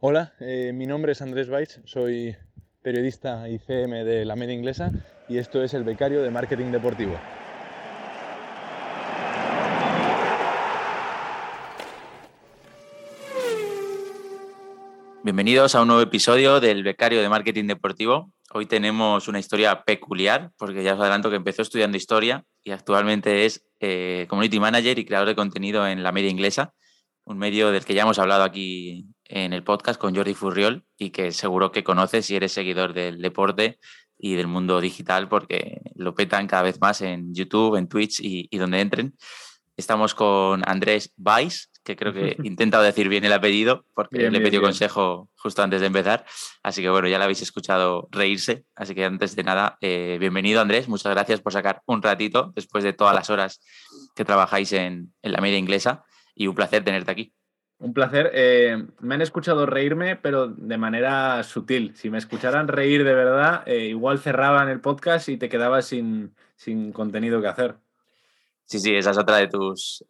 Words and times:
Hola, 0.00 0.32
eh, 0.38 0.70
mi 0.72 0.86
nombre 0.86 1.10
es 1.10 1.22
Andrés 1.22 1.48
Baich, 1.50 1.80
soy 1.84 2.36
periodista 2.82 3.48
ICM 3.48 4.04
de 4.04 4.24
la 4.24 4.36
media 4.36 4.54
inglesa 4.54 4.92
y 5.28 5.38
esto 5.38 5.60
es 5.60 5.74
el 5.74 5.82
becario 5.82 6.22
de 6.22 6.30
marketing 6.30 6.70
deportivo. 6.70 7.18
Bienvenidos 15.24 15.74
a 15.74 15.82
un 15.82 15.88
nuevo 15.88 16.02
episodio 16.02 16.60
del 16.60 16.84
Becario 16.84 17.20
de 17.20 17.28
Marketing 17.28 17.64
Deportivo. 17.64 18.30
Hoy 18.54 18.66
tenemos 18.66 19.26
una 19.26 19.40
historia 19.40 19.82
peculiar, 19.82 20.52
porque 20.56 20.84
ya 20.84 20.94
os 20.94 21.00
adelanto 21.00 21.28
que 21.28 21.34
empezó 21.34 21.62
estudiando 21.62 21.96
historia 21.96 22.44
y 22.62 22.70
actualmente 22.70 23.46
es 23.46 23.68
eh, 23.80 24.26
Community 24.28 24.60
Manager 24.60 24.96
y 24.96 25.04
creador 25.04 25.26
de 25.26 25.34
contenido 25.34 25.88
en 25.88 26.04
la 26.04 26.12
media 26.12 26.30
inglesa, 26.30 26.72
un 27.28 27.36
medio 27.36 27.70
del 27.70 27.84
que 27.84 27.94
ya 27.94 28.02
hemos 28.02 28.18
hablado 28.18 28.42
aquí 28.42 29.06
en 29.24 29.52
el 29.52 29.62
podcast 29.62 30.00
con 30.00 30.16
Jordi 30.16 30.32
Furriol 30.32 30.84
y 30.96 31.10
que 31.10 31.30
seguro 31.30 31.70
que 31.70 31.84
conoces 31.84 32.24
si 32.24 32.36
eres 32.36 32.52
seguidor 32.52 32.94
del 32.94 33.20
deporte 33.20 33.78
y 34.18 34.34
del 34.34 34.46
mundo 34.46 34.80
digital, 34.80 35.28
porque 35.28 35.82
lo 35.94 36.14
petan 36.14 36.46
cada 36.46 36.62
vez 36.62 36.80
más 36.80 37.02
en 37.02 37.34
YouTube, 37.34 37.76
en 37.76 37.86
Twitch 37.86 38.20
y, 38.20 38.48
y 38.50 38.56
donde 38.56 38.80
entren. 38.80 39.14
Estamos 39.76 40.14
con 40.14 40.62
Andrés 40.66 41.12
Weiss, 41.18 41.70
que 41.84 41.96
creo 41.96 42.14
que 42.14 42.28
he 42.42 42.46
intentado 42.46 42.82
decir 42.82 43.10
bien 43.10 43.24
el 43.26 43.32
apellido, 43.32 43.84
porque 43.94 44.30
le 44.30 44.38
he 44.38 44.40
pedido 44.40 44.62
consejo 44.62 45.28
justo 45.36 45.62
antes 45.62 45.82
de 45.82 45.88
empezar. 45.88 46.24
Así 46.62 46.80
que 46.80 46.88
bueno, 46.88 47.08
ya 47.08 47.18
la 47.18 47.24
habéis 47.24 47.42
escuchado 47.42 48.08
reírse. 48.10 48.64
Así 48.74 48.94
que 48.94 49.04
antes 49.04 49.36
de 49.36 49.44
nada, 49.44 49.76
eh, 49.82 50.16
bienvenido 50.18 50.62
Andrés. 50.62 50.88
Muchas 50.88 51.12
gracias 51.12 51.42
por 51.42 51.52
sacar 51.52 51.82
un 51.84 52.02
ratito 52.02 52.52
después 52.56 52.82
de 52.84 52.94
todas 52.94 53.14
las 53.14 53.28
horas 53.28 53.60
que 54.16 54.24
trabajáis 54.24 54.72
en, 54.72 55.12
la 55.22 55.42
media 55.42 55.58
inglesa. 55.58 56.04
Y 56.38 56.46
un 56.46 56.54
placer 56.54 56.84
tenerte 56.84 57.10
aquí. 57.10 57.34
Un 57.78 57.92
placer. 57.92 58.30
Eh, 58.32 58.86
me 59.00 59.16
han 59.16 59.22
escuchado 59.22 59.66
reírme, 59.66 60.16
pero 60.16 60.46
de 60.46 60.78
manera 60.78 61.42
sutil. 61.42 61.94
Si 61.96 62.10
me 62.10 62.18
escucharan 62.18 62.68
reír 62.68 63.04
de 63.04 63.14
verdad, 63.14 63.62
eh, 63.66 63.86
igual 63.86 64.20
cerraban 64.20 64.68
el 64.68 64.80
podcast 64.80 65.28
y 65.28 65.36
te 65.36 65.48
quedabas 65.48 65.86
sin, 65.86 66.34
sin 66.56 66.92
contenido 66.92 67.40
que 67.40 67.48
hacer. 67.48 67.76
Sí, 68.66 68.78
sí, 68.78 68.94
esa 68.94 69.10
es 69.10 69.18
otra 69.18 69.36
de 69.38 69.48
tus 69.48 70.04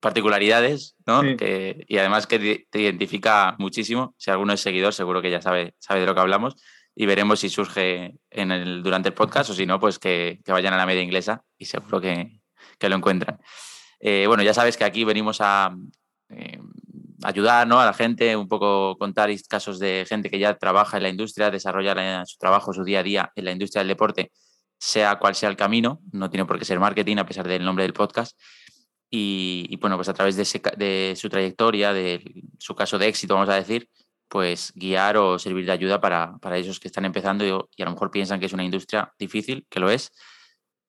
particularidades, 0.00 0.96
¿no? 1.06 1.22
y 1.24 1.98
además 1.98 2.26
que 2.26 2.66
te 2.68 2.80
identifica 2.80 3.54
muchísimo. 3.58 4.14
Si 4.16 4.30
alguno 4.30 4.52
es 4.52 4.60
seguidor, 4.60 4.94
seguro 4.94 5.22
que 5.22 5.30
ya 5.30 5.40
sabe, 5.40 5.74
sabe 5.78 6.00
de 6.00 6.06
lo 6.06 6.14
que 6.14 6.20
hablamos. 6.20 6.56
Y 6.94 7.06
veremos 7.06 7.40
si 7.40 7.48
surge 7.48 8.18
en 8.30 8.50
el, 8.50 8.82
durante 8.82 9.08
el 9.08 9.14
podcast 9.14 9.50
o 9.50 9.54
si 9.54 9.66
no, 9.66 9.78
pues 9.78 9.98
que, 9.98 10.40
vayan 10.46 10.74
a 10.74 10.76
la 10.76 10.86
media 10.86 11.02
inglesa 11.02 11.44
y 11.56 11.66
seguro 11.66 12.00
que, 12.00 12.40
lo 12.80 12.96
encuentran. 12.96 13.40
Eh, 14.00 14.24
bueno, 14.26 14.42
ya 14.42 14.54
sabes 14.54 14.76
que 14.76 14.84
aquí 14.84 15.04
venimos 15.04 15.38
a 15.40 15.76
eh, 16.30 16.58
ayudar 17.22 17.66
¿no? 17.66 17.80
a 17.80 17.84
la 17.84 17.92
gente, 17.92 18.34
un 18.36 18.48
poco 18.48 18.96
contar 18.98 19.30
casos 19.48 19.78
de 19.78 20.06
gente 20.08 20.30
que 20.30 20.38
ya 20.38 20.56
trabaja 20.56 20.96
en 20.96 21.02
la 21.02 21.08
industria, 21.10 21.50
desarrolla 21.50 22.24
su 22.26 22.38
trabajo, 22.38 22.72
su 22.72 22.82
día 22.84 23.00
a 23.00 23.02
día 23.02 23.32
en 23.34 23.44
la 23.44 23.52
industria 23.52 23.80
del 23.80 23.88
deporte, 23.88 24.32
sea 24.78 25.18
cual 25.18 25.34
sea 25.34 25.50
el 25.50 25.56
camino. 25.56 26.00
No 26.12 26.30
tiene 26.30 26.46
por 26.46 26.58
qué 26.58 26.64
ser 26.64 26.80
marketing, 26.80 27.18
a 27.18 27.26
pesar 27.26 27.46
del 27.46 27.64
nombre 27.64 27.84
del 27.84 27.92
podcast. 27.92 28.38
Y, 29.12 29.76
bueno, 29.80 29.96
pues 29.96 30.08
a 30.08 30.14
través 30.14 30.36
de, 30.36 31.14
su 31.16 31.28
trayectoria, 31.28 31.92
de 31.92 32.44
su 32.58 32.76
caso 32.76 32.96
de 32.96 33.08
éxito, 33.08 33.34
vamos 33.34 33.48
a 33.48 33.56
decir, 33.56 33.88
pues 34.28 34.72
guiar 34.76 35.16
o 35.16 35.38
servir 35.38 35.66
de 35.66 35.72
ayuda 35.72 36.00
para, 36.00 36.38
para 36.38 36.56
esos 36.56 36.78
que 36.78 36.86
están 36.86 37.04
empezando 37.04 37.44
y, 37.44 37.82
a 37.82 37.84
lo 37.84 37.90
mejor 37.90 38.12
piensan 38.12 38.38
que 38.38 38.46
es 38.46 38.52
una 38.52 38.62
industria 38.62 39.12
difícil, 39.18 39.66
que 39.68 39.80
lo 39.80 39.90
es, 39.90 40.12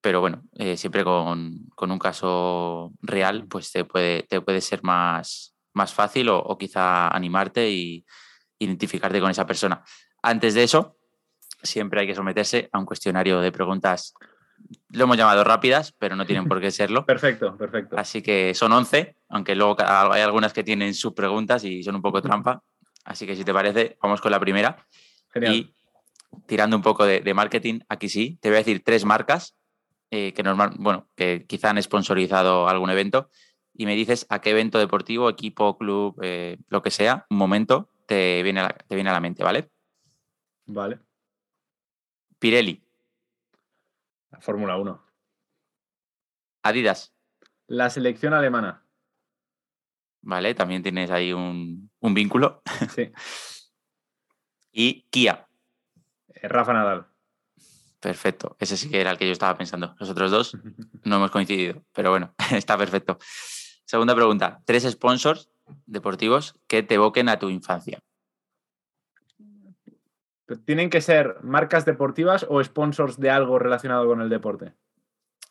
pero 0.02 0.20
bueno, 0.20 0.42
eh, 0.56 0.76
siempre 0.76 1.04
con, 1.04 1.70
un 1.78 1.98
caso 1.98 2.92
real, 3.00 3.46
pues 3.48 3.72
te 3.72 3.84
puede, 3.84 4.24
te 4.24 4.40
puede 4.42 4.60
ser 4.60 4.82
más, 4.82 5.54
más 5.72 5.94
fácil 5.94 6.28
o, 6.28 6.38
o 6.38 6.58
quizá 6.58 7.08
animarte 7.08 7.70
y 7.70 8.04
identificarte 8.58 9.20
con 9.20 9.30
esa 9.30 9.46
persona. 9.46 9.82
Antes 10.22 10.52
de 10.52 10.64
eso, 10.64 10.98
siempre 11.62 12.00
hay 12.00 12.06
que 12.06 12.14
someterse 12.14 12.68
a 12.72 12.78
un 12.78 12.84
cuestionario 12.84 13.40
de 13.40 13.52
preguntas 13.52 14.14
lo 14.90 15.04
hemos 15.04 15.16
llamado 15.16 15.44
rápidas, 15.44 15.92
pero 15.98 16.16
no 16.16 16.26
tienen 16.26 16.46
por 16.46 16.60
qué 16.60 16.70
serlo. 16.70 17.04
perfecto, 17.04 17.56
perfecto. 17.56 17.96
Así 17.98 18.22
que 18.22 18.54
son 18.54 18.72
11, 18.72 19.16
aunque 19.28 19.54
luego 19.54 19.76
hay 19.78 20.22
algunas 20.22 20.52
que 20.52 20.64
tienen 20.64 20.94
sus 20.94 21.12
preguntas 21.12 21.64
y 21.64 21.82
son 21.82 21.96
un 21.96 22.02
poco 22.02 22.22
trampa. 22.22 22.62
Así 23.04 23.26
que 23.26 23.34
si 23.36 23.44
te 23.44 23.52
parece, 23.52 23.96
vamos 24.02 24.20
con 24.20 24.30
la 24.30 24.40
primera. 24.40 24.86
Genial. 25.32 25.54
Y 25.54 25.74
tirando 26.46 26.76
un 26.76 26.82
poco 26.82 27.04
de, 27.04 27.34
marketing, 27.34 27.80
aquí 27.88 28.08
sí, 28.08 28.38
te 28.40 28.48
voy 28.48 28.56
a 28.56 28.58
decir 28.58 28.82
tres 28.84 29.04
marcas 29.04 29.56
eh, 30.14 30.34
que 30.34 30.42
normal, 30.42 30.74
bueno, 30.78 31.08
que 31.16 31.46
quizá 31.48 31.70
han 31.70 31.82
sponsorizado 31.82 32.68
algún 32.68 32.90
evento 32.90 33.30
y 33.72 33.86
me 33.86 33.94
dices 33.94 34.26
a 34.28 34.42
qué 34.42 34.50
evento 34.50 34.78
deportivo, 34.78 35.30
equipo, 35.30 35.78
club, 35.78 36.18
eh, 36.20 36.58
lo 36.68 36.82
que 36.82 36.90
sea, 36.90 37.24
un 37.30 37.38
momento 37.38 37.88
te 38.04 38.42
viene, 38.42 38.68
te 38.86 38.94
viene 38.94 39.08
a 39.08 39.14
la 39.14 39.20
mente, 39.20 39.42
¿vale? 39.42 39.70
Vale. 40.66 41.00
Pirelli. 42.38 42.84
La 44.30 44.40
Fórmula 44.42 44.76
1. 44.76 45.02
Adidas. 46.64 47.14
La 47.66 47.88
selección 47.88 48.34
alemana. 48.34 48.84
Vale, 50.20 50.54
también 50.54 50.82
tienes 50.82 51.10
ahí 51.10 51.32
un, 51.32 51.90
vínculo. 52.02 52.60
Sí. 52.94 53.10
y 54.72 55.02
Kia. 55.08 55.48
Eh, 56.34 56.48
Rafa 56.48 56.74
Nadal. 56.74 57.11
Perfecto. 58.02 58.56
Ese 58.58 58.76
sí 58.76 58.90
que 58.90 59.00
era 59.00 59.12
el 59.12 59.16
que 59.16 59.26
yo 59.26 59.32
estaba 59.32 59.56
pensando. 59.56 59.94
Los 60.00 60.10
otros 60.10 60.32
dos 60.32 60.56
no 61.04 61.16
hemos 61.16 61.30
coincidido, 61.30 61.84
pero 61.94 62.10
bueno, 62.10 62.34
está 62.52 62.76
perfecto. 62.76 63.16
Segunda 63.84 64.14
pregunta. 64.14 64.60
Tres 64.64 64.82
sponsors 64.90 65.48
deportivos 65.86 66.56
que 66.66 66.82
te 66.82 66.96
evoquen 66.96 67.28
a 67.28 67.38
tu 67.38 67.48
infancia. 67.48 68.00
¿Tienen 70.66 70.90
que 70.90 71.00
ser 71.00 71.36
marcas 71.42 71.84
deportivas 71.84 72.44
o 72.48 72.62
sponsors 72.62 73.18
de 73.20 73.30
algo 73.30 73.60
relacionado 73.60 74.06
con 74.06 74.20
el 74.20 74.28
deporte? 74.28 74.74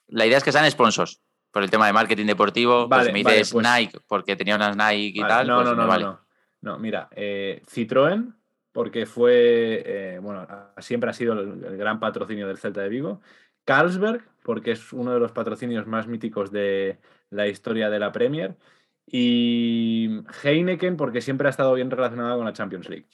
La 0.07 0.25
idea 0.25 0.37
es 0.37 0.43
que 0.43 0.51
sean 0.51 0.69
sponsors. 0.69 1.21
Por 1.51 1.63
el 1.63 1.71
tema 1.71 1.87
de 1.87 1.93
marketing 1.93 2.25
deportivo, 2.25 2.87
pues 2.87 2.89
vale, 2.89 3.13
me 3.13 3.19
dices 3.19 3.51
pues 3.51 3.65
Nike 3.65 3.99
porque 4.07 4.35
tenía 4.35 4.57
unas 4.57 4.75
Nike 4.75 5.19
y 5.19 5.21
tal. 5.21 5.47
No, 5.47 5.55
pues 5.55 5.69
no, 5.69 5.75
no, 5.75 5.97
no, 5.97 6.21
no, 6.61 6.79
mira, 6.79 7.09
eh, 7.11 7.61
Citroën, 7.65 8.33
porque 8.71 9.05
fue, 9.05 9.83
eh, 9.85 10.19
bueno, 10.19 10.47
siempre 10.79 11.09
ha 11.09 11.13
sido 11.13 11.33
el, 11.33 11.77
gran 11.77 11.99
patrocinio 11.99 12.47
del 12.47 12.57
Celta 12.57 12.81
de 12.81 12.89
Vigo. 12.89 13.21
Carlsberg, 13.65 14.23
porque 14.43 14.71
es 14.71 14.93
uno 14.93 15.13
de 15.13 15.19
los 15.19 15.31
patrocinios 15.31 15.87
más 15.87 16.07
míticos 16.07 16.51
de 16.51 16.99
la 17.29 17.47
historia 17.47 17.89
de 17.89 17.99
la 17.99 18.11
Premier. 18.11 18.55
Y 19.05 20.21
Heineken, 20.43 20.95
porque 20.97 21.21
siempre 21.21 21.47
ha 21.47 21.51
estado 21.51 21.73
bien 21.73 21.91
relacionado 21.91 22.37
con 22.37 22.45
la 22.45 22.53
Champions 22.53 22.89
League. 22.89 23.07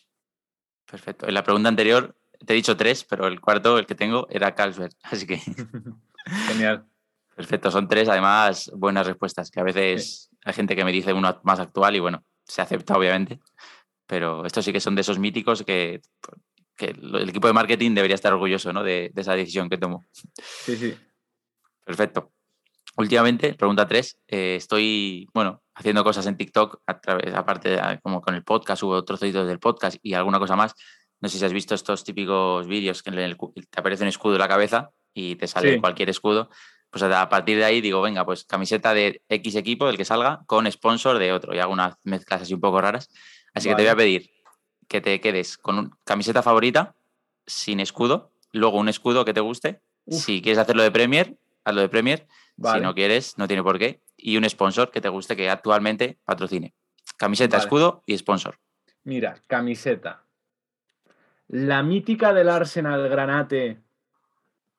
Perfecto. 0.89 1.27
En 1.27 1.33
la 1.33 1.43
pregunta 1.43 1.69
anterior 1.69 2.15
te 2.45 2.53
he 2.53 2.55
dicho 2.55 2.77
tres, 2.77 3.03
pero 3.03 3.27
el 3.27 3.41
cuarto, 3.41 3.77
el 3.77 3.85
que 3.85 3.95
tengo, 3.95 4.27
era 4.29 4.53
Carlsberg. 4.53 4.93
Así 5.03 5.25
que. 5.25 5.37
Genial. 6.47 6.85
Perfecto, 7.35 7.69
son 7.69 7.87
tres, 7.87 8.09
además, 8.09 8.71
buenas 8.75 9.05
respuestas, 9.05 9.51
que 9.51 9.59
a 9.59 9.63
veces 9.63 10.31
hay 10.43 10.53
gente 10.53 10.75
que 10.75 10.83
me 10.83 10.91
dice 10.91 11.13
uno 11.13 11.39
más 11.43 11.59
actual 11.59 11.95
y 11.95 11.99
bueno, 11.99 12.23
se 12.43 12.63
acepta 12.63 12.97
obviamente, 12.97 13.39
pero 14.07 14.45
estos 14.45 14.65
sí 14.65 14.73
que 14.73 14.79
son 14.79 14.95
de 14.95 15.01
esos 15.01 15.19
míticos 15.19 15.63
que, 15.63 16.01
el 16.79 17.29
equipo 17.29 17.47
de 17.47 17.53
marketing 17.53 17.95
debería 17.95 18.15
estar 18.15 18.31
orgulloso 18.33 18.71
¿no? 18.71 18.83
de, 18.83 19.11
esa 19.15 19.35
decisión 19.35 19.69
que 19.69 19.77
tomó. 19.77 20.05
Sí, 20.63 20.77
sí. 20.77 20.95
Perfecto. 21.83 22.31
Últimamente, 22.97 23.53
pregunta 23.53 23.87
tres, 23.87 24.17
eh, 24.27 24.55
estoy, 24.55 25.27
bueno, 25.33 25.61
haciendo 25.75 26.03
cosas 26.03 26.25
en 26.25 26.37
TikTok, 26.37 26.81
a 26.87 26.99
través, 26.99 27.33
aparte 27.33 27.69
de, 27.69 27.99
como 28.01 28.21
con 28.21 28.33
el 28.33 28.43
podcast, 28.43 28.81
hubo 28.83 29.03
trocitos 29.03 29.47
del 29.47 29.59
podcast 29.59 29.97
y 30.01 30.13
alguna 30.13 30.39
cosa 30.39 30.55
más. 30.55 30.73
No 31.19 31.29
sé 31.29 31.37
si 31.39 31.45
has 31.45 31.53
visto 31.53 31.75
estos 31.75 32.03
típicos 32.03 32.67
vídeos 32.67 33.01
que 33.03 33.11
te 33.11 33.79
aparece 33.79 34.03
un 34.03 34.09
escudo 34.09 34.33
en 34.33 34.39
la 34.39 34.47
cabeza 34.47 34.91
y 35.13 35.35
te 35.35 35.47
sale 35.47 35.79
cualquier 35.79 36.09
escudo. 36.09 36.49
Pues 36.89 37.03
a 37.03 37.29
partir 37.29 37.57
de 37.57 37.65
ahí 37.65 37.81
digo, 37.81 38.01
venga, 38.01 38.25
pues 38.25 38.45
camiseta 38.45 38.93
de 38.93 39.21
X 39.27 39.55
equipo, 39.55 39.87
del 39.87 39.97
que 39.97 40.05
salga, 40.05 40.41
con 40.45 40.71
sponsor 40.71 41.17
de 41.17 41.33
otro. 41.33 41.53
Y 41.53 41.59
hago 41.59 41.73
unas 41.73 41.95
mezclas 42.03 42.43
así 42.43 42.53
un 42.53 42.61
poco 42.61 42.79
raras. 42.81 43.09
Así 43.57 43.69
que 43.69 43.75
te 43.75 43.81
voy 43.81 43.89
a 43.89 43.95
pedir 43.95 44.29
que 44.87 45.01
te 45.01 45.19
quedes 45.19 45.57
con 45.57 45.77
una 45.77 45.97
camiseta 46.03 46.41
favorita, 46.41 46.95
sin 47.45 47.79
escudo, 47.79 48.31
luego 48.51 48.77
un 48.77 48.89
escudo 48.89 49.25
que 49.25 49.33
te 49.33 49.41
guste. 49.41 49.81
Si 50.09 50.41
quieres 50.41 50.59
hacerlo 50.59 50.83
de 50.83 50.91
Premier, 50.91 51.37
hazlo 51.65 51.81
de 51.81 51.89
Premier. 51.89 52.27
Si 52.63 52.79
no 52.79 52.93
quieres, 52.95 53.37
no 53.37 53.47
tiene 53.47 53.63
por 53.63 53.77
qué. 53.77 54.01
Y 54.15 54.37
un 54.37 54.49
sponsor 54.49 54.89
que 54.89 55.01
te 55.01 55.09
guste 55.09 55.35
que 55.35 55.49
actualmente 55.49 56.17
patrocine. 56.23 56.73
Camiseta, 57.17 57.57
escudo 57.57 58.03
y 58.05 58.17
sponsor. 58.17 58.57
Mira, 59.03 59.41
camiseta. 59.47 60.23
La 61.49 61.83
mítica 61.83 62.33
del 62.33 62.49
Arsenal 62.49 63.09
Granate. 63.09 63.79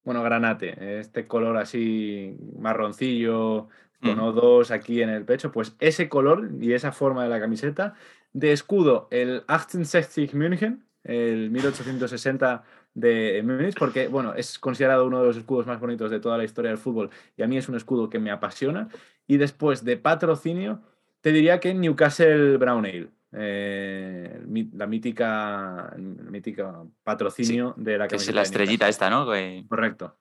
Bueno, 0.04 0.22
granate, 0.22 1.00
este 1.00 1.26
color 1.26 1.58
así 1.58 2.34
marroncillo, 2.58 3.68
con 4.00 4.16
mm. 4.16 4.20
O2 4.20 4.70
aquí 4.70 5.02
en 5.02 5.10
el 5.10 5.24
pecho, 5.24 5.52
pues 5.52 5.74
ese 5.80 6.08
color 6.08 6.50
y 6.60 6.72
esa 6.72 6.92
forma 6.92 7.24
de 7.24 7.28
la 7.28 7.40
camiseta. 7.40 7.94
De 8.32 8.52
escudo, 8.52 9.08
el 9.10 9.44
1860 9.48 10.36
München, 10.36 10.84
el 11.04 11.50
1860 11.50 12.64
de 12.94 13.42
Múnich, 13.44 13.78
porque 13.78 14.08
bueno, 14.08 14.34
es 14.34 14.58
considerado 14.58 15.06
uno 15.06 15.20
de 15.20 15.26
los 15.26 15.36
escudos 15.36 15.66
más 15.66 15.80
bonitos 15.80 16.10
de 16.10 16.20
toda 16.20 16.36
la 16.36 16.44
historia 16.44 16.70
del 16.70 16.78
fútbol 16.78 17.10
y 17.36 17.42
a 17.42 17.46
mí 17.46 17.56
es 17.56 17.68
un 17.68 17.76
escudo 17.76 18.10
que 18.10 18.18
me 18.18 18.30
apasiona. 18.30 18.88
Y 19.26 19.36
después 19.36 19.84
de 19.84 19.96
patrocinio, 19.96 20.82
te 21.20 21.32
diría 21.32 21.60
que 21.60 21.74
Newcastle 21.74 22.56
Brown 22.56 22.86
Ale, 22.86 23.08
eh, 23.32 24.40
la 24.72 24.86
mítica, 24.86 25.94
mítica 25.96 26.82
patrocinio 27.04 27.74
de 27.76 27.98
la 27.98 28.08
camiseta. 28.08 28.30
Es 28.30 28.34
la 28.34 28.42
estrellita 28.42 28.88
esta, 28.88 29.10
¿no? 29.10 29.26
Correcto. 29.68 30.16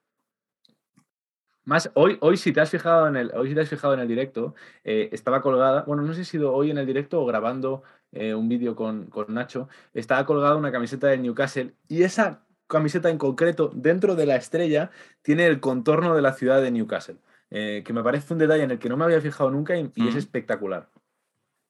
Más, 1.64 1.92
hoy, 1.96 2.18
hoy, 2.22 2.38
si 2.38 2.54
te 2.54 2.62
has 2.62 2.70
fijado 2.70 3.10
en 3.10 3.18
el, 3.18 3.32
hoy 3.36 3.50
si 3.50 3.56
te 3.56 3.60
has 3.60 3.68
fijado 3.68 3.94
en 3.94 4.00
el 4.00 4.08
directo, 4.08 4.56
eh, 4.86 5.10
estaba 5.12 5.42
colgada, 5.42 5.84
bueno, 5.84 6.02
no 6.02 6.14
sé 6.14 6.16
si 6.16 6.22
ha 6.22 6.32
sido 6.32 6.54
hoy 6.54 6.72
en 6.72 6.78
el 6.78 6.86
directo 6.86 7.22
o 7.22 7.26
grabando 7.26 7.84
eh, 8.12 8.34
un 8.34 8.50
vídeo 8.50 8.76
con, 8.76 9.08
con, 9.08 9.34
Nacho, 9.34 9.70
estaba 9.94 10.26
colgada 10.26 10.56
una 10.56 10.72
camiseta 10.72 11.08
del 11.08 11.22
Newcastle 11.22 11.74
y 11.88 12.04
esa 12.04 12.46
camiseta 12.68 13.10
en 13.10 13.18
concreto, 13.18 13.72
dentro 13.74 14.16
de 14.16 14.26
la 14.26 14.36
estrella, 14.36 14.92
tiene 15.22 15.48
el 15.48 15.60
contorno 15.60 16.16
de 16.16 16.22
la 16.22 16.34
ciudad 16.34 16.62
de 16.62 16.72
Newcastle, 16.72 17.18
eh, 17.50 17.84
que 17.86 17.94
me 17.94 18.04
parece 18.04 18.34
un 18.34 18.40
detalle 18.40 18.64
en 18.64 18.72
el 18.72 18.80
que 18.80 18.90
no 18.90 18.98
me 18.98 19.06
había 19.06 19.22
fijado 19.22 19.50
nunca 19.52 19.78
y, 19.78 19.90
es 19.96 20.16
espectacular. 20.16 20.90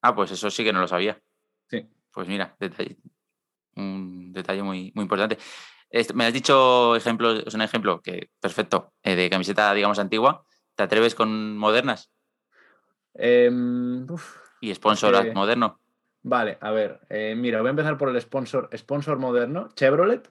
Ah, 0.01 0.15
pues 0.15 0.31
eso 0.31 0.49
sí 0.49 0.63
que 0.63 0.73
no 0.73 0.79
lo 0.79 0.87
sabía. 0.87 1.21
Sí. 1.67 1.87
Pues 2.11 2.27
mira, 2.27 2.55
detalle, 2.59 2.97
un 3.75 4.31
detalle 4.33 4.63
muy, 4.63 4.91
muy 4.95 5.03
importante 5.03 5.37
me 6.13 6.25
has 6.25 6.33
dicho 6.33 6.95
ejemplo, 6.95 7.31
es 7.31 7.53
un 7.53 7.61
ejemplo 7.61 8.01
que 8.01 8.29
perfecto, 8.39 8.93
eh, 9.03 9.15
de 9.15 9.29
camiseta, 9.29 9.73
digamos, 9.73 9.99
antigua. 9.99 10.43
¿Te 10.75 10.83
atreves 10.83 11.15
con 11.15 11.57
modernas? 11.57 12.11
Em, 13.13 14.05
¿Y 14.61 14.73
sponsor 14.75 15.33
moderno? 15.33 15.79
Vale, 16.29 16.57
a 16.59 16.71
ver, 16.71 16.99
eh, 17.07 17.35
mira, 17.37 17.61
voy 17.61 17.67
a 17.67 17.69
empezar 17.69 17.97
por 17.97 18.09
el 18.09 18.19
sponsor, 18.19 18.69
sponsor 18.75 19.17
moderno, 19.17 19.69
Chevrolet. 19.75 20.29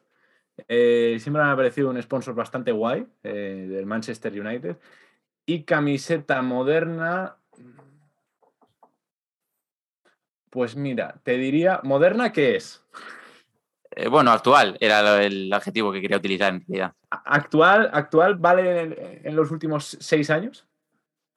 Eh, 0.69 1.17
siempre 1.21 1.43
me 1.43 1.51
ha 1.51 1.57
parecido 1.57 1.89
un 1.89 2.03
sponsor 2.03 2.35
bastante 2.35 2.71
guay 2.71 3.07
del 3.23 3.87
Manchester 3.87 4.39
United. 4.39 4.77
Y 5.47 5.63
camiseta 5.63 6.43
moderna. 6.43 7.39
Pues 10.51 10.77
mira, 10.77 11.19
te 11.23 11.39
diría, 11.39 11.81
¿moderna 11.83 12.31
qué 12.31 12.57
es? 12.57 12.85
Eh, 13.93 14.09
bueno, 14.09 14.33
actual 14.33 14.77
era 14.79 15.23
el 15.23 15.51
adjetivo 15.51 15.91
que 15.91 16.03
quería 16.03 16.19
utilizar 16.19 16.53
en 16.53 16.61
realidad. 16.61 16.93
¿Actual, 17.09 17.89
actual 17.91 18.35
vale 18.35 19.23
en, 19.25 19.35
los 19.35 19.51
últimos 19.51 19.97
seis 19.99 20.29
años? 20.29 20.67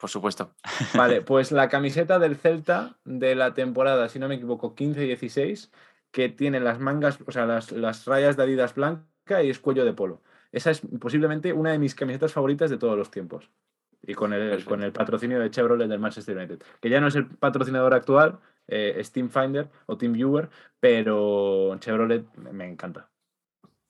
Por 0.00 0.08
supuesto. 0.08 0.54
Vale, 0.94 1.20
pues 1.22 1.52
la 1.52 1.68
camiseta 1.68 2.18
del 2.18 2.36
Celta 2.36 2.96
de 3.04 3.34
la 3.34 3.52
temporada, 3.52 4.08
si 4.08 4.18
no 4.18 4.28
me 4.28 4.36
equivoco, 4.36 4.74
15-16, 4.74 5.70
que 6.10 6.30
tiene 6.30 6.58
las 6.58 6.80
mangas, 6.80 7.18
o 7.26 7.30
sea, 7.30 7.44
las, 7.44 7.70
las 7.70 8.06
rayas 8.06 8.36
de 8.36 8.44
Adidas 8.44 8.74
blanca 8.74 9.42
y 9.42 9.50
es 9.50 9.60
cuello 9.60 9.84
de 9.84 9.92
polo. 9.92 10.22
Esa 10.52 10.70
es 10.70 10.80
posiblemente 10.98 11.52
una 11.52 11.70
de 11.70 11.78
mis 11.78 11.94
camisetas 11.94 12.32
favoritas 12.32 12.70
de 12.70 12.78
todos 12.78 12.96
los 12.96 13.10
tiempos. 13.10 13.50
Y 14.02 14.14
con 14.14 14.32
el, 14.32 14.64
con 14.64 14.82
el 14.82 14.92
patrocinio 14.92 15.38
de 15.38 15.50
Chevrolet 15.50 15.86
del 15.86 16.00
Manchester 16.00 16.36
United, 16.36 16.62
que 16.80 16.88
ya 16.88 17.00
no 17.00 17.08
es 17.08 17.14
el 17.16 17.26
patrocinador 17.26 17.92
actual, 17.92 18.40
eh, 18.66 18.98
Steam 19.04 19.28
Finder 19.28 19.68
o 19.84 19.98
Team 19.98 20.14
Viewer, 20.14 20.48
pero 20.80 21.76
Chevrolet 21.78 22.24
me 22.36 22.66
encanta. 22.66 23.10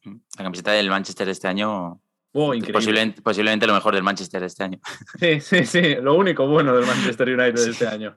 Mm, 0.04 0.16
la 0.36 0.44
camiseta 0.44 0.72
del 0.72 0.90
Manchester 0.90 1.28
este 1.28 1.46
año. 1.46 2.02
Oh, 2.32 2.53
posiblemente, 2.73 3.23
posiblemente, 3.23 3.67
lo 3.67 3.75
mejor 3.75 3.94
del 3.94 4.05
Manchester 4.05 4.43
este 4.44 4.62
año. 4.62 4.79
Sí, 5.19 5.41
sí, 5.41 5.67
sí, 5.67 5.97
lo 5.97 6.15
único 6.15 6.47
bueno 6.47 6.77
del 6.77 6.87
Manchester 6.87 7.29
United 7.29 7.59
este 7.69 7.88
año. 7.88 8.17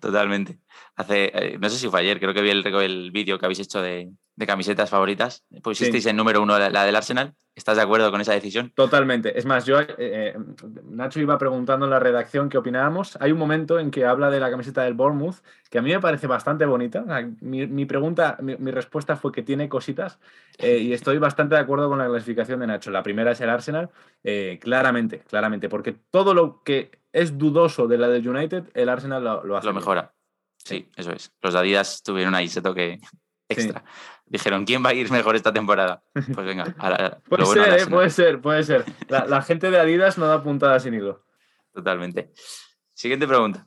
Totalmente. 0.00 0.58
Hace, 0.96 1.30
eh, 1.34 1.58
no 1.58 1.68
sé 1.68 1.78
si 1.78 1.88
fue 1.88 2.00
ayer, 2.00 2.20
creo 2.20 2.34
que 2.34 2.42
vi 2.42 2.50
el, 2.50 2.66
el 2.66 3.10
vídeo 3.10 3.38
que 3.38 3.46
habéis 3.46 3.60
hecho 3.60 3.82
de, 3.82 4.10
de 4.36 4.46
camisetas 4.46 4.90
favoritas. 4.90 5.44
Pusisteis 5.62 6.06
en 6.06 6.16
número 6.16 6.42
uno 6.42 6.58
la, 6.58 6.84
del 6.84 6.96
Arsenal. 6.96 7.34
¿Estás 7.54 7.76
de 7.76 7.82
acuerdo 7.82 8.10
con 8.10 8.20
esa 8.20 8.32
decisión? 8.32 8.72
Totalmente. 8.74 9.38
Es 9.38 9.46
más, 9.46 9.64
yo 9.64 9.80
eh, 9.80 9.86
eh, 9.98 10.36
Nacho 10.86 11.20
iba 11.20 11.38
preguntando 11.38 11.86
en 11.86 11.90
la 11.90 12.00
redacción 12.00 12.48
qué 12.48 12.58
opinábamos. 12.58 13.16
Hay 13.20 13.30
un 13.30 13.38
momento 13.38 13.78
en 13.78 13.92
que 13.92 14.04
habla 14.04 14.28
de 14.28 14.40
la 14.40 14.50
camiseta 14.50 14.82
del 14.82 14.94
Bournemouth 14.94 15.36
que 15.70 15.78
a 15.78 15.82
mí 15.82 15.90
me 15.90 16.00
parece 16.00 16.26
bastante 16.26 16.66
bonita. 16.66 17.04
mi, 17.40 17.84
pregunta, 17.84 18.38
mi, 18.40 18.70
respuesta 18.72 19.14
fue 19.14 19.30
que 19.30 19.42
tiene 19.42 19.68
cositas 19.68 20.18
eh, 20.58 20.78
y 20.78 20.92
estoy 20.92 21.18
bastante 21.18 21.54
de 21.54 21.60
acuerdo 21.60 21.88
con 21.88 21.98
la 21.98 22.08
clasificación 22.08 22.58
de 22.58 22.66
Nacho. 22.66 22.90
La 22.90 23.04
primera 23.04 23.30
es 23.32 23.40
el 23.40 23.50
Arsenal, 23.50 23.90
claramente, 24.60 25.20
claramente, 25.20 25.68
porque 25.68 25.94
todo 26.10 26.34
lo 26.34 26.62
que 26.64 26.90
es 27.12 27.38
dudoso 27.38 27.86
de 27.86 27.98
la 27.98 28.08
del 28.08 28.28
United, 28.28 28.64
el 28.74 28.88
Arsenal 28.88 29.22
lo, 29.22 29.56
hace. 29.56 29.66
Lo 29.68 29.74
mejora. 29.74 30.13
Sí, 30.64 30.88
eso 30.96 31.12
es. 31.12 31.32
Los 31.42 31.54
Adidas 31.54 32.02
tuvieron 32.02 32.34
ahí 32.34 32.46
ese 32.46 32.62
toque 32.62 33.00
extra. 33.48 33.84
Dijeron, 34.26 34.64
¿quién 34.64 34.84
va 34.84 34.90
a 34.90 34.94
ir 34.94 35.10
mejor 35.10 35.36
esta 35.36 35.52
temporada? 35.52 36.02
Pues 36.34 36.46
venga, 36.46 36.64
puede, 37.28 37.46
ser, 37.46 37.78
eh, 37.78 37.86
puede 37.86 38.10
ser, 38.10 38.40
puede 38.40 38.62
ser, 38.64 38.84
la, 39.08 39.42
gente 39.42 39.70
de 39.70 39.78
Adidas 39.78 40.16
no 40.18 40.26
da 40.26 40.42
puntada 40.42 40.80
sin 40.80 40.94
hilo. 40.94 41.24
Totalmente. 41.72 42.32
Siguiente 42.94 43.26
pregunta. 43.26 43.66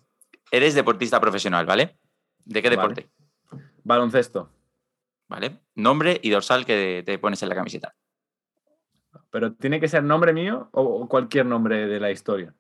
Eres 0.49 0.73
deportista 0.75 1.19
profesional, 1.19 1.65
¿vale? 1.65 1.99
¿De 2.45 2.61
qué 2.61 2.69
deporte? 2.69 3.09
Baloncesto. 3.83 4.49
¿Vale? 5.27 5.59
Nombre 5.75 6.19
y 6.23 6.29
dorsal 6.29 6.65
que 6.65 7.03
te 7.05 7.19
pones 7.19 7.43
en 7.43 7.49
la 7.49 7.55
camiseta. 7.55 7.95
¿Pero 9.29 9.53
tiene 9.53 9.79
que 9.79 9.89
ser 9.89 10.03
nombre 10.03 10.31
mío 10.31 10.69
o 10.71 11.07
cualquier 11.07 11.45
nombre 11.45 11.85
de 11.87 11.99
la 11.99 12.11
historia? 12.11 12.55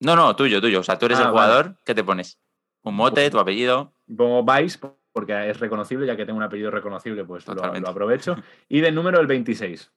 No, 0.00 0.16
no, 0.16 0.34
tuyo, 0.34 0.60
tuyo. 0.60 0.80
O 0.80 0.82
sea, 0.82 0.98
tú 0.98 1.06
eres 1.06 1.18
el 1.18 1.26
ah, 1.26 1.30
jugador, 1.30 1.76
¿qué 1.84 1.94
te 1.94 2.02
pones? 2.02 2.40
¿Un 2.82 2.94
mote, 2.94 3.30
tu 3.30 3.38
apellido? 3.38 3.92
Pongo 4.16 4.44
Vice 4.44 4.78
porque 5.12 5.50
es 5.50 5.58
reconocible, 5.58 6.06
ya 6.06 6.16
que 6.16 6.24
tengo 6.24 6.38
un 6.38 6.44
apellido 6.44 6.70
reconocible, 6.70 7.24
pues 7.24 7.46
lo, 7.46 7.64
aprovecho. 7.64 8.36
Y 8.68 8.80
del 8.80 8.94
número 8.94 9.20
el 9.20 9.26
26. 9.26 9.90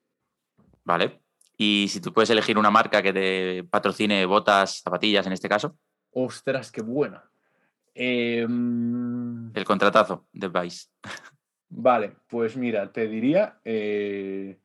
Vale. 0.83 1.19
Y 1.55 1.87
si 1.89 2.01
tú 2.01 2.11
puedes 2.11 2.29
elegir 2.29 2.57
una 2.57 2.71
marca 2.71 3.01
que 3.01 3.13
te 3.13 3.63
patrocine 3.63 4.25
botas, 4.25 4.81
zapatillas 4.81 5.25
en 5.27 5.33
este 5.33 5.47
caso. 5.47 5.77
Ostras, 6.11 6.71
qué 6.71 6.81
buena. 6.81 7.23
Em, 7.93 9.55
el 9.55 9.65
contratazo 9.65 10.25
de 10.33 10.47
Vice. 10.47 10.89
Vale, 11.69 12.15
pues 12.27 12.57
mira, 12.57 12.91
te 12.91 13.07
diría. 13.07 13.59
Eh, 13.63 14.59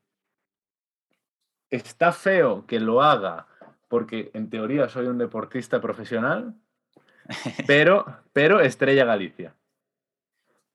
está 1.71 2.13
feo 2.13 2.67
que 2.67 2.81
lo 2.81 3.03
haga 3.03 3.47
porque 3.89 4.31
en 4.35 4.51
teoría 4.51 4.89
soy 4.89 5.07
un 5.07 5.19
deportista 5.19 5.81
profesional, 5.81 6.55
pero, 7.67 8.07
pero 8.33 8.61
Estrella 8.61 9.05
Galicia. 9.05 9.55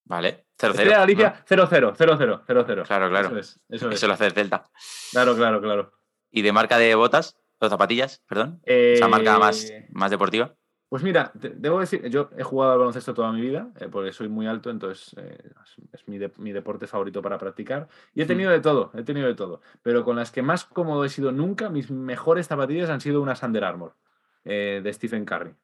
Vale, 0.06 0.46
0-0. 0.60 0.90
Galicia, 0.90 1.44
0-0, 1.48 1.96
0-0, 1.96 2.46
0-0. 2.46 2.86
Claro, 2.86 3.10
claro. 3.10 3.38
Eso, 3.38 3.60
es, 3.70 4.04
lo 4.04 4.14
hace 4.14 4.26
el 4.26 4.34
Celta. 4.34 4.70
Claro, 5.12 5.36
claro, 5.36 5.62
claro. 5.62 5.94
¿Y 6.30 6.42
de 6.42 6.52
marca 6.52 6.78
de 6.78 6.96
botas 6.96 7.38
o 7.60 7.70
zapatillas, 7.70 8.22
perdón? 8.28 8.60
Esa 8.64 9.08
marca 9.08 9.40
más, 9.40 9.70
eh, 9.70 9.88
más 9.92 10.12
deportiva. 10.12 10.56
Pues 10.90 11.02
mira, 11.02 11.32
debo 11.34 11.80
decir, 11.80 12.08
yo 12.10 12.30
he 12.38 12.44
jugado 12.44 12.74
al 12.74 12.78
baloncesto 12.78 13.16
toda 13.16 13.32
mi 13.32 13.42
vida, 13.42 13.72
eh, 13.80 13.88
porque 13.90 14.12
soy 14.12 14.30
muy 14.30 14.46
alto, 14.46 14.70
entonces 14.70 15.16
eh, 15.18 15.52
es 15.92 16.08
mi, 16.08 16.52
deporte 16.52 16.86
favorito 16.86 17.22
para 17.22 17.40
practicar. 17.40 17.88
Y 18.14 18.22
he 18.22 18.26
tenido 18.28 18.52
de 18.52 18.60
todo, 18.60 18.92
he 18.94 19.02
tenido 19.02 19.28
de 19.28 19.34
todo. 19.34 19.62
Pero 19.82 20.04
con 20.04 20.16
las 20.16 20.32
que 20.32 20.44
más 20.44 20.66
cómodo 20.66 21.04
he 21.04 21.10
sido 21.10 21.32
nunca, 21.32 21.70
mis 21.70 21.90
mejores 21.90 22.48
zapatillas 22.48 22.92
han 22.92 23.02
sido 23.02 23.22
unas 23.22 23.42
Under 23.42 23.64
Armour 23.64 23.96
de 24.44 24.92
Stephen 24.94 25.26
Curry. 25.26 25.56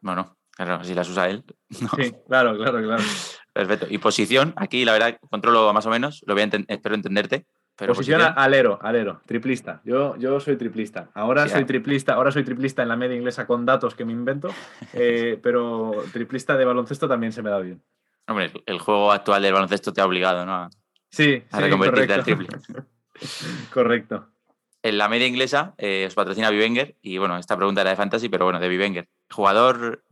Bueno, 0.00 0.36
Claro, 0.56 0.82
si 0.82 0.94
las 0.94 1.08
usa 1.08 1.28
él. 1.28 1.44
Sí, 1.70 2.12
claro, 2.26 2.56
claro, 2.56 2.82
claro. 2.82 3.02
Perfecto. 3.52 3.86
Y 3.90 3.98
posición, 3.98 4.54
aquí 4.56 4.84
la 4.84 4.92
verdad 4.92 5.18
controlo 5.30 5.72
más 5.72 5.86
o 5.86 5.90
menos, 5.90 6.22
lo 6.26 6.34
voy 6.34 6.42
a 6.42 6.50
espero 6.68 6.94
entenderte. 6.94 7.46
Pero 7.76 7.92
posición, 7.92 8.22
alero, 8.36 8.78
alero, 8.80 9.20
triplista. 9.26 9.82
Yo, 9.84 10.16
yo 10.16 10.40
soy 10.40 10.56
triplista. 10.56 11.10
Ahora 11.12 11.46
soy 11.46 11.66
triplista, 11.66 12.14
ahora 12.14 12.32
soy 12.32 12.42
triplista 12.42 12.82
en 12.82 12.88
la 12.88 12.96
media 12.96 13.16
inglesa 13.16 13.46
con 13.46 13.66
datos 13.66 13.94
que 13.94 14.06
me 14.06 14.12
invento, 14.12 14.48
eh, 14.94 15.38
pero 15.42 16.04
triplista 16.10 16.56
de 16.56 16.64
baloncesto 16.64 17.06
también 17.06 17.32
se 17.32 17.42
me 17.42 17.50
da 17.50 17.58
bien. 17.58 17.82
Hombre, 18.26 18.50
el 18.64 18.78
juego 18.78 19.12
actual 19.12 19.42
del 19.42 19.52
baloncesto 19.52 19.92
te 19.92 20.00
ha 20.00 20.06
obligado, 20.06 20.46
¿no? 20.46 20.70
Sí, 21.10 21.44
a 21.50 21.60
reconvertirte 21.60 22.14
al 22.14 22.24
triple. 22.24 22.48
correcto. 23.74 24.30
En 24.86 24.98
la 24.98 25.08
media 25.08 25.26
inglesa 25.26 25.74
eh, 25.78 26.04
os 26.06 26.14
patrocina 26.14 26.48
Vivenger 26.48 26.94
y 27.02 27.18
bueno, 27.18 27.36
esta 27.38 27.56
pregunta 27.56 27.80
era 27.80 27.90
de 27.90 27.96
fantasy, 27.96 28.28
pero 28.28 28.44
bueno, 28.44 28.60
de 28.60 28.68
Vivenger. 28.68 29.08
Jugador 29.28 30.04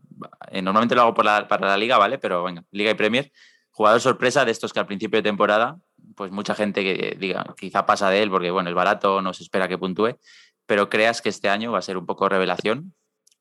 eh, 0.50 0.62
normalmente 0.62 0.96
lo 0.96 1.02
hago 1.02 1.14
para 1.14 1.46
la 1.60 1.76
liga, 1.76 1.96
¿vale? 1.96 2.18
Pero 2.18 2.42
venga, 2.42 2.64
liga 2.72 2.90
y 2.90 2.94
Premier. 2.94 3.30
Jugador 3.70 4.00
sorpresa 4.00 4.44
de 4.44 4.50
estos 4.50 4.72
que 4.72 4.80
al 4.80 4.86
principio 4.86 5.18
de 5.18 5.22
temporada, 5.22 5.78
pues 6.16 6.32
mucha 6.32 6.56
gente 6.56 6.82
que 6.82 7.16
diga, 7.16 7.54
quizá 7.56 7.86
pasa 7.86 8.10
de 8.10 8.20
él 8.20 8.30
porque, 8.30 8.50
bueno, 8.50 8.68
es 8.68 8.74
barato, 8.74 9.22
no 9.22 9.32
se 9.32 9.44
espera 9.44 9.68
que 9.68 9.78
puntúe, 9.78 10.18
pero 10.66 10.90
creas 10.90 11.22
que 11.22 11.28
este 11.28 11.48
año 11.48 11.70
va 11.70 11.78
a 11.78 11.82
ser 11.82 11.96
un 11.96 12.06
poco 12.06 12.28
revelación 12.28 12.94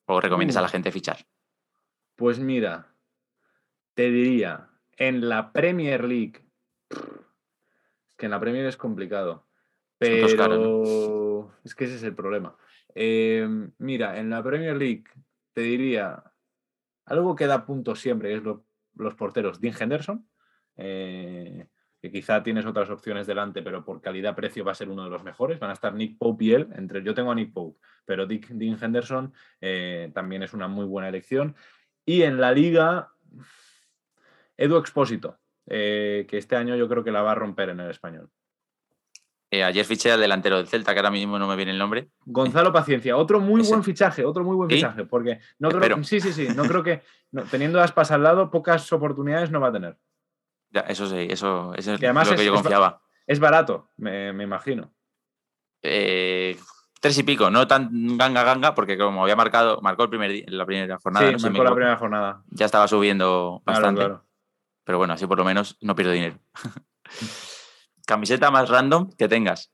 o 0.05 0.21
recomiendas 0.21 0.57
a 0.57 0.61
la 0.61 0.69
gente 0.69 0.91
fichar. 0.91 1.25
Pues 2.15 2.37
mira, 2.37 2.93
te 3.95 4.11
diría, 4.11 4.69
en 4.97 5.29
la 5.29 5.51
Premier 5.51 6.03
League, 6.03 6.45
que 8.17 8.25
en 8.25 8.31
la 8.31 8.39
Premier 8.39 8.67
es 8.67 8.77
complicado, 8.77 9.47
pero 10.09 11.51
es 11.63 11.75
que 11.75 11.85
ese 11.85 11.95
es 11.95 12.03
el 12.03 12.15
problema. 12.15 12.55
Eh, 12.95 13.47
mira, 13.79 14.19
en 14.19 14.29
la 14.29 14.43
Premier 14.43 14.75
League 14.75 15.05
te 15.53 15.61
diría 15.61 16.23
algo 17.05 17.35
que 17.35 17.47
da 17.47 17.65
puntos 17.65 17.99
siempre 17.99 18.33
es 18.33 18.43
los 18.43 19.15
porteros. 19.15 19.59
Dean 19.59 19.75
Henderson, 19.79 20.27
eh, 20.77 21.67
que 22.01 22.11
quizá 22.11 22.43
tienes 22.43 22.65
otras 22.65 22.89
opciones 22.89 23.27
delante, 23.27 23.61
pero 23.61 23.83
por 23.83 24.01
calidad-precio 24.01 24.65
va 24.65 24.73
a 24.73 24.75
ser 24.75 24.89
uno 24.89 25.03
de 25.03 25.09
los 25.09 25.23
mejores. 25.23 25.59
Van 25.59 25.69
a 25.69 25.73
estar 25.73 25.93
Nick 25.93 26.17
Pope 26.17 26.45
y 26.45 26.53
él. 26.53 26.67
Entre, 26.75 27.03
yo 27.03 27.13
tengo 27.13 27.31
a 27.31 27.35
Nick 27.35 27.53
Pope, 27.53 27.79
pero 28.05 28.25
Dean 28.25 28.77
Henderson 28.81 29.33
eh, 29.61 30.11
también 30.13 30.43
es 30.43 30.53
una 30.53 30.67
muy 30.67 30.85
buena 30.85 31.09
elección. 31.09 31.55
Y 32.05 32.23
en 32.23 32.39
la 32.39 32.51
liga, 32.51 33.11
Edu 34.57 34.77
Expósito, 34.77 35.39
eh, 35.67 36.25
que 36.27 36.37
este 36.37 36.55
año 36.55 36.75
yo 36.75 36.89
creo 36.89 37.03
que 37.03 37.11
la 37.11 37.21
va 37.21 37.31
a 37.31 37.35
romper 37.35 37.69
en 37.69 37.79
el 37.79 37.89
español. 37.89 38.29
Eh, 39.53 39.63
ayer 39.63 39.85
fiché 39.85 40.11
al 40.11 40.19
delantero 40.19 40.57
del 40.57 40.65
Celta, 40.65 40.93
que 40.93 40.99
ahora 40.99 41.11
mismo 41.11 41.37
no 41.37 41.47
me 41.47 41.55
viene 41.55 41.73
el 41.73 41.77
nombre. 41.77 42.09
Gonzalo 42.25 42.73
Paciencia, 42.73 43.15
otro 43.15 43.39
muy 43.39 43.61
buen 43.61 43.83
fichaje, 43.83 44.25
otro 44.25 44.43
muy 44.43 44.55
buen 44.55 44.67
fichaje, 44.67 45.05
porque 45.05 45.41
no 45.59 45.69
creo, 45.69 46.03
sí, 46.03 46.19
sí, 46.19 46.33
sí, 46.33 46.47
no 46.55 46.63
creo 46.63 46.81
que 46.81 47.03
teniendo 47.51 47.79
aspas 47.79 48.09
al 48.09 48.23
lado, 48.23 48.49
pocas 48.49 48.91
oportunidades 48.91 49.51
no 49.51 49.61
va 49.61 49.67
a 49.67 49.71
tener. 49.71 49.99
Ya, 50.71 50.81
eso 50.81 51.05
sí, 51.05 51.27
eso, 51.29 51.71
es 51.75 51.85
lo 51.85 51.99
que 51.99 52.45
yo 52.45 52.53
confiaba. 52.55 53.03
Es, 53.27 53.39
barato, 53.39 53.91
me, 53.97 54.29
imagino. 54.29 54.91
Eh, 55.83 56.57
tres 56.99 57.15
y 57.19 57.21
pico, 57.21 57.51
no 57.51 57.67
tan 57.67 58.17
ganga 58.17 58.41
ganga, 58.41 58.73
porque 58.73 58.97
como 58.97 59.21
había 59.21 59.35
marcado, 59.35 59.81
marcó 59.81 60.01
el 60.01 60.09
primer 60.09 60.51
la 60.51 60.65
primera 60.65 60.97
jornada. 60.97 61.37
Sí, 61.37 61.43
marcó 61.43 61.63
la 61.63 61.75
primera 61.75 61.97
jornada. 61.97 62.43
Ya 62.49 62.65
estaba 62.65 62.87
subiendo 62.87 63.61
bastante. 63.63 64.15
Pero 64.83 64.97
bueno, 64.97 65.13
así 65.13 65.27
por 65.27 65.37
lo 65.37 65.45
menos 65.45 65.77
no 65.79 65.93
pierdo 65.93 66.11
dinero. 66.11 66.39
Camiseta 68.13 68.51
más 68.51 68.69
random 68.69 69.09
que 69.17 69.27
tengas. 69.27 69.73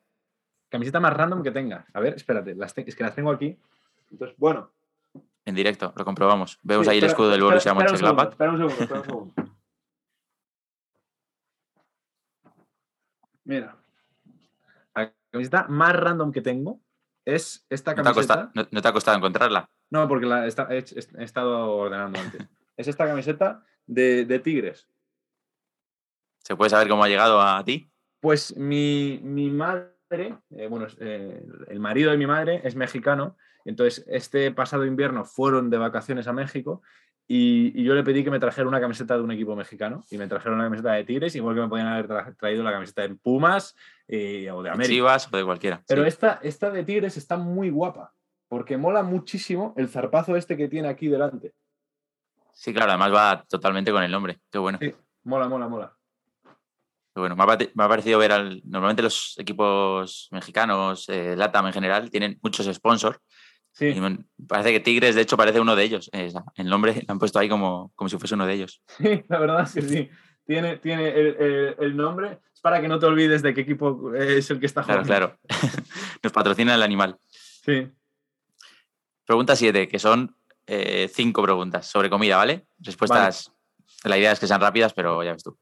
Camiseta 0.70 1.02
más 1.02 1.12
random 1.14 1.44
que 1.44 1.52
tengas. 1.52 1.86
A 1.94 2.00
ver, 2.00 2.14
espérate, 2.14 2.56
es 2.88 2.96
que 2.96 3.04
las 3.04 3.14
tengo 3.14 3.32
aquí. 3.32 3.60
Entonces, 4.12 4.38
bueno. 4.38 4.72
En 5.44 5.56
directo, 5.56 5.92
lo 5.94 6.06
comprobamos. 6.06 6.58
Vemos 6.64 6.88
ahí 6.88 7.00
el 7.00 7.04
escudo 7.04 7.32
del 7.32 7.44
Borussia 7.44 7.74
Mönchengladbach. 7.74 8.30
Espera 8.30 8.52
un 8.52 8.58
segundo, 8.60 8.82
espera 8.82 9.00
un 9.02 9.06
segundo. 9.06 9.34
Mira. 13.44 13.76
La 14.96 15.14
camiseta 15.32 15.66
más 15.68 15.94
random 15.98 16.32
que 16.32 16.42
tengo 16.42 16.80
es 17.26 17.66
esta 17.70 17.94
camiseta. 17.94 18.54
¿No 18.54 18.82
te 18.82 18.88
ha 18.88 18.94
costado, 18.94 19.18
encontrarla? 19.18 19.70
No, 19.90 20.08
porque 20.08 20.28
la 20.28 20.46
he, 20.46 20.48
estado 20.48 21.76
ordenando 21.76 22.22
antes. 22.22 22.48
es 22.78 22.88
esta 22.88 23.06
camiseta 23.06 23.66
de, 23.86 24.24
de 24.24 24.40
Tigres. 24.40 24.88
¿Se 26.38 26.56
puede 26.56 26.70
saber 26.70 26.88
cómo 26.88 27.04
ha 27.04 27.10
llegado 27.10 27.42
a 27.42 27.62
ti? 27.66 27.92
Pues 28.20 28.56
mi, 28.58 29.20
madre, 29.24 30.36
eh, 30.52 30.68
bueno, 30.68 30.88
eh, 31.00 31.42
el 31.68 31.80
marido 31.80 32.12
de 32.12 32.18
mi 32.18 32.28
madre 32.28 32.62
es 32.64 32.76
mexicano, 32.76 33.38
entonces 33.64 34.06
este 34.08 34.52
pasado 34.52 34.86
invierno 34.86 35.24
fueron 35.26 35.70
de 35.70 35.78
vacaciones 35.78 36.28
a 36.28 36.34
México 36.34 36.82
y, 37.28 37.84
yo 37.84 37.94
le 37.94 38.04
pedí 38.04 38.24
que 38.24 38.32
me 38.32 38.40
trajera 38.40 38.68
una 38.68 38.82
camiseta 38.82 39.16
de 39.16 39.22
un 39.22 39.32
equipo 39.32 39.56
mexicano 39.56 40.04
y 40.10 40.18
me 40.18 40.28
trajeron 40.28 40.56
una 40.56 40.66
camiseta 40.66 40.94
de 40.94 41.04
Tigres, 41.04 41.36
igual 41.36 41.56
que 41.56 41.62
me 41.62 41.68
podían 41.68 41.88
haber 41.88 42.36
traído 42.36 42.64
la 42.64 42.72
camiseta 42.72 43.04
de 43.04 43.16
Pumas 43.16 43.76
eh, 44.08 44.50
o 44.52 44.64
de 44.64 44.70
América. 44.72 44.94
Chivas 44.94 45.30
o 45.32 45.38
de 45.38 45.46
cualquiera. 45.46 45.84
Pero 45.88 46.06
esta, 46.06 46.40
esta 46.42 46.72
de 46.72 46.84
Tigres 46.84 47.18
está 47.18 47.38
muy 47.38 47.70
guapa 47.70 48.14
porque 48.48 48.78
mola 48.78 49.04
muchísimo 49.04 49.76
el 49.78 49.90
zarpazo 49.90 50.36
este 50.36 50.58
que 50.58 50.68
tiene 50.68 50.88
aquí 50.88 51.08
delante. 51.08 51.54
Sí, 52.52 52.74
claro, 52.74 52.92
además 52.92 53.14
va 53.14 53.46
totalmente 53.48 53.92
con 53.92 54.04
el 54.04 54.12
nombre. 54.12 54.40
Qué 54.52 54.58
bueno. 54.58 54.80
Sí, 54.82 54.94
mola, 55.24 55.48
mola, 55.48 55.68
mola 55.68 55.99
bueno, 57.16 57.36
me 57.36 57.44
ha, 57.44 57.88
parecido 57.88 58.20
ver 58.20 58.32
al. 58.32 58.62
Normalmente 58.66 59.02
los 59.02 59.36
equipos 59.38 60.28
mexicanos, 60.32 61.08
eh, 61.10 61.36
LATAM 61.36 61.68
en 61.68 61.74
general, 61.74 62.10
tienen 62.10 62.40
muchos 62.42 62.74
sponsors. 62.74 63.20
Sí. 63.72 63.94
parece 64.48 64.74
que 64.74 64.80
Tigres, 64.80 65.16
de 65.16 65.22
hecho, 65.22 65.38
parece 65.38 65.60
uno 65.60 65.76
de 65.76 65.84
ellos. 65.84 66.10
el 66.12 66.70
nombre 66.70 66.96
lo 67.08 67.12
han 67.12 67.20
puesto 67.20 67.40
ahí 67.40 67.48
como, 67.48 67.92
como 67.96 68.10
si 68.10 68.18
fuese 68.18 68.36
uno 68.36 68.46
de 68.46 68.54
ellos. 68.54 68.82
Sí, 68.98 69.24
la 69.28 69.40
verdad 69.40 69.64
es 69.64 69.74
que 69.74 69.82
sí. 69.82 70.10
Tiene, 70.46 70.78
tiene 70.78 71.10
el, 71.10 71.96
nombre. 71.96 72.40
Es 72.54 72.60
para 72.62 72.82
que 72.82 72.88
no 72.88 72.98
te 72.98 73.06
olvides 73.06 73.44
de 73.44 73.54
qué 73.54 73.62
equipo 73.62 74.14
es 74.16 74.50
el 74.50 74.60
que 74.60 74.66
está 74.66 74.82
jugando. 74.82 75.06
Claro, 75.06 75.38
claro. 75.48 75.84
Nos 76.24 76.34
patrocina 76.34 76.74
el 76.74 76.82
animal. 76.82 77.18
Sí. 77.30 77.88
Pregunta 79.26 79.56
7, 79.56 79.88
que 79.88 80.00
son 80.00 80.36
eh, 80.66 81.10
cinco 81.14 81.44
preguntas 81.44 81.86
sobre 81.86 82.10
comida, 82.10 82.38
¿vale? 82.38 82.66
Respuestas 82.80 83.52
la 84.04 84.18
idea 84.18 84.32
es 84.32 84.40
que 84.40 84.48
sean 84.48 84.62
rápidas, 84.62 84.94
pero 84.94 85.24
ya 85.24 85.34
ves 85.34 85.44
tú. 85.44 85.58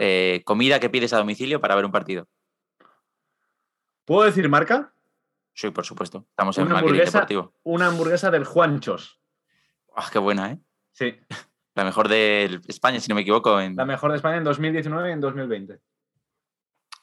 Eh, 0.00 0.42
¿Comida 0.44 0.80
que 0.80 0.90
pides 0.90 1.12
a 1.12 1.18
domicilio 1.18 1.60
para 1.60 1.74
ver 1.74 1.84
un 1.84 1.92
partido? 1.92 2.28
¿Puedo 4.04 4.24
decir 4.24 4.48
marca? 4.48 4.92
Sí, 5.54 5.70
por 5.70 5.84
supuesto. 5.84 6.26
Estamos 6.30 6.58
en 6.58 6.68
marketing 6.68 7.04
deportivo. 7.04 7.54
Una 7.62 7.86
hamburguesa 7.86 8.30
del 8.30 8.44
Juanchos. 8.44 9.20
Ah, 9.94 10.08
qué 10.12 10.18
buena, 10.18 10.52
¿eh? 10.52 10.58
Sí. 10.92 11.14
La 11.74 11.84
mejor 11.84 12.08
de 12.08 12.60
España, 12.68 13.00
si 13.00 13.08
no 13.08 13.14
me 13.14 13.22
equivoco. 13.22 13.60
En... 13.60 13.76
La 13.76 13.84
mejor 13.84 14.10
de 14.10 14.16
España 14.16 14.36
en 14.38 14.44
2019 14.44 15.10
y 15.10 15.12
en 15.12 15.20
2020. 15.20 15.80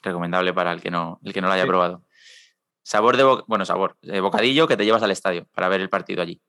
Recomendable 0.02 0.52
para 0.52 0.72
el 0.72 0.80
que 0.80 0.90
no, 0.90 1.20
el 1.22 1.32
que 1.32 1.40
no 1.40 1.46
lo 1.46 1.54
haya 1.54 1.66
probado. 1.66 2.04
Sabor 2.82 3.16
de, 3.16 3.24
bueno, 3.46 3.64
sabor, 3.64 3.96
de 4.02 4.20
bocadillo 4.20 4.66
que 4.66 4.76
te 4.76 4.84
llevas 4.84 5.02
al 5.02 5.12
estadio 5.12 5.46
para 5.54 5.68
ver 5.68 5.80
el 5.80 5.88
partido 5.88 6.22
allí. 6.22 6.42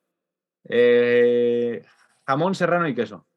Eh, 0.67 1.85
jamón 2.25 2.55
serrano 2.55 2.87
y 2.87 2.95
queso. 2.95 3.27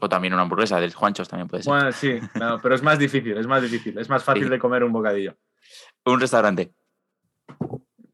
O 0.00 0.08
también 0.08 0.32
una 0.32 0.42
hamburguesa 0.42 0.80
del 0.80 0.94
Juanchos 0.94 1.28
también 1.28 1.48
puede 1.48 1.62
ser. 1.62 1.72
Bueno, 1.72 1.92
sí, 1.92 2.18
pero 2.62 2.74
es 2.74 2.82
más 2.82 2.98
difícil, 2.98 3.36
es 3.36 3.46
más 3.46 3.62
difícil. 3.62 3.96
Es 3.98 4.08
más 4.08 4.22
fácil 4.22 4.48
de 4.48 4.58
comer 4.58 4.84
un 4.84 4.92
bocadillo. 4.92 5.36
Un 6.04 6.20
restaurante. 6.20 6.72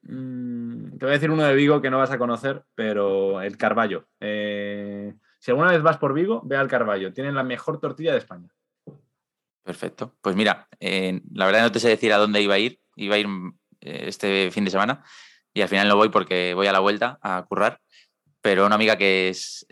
Mm, 0.02 0.98
te 0.98 1.04
voy 1.04 1.10
a 1.10 1.14
decir 1.14 1.30
uno 1.30 1.44
de 1.44 1.54
Vigo 1.54 1.80
que 1.80 1.90
no 1.90 1.98
vas 1.98 2.10
a 2.10 2.18
conocer, 2.18 2.64
pero 2.74 3.40
el 3.40 3.56
Carballo. 3.56 4.06
Eh, 4.20 5.14
si 5.38 5.50
alguna 5.50 5.72
vez 5.72 5.82
vas 5.82 5.98
por 5.98 6.14
Vigo, 6.14 6.42
ve 6.44 6.56
al 6.56 6.68
Carballo. 6.68 7.12
Tienen 7.12 7.34
la 7.34 7.42
mejor 7.42 7.80
tortilla 7.80 8.12
de 8.12 8.18
España. 8.18 8.48
Perfecto. 9.62 10.16
Pues 10.20 10.36
mira, 10.36 10.68
la 10.80 11.46
verdad 11.46 11.62
no 11.62 11.72
te 11.72 11.80
sé 11.80 11.88
decir 11.88 12.12
a 12.12 12.18
dónde 12.18 12.40
iba 12.40 12.54
a 12.54 12.58
ir. 12.58 12.80
Iba 12.96 13.14
a 13.14 13.18
ir 13.18 13.26
eh, 13.80 14.04
este 14.06 14.50
fin 14.50 14.64
de 14.64 14.70
semana 14.70 15.04
y 15.54 15.62
al 15.62 15.68
final 15.68 15.88
no 15.88 15.96
voy 15.96 16.08
porque 16.08 16.54
voy 16.54 16.66
a 16.66 16.72
la 16.72 16.80
vuelta 16.80 17.18
a 17.22 17.44
currar. 17.48 17.80
Pero 18.40 18.66
una 18.66 18.74
amiga 18.74 18.96
que 18.96 19.28
es 19.28 19.66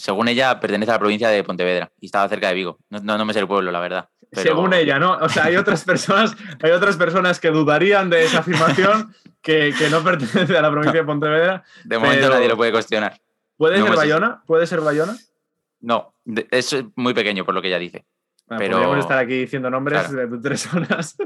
según 0.00 0.28
ella, 0.28 0.58
pertenece 0.58 0.90
a 0.90 0.94
la 0.94 0.98
provincia 0.98 1.28
de 1.28 1.44
Pontevedra 1.44 1.92
y 2.00 2.06
estaba 2.06 2.28
cerca 2.28 2.48
de 2.48 2.54
Vigo. 2.54 2.78
No, 2.88 3.24
me 3.24 3.32
sé 3.32 3.40
el 3.40 3.46
pueblo, 3.46 3.70
la 3.70 3.80
verdad. 3.80 4.08
Según 4.32 4.72
ella, 4.72 4.98
¿no? 4.98 5.18
O 5.18 5.28
sea, 5.28 5.44
hay 5.44 5.56
otras 5.56 5.84
personas, 5.84 6.36
hay 6.62 6.70
otras 6.70 6.96
personas 6.96 7.40
que 7.40 7.50
dudarían 7.50 8.08
de 8.08 8.24
esa 8.24 8.38
afirmación 8.38 9.14
que, 9.42 9.74
no 9.90 10.02
pertenece 10.02 10.56
a 10.56 10.62
la 10.62 10.70
provincia 10.70 11.00
de 11.00 11.06
Pontevedra. 11.06 11.64
De 11.84 11.98
momento 11.98 12.30
nadie 12.30 12.48
lo 12.48 12.56
puede 12.56 12.72
cuestionar. 12.72 13.20
¿Puede 13.56 13.82
ser 13.82 13.94
Bayona? 13.94 14.42
¿Puede 14.46 14.66
ser 14.66 14.80
Bayona? 14.80 15.16
No, 15.80 16.14
es 16.50 16.76
muy 16.96 17.12
pequeño 17.12 17.44
por 17.44 17.54
lo 17.54 17.60
que 17.60 17.68
ella 17.68 17.78
dice. 17.78 18.06
pero 18.48 18.72
podríamos 18.72 18.98
estar 19.00 19.18
aquí 19.18 19.34
diciendo 19.34 19.68
nombres 19.68 20.10
de 20.10 20.28
tres 20.42 20.62
zonas. 20.62 21.16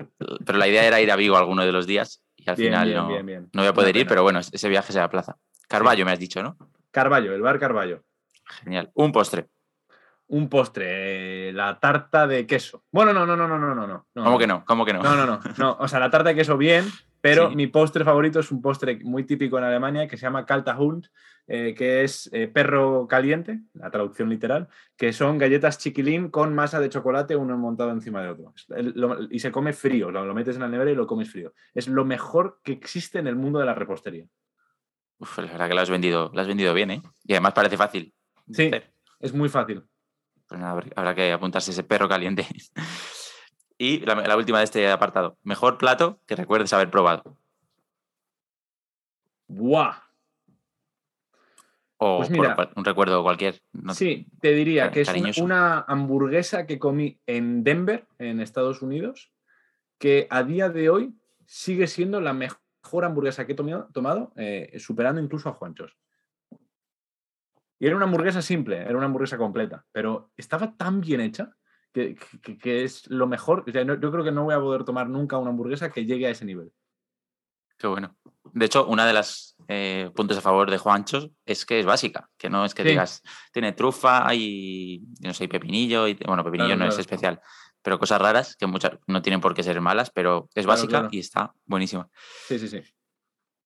Pero 0.44 0.58
la 0.58 0.66
idea 0.66 0.84
era 0.84 1.00
ir 1.00 1.12
a 1.12 1.16
Vigo 1.16 1.36
alguno 1.36 1.64
de 1.64 1.72
los 1.72 1.86
días 1.86 2.22
y 2.36 2.50
al 2.50 2.56
final 2.56 2.92
no, 2.92 3.08
no, 3.08 3.62
voy 3.62 3.66
a 3.66 3.72
poder 3.72 3.96
ir, 3.96 4.06
pero 4.06 4.22
bueno, 4.22 4.40
ese 4.40 4.68
viaje 4.68 4.92
se 4.92 5.08
plaza. 5.08 5.36
Carballo, 5.68 6.04
me 6.04 6.12
has 6.12 6.18
dicho, 6.18 6.42
¿no? 6.42 6.56
Carballo, 6.90 7.34
el 7.34 7.42
bar 7.42 7.58
Carballo. 7.58 8.02
Genial. 8.46 8.90
Un 8.94 9.12
postre. 9.12 9.48
Un 10.26 10.48
postre, 10.48 11.52
la 11.52 11.78
tarta 11.78 12.26
de 12.26 12.46
queso. 12.46 12.84
Bueno, 12.90 13.12
no, 13.12 13.26
no, 13.26 13.36
no, 13.36 13.46
no, 13.46 13.58
no, 13.58 13.74
no, 13.74 13.86
no. 13.86 14.06
¿Cómo 14.24 14.38
que 14.38 14.46
no? 14.46 14.64
¿Cómo 14.64 14.84
que 14.84 14.92
no? 14.94 15.02
No, 15.02 15.14
no, 15.14 15.26
no, 15.26 15.40
no. 15.58 15.76
O 15.80 15.86
sea, 15.86 16.00
la 16.00 16.10
tarta 16.10 16.30
de 16.30 16.34
queso 16.34 16.56
bien, 16.56 16.86
pero 17.20 17.50
mi 17.50 17.66
postre 17.66 18.04
favorito 18.04 18.40
es 18.40 18.50
un 18.50 18.62
postre 18.62 18.98
muy 19.02 19.24
típico 19.24 19.58
en 19.58 19.64
Alemania 19.64 20.08
que 20.08 20.16
se 20.16 20.22
llama 20.22 20.46
Kaltahund, 20.46 21.08
eh, 21.46 21.74
que 21.76 22.04
es 22.04 22.30
eh, 22.32 22.48
perro 22.48 23.06
caliente, 23.06 23.60
la 23.74 23.90
traducción 23.90 24.30
literal, 24.30 24.68
que 24.96 25.12
son 25.12 25.36
galletas 25.36 25.78
chiquilín 25.78 26.30
con 26.30 26.54
masa 26.54 26.80
de 26.80 26.88
chocolate 26.88 27.36
uno 27.36 27.56
montado 27.58 27.90
encima 27.90 28.22
de 28.22 28.30
otro. 28.30 28.54
y 29.30 29.38
se 29.40 29.52
come 29.52 29.74
frío, 29.74 30.10
lo, 30.10 30.24
lo, 30.24 30.34
metes 30.34 30.56
en 30.56 30.62
la 30.62 30.68
nevera 30.68 30.90
y 30.90 30.94
lo 30.94 31.06
comes 31.06 31.30
frío. 31.30 31.52
Es 31.74 31.86
lo 31.86 32.06
mejor 32.06 32.60
que 32.64 32.72
existe 32.72 33.18
en 33.18 33.26
el 33.26 33.36
mundo 33.36 33.58
de 33.58 33.66
la 33.66 33.74
repostería. 33.74 34.26
Uf, 35.18 35.38
la 35.38 35.52
verdad 35.52 35.68
que 35.68 35.74
lo 35.74 35.80
has 35.80 35.90
vendido, 35.90 36.30
lo 36.32 36.40
has 36.40 36.48
vendido 36.48 36.72
bien, 36.74 36.90
¿eh? 36.90 37.02
Y 37.24 37.34
además 37.34 37.52
parece 37.52 37.76
fácil. 37.76 38.14
Sí, 38.50 38.70
es 39.20 39.32
muy 39.32 39.48
fácil. 39.48 39.84
Pues 40.48 40.60
habrá 40.62 41.14
que 41.14 41.32
apuntarse 41.32 41.70
ese 41.70 41.82
perro 41.82 42.08
caliente. 42.08 42.46
y 43.78 44.00
la, 44.00 44.36
última 44.36 44.58
de 44.58 44.64
este 44.64 44.90
apartado. 44.90 45.38
Mejor 45.42 45.78
plato 45.78 46.20
que 46.26 46.36
recuerdes 46.36 46.72
haber 46.72 46.90
probado. 46.90 47.36
¡Buah! 49.48 50.04
O 51.96 52.18
pues 52.18 52.30
un 52.76 52.84
recuerdo 52.84 53.22
cualquier. 53.22 53.62
sí, 53.92 54.26
te 54.40 54.52
diría 54.52 54.90
que 54.90 55.02
es 55.02 55.38
una, 55.38 55.80
hamburguesa 55.86 56.66
que 56.66 56.78
comí 56.78 57.18
en 57.26 57.62
Denver, 57.62 58.06
en 58.18 58.40
Estados 58.40 58.82
Unidos, 58.82 59.30
que 59.98 60.26
a 60.28 60.42
día 60.42 60.68
de 60.68 60.90
hoy 60.90 61.14
sigue 61.46 61.86
siendo 61.86 62.20
la 62.20 62.34
mejor 62.34 63.04
hamburguesa 63.04 63.46
que 63.46 63.52
he 63.52 63.54
tomado, 63.54 64.32
eh, 64.36 64.76
superando 64.78 65.20
incluso 65.20 65.48
a 65.48 65.52
Juanchos. 65.52 65.96
Y 67.84 67.86
era 67.86 67.96
una 67.96 68.06
hamburguesa 68.06 68.40
simple, 68.40 68.78
era 68.78 68.96
una 68.96 69.04
hamburguesa 69.04 69.36
completa, 69.36 69.84
pero 69.92 70.30
estaba 70.38 70.74
tan 70.74 71.02
bien 71.02 71.20
hecha 71.20 71.50
que, 71.92 72.16
es 72.82 73.06
lo 73.10 73.26
mejor. 73.26 73.62
yo 73.66 74.10
creo 74.10 74.24
que 74.24 74.32
no 74.32 74.44
voy 74.44 74.54
a 74.54 74.58
poder 74.58 74.84
tomar 74.84 75.10
nunca 75.10 75.36
una 75.36 75.50
hamburguesa 75.50 75.92
que 75.92 76.06
llegue 76.06 76.26
a 76.26 76.30
ese 76.30 76.46
nivel. 76.46 76.72
Qué 77.76 77.86
bueno. 77.86 78.16
De 78.54 78.64
hecho, 78.64 78.86
una 78.86 79.06
de 79.06 79.12
las 79.12 79.56
eh, 79.68 80.10
puntos 80.16 80.38
a 80.38 80.40
favor 80.40 80.70
de 80.70 80.78
Juanchos 80.78 81.30
es 81.44 81.66
que 81.66 81.78
es 81.78 81.84
básica, 81.84 82.30
que 82.38 82.48
no 82.48 82.64
es 82.64 82.72
que 82.72 82.84
digas, 82.84 83.20
tiene 83.52 83.72
trufa 83.72 84.34
y, 84.34 85.04
no 85.20 85.34
sé, 85.34 85.46
pepinillo, 85.46 86.08
y, 86.08 86.14
bueno, 86.26 86.42
pepinillo 86.42 86.76
no 86.76 86.86
es 86.86 86.98
especial, 86.98 87.42
pero 87.82 87.98
cosas 87.98 88.18
raras 88.18 88.56
que 88.56 88.66
muchas 88.66 88.92
no 89.06 89.20
tienen 89.20 89.42
por 89.42 89.52
qué 89.52 89.62
ser 89.62 89.78
malas, 89.82 90.08
pero 90.08 90.48
es 90.54 90.64
básica 90.64 91.06
y 91.10 91.18
está 91.18 91.52
buenísima. 91.66 92.08
Sí, 92.48 92.58
sí, 92.58 92.66
sí. 92.66 92.78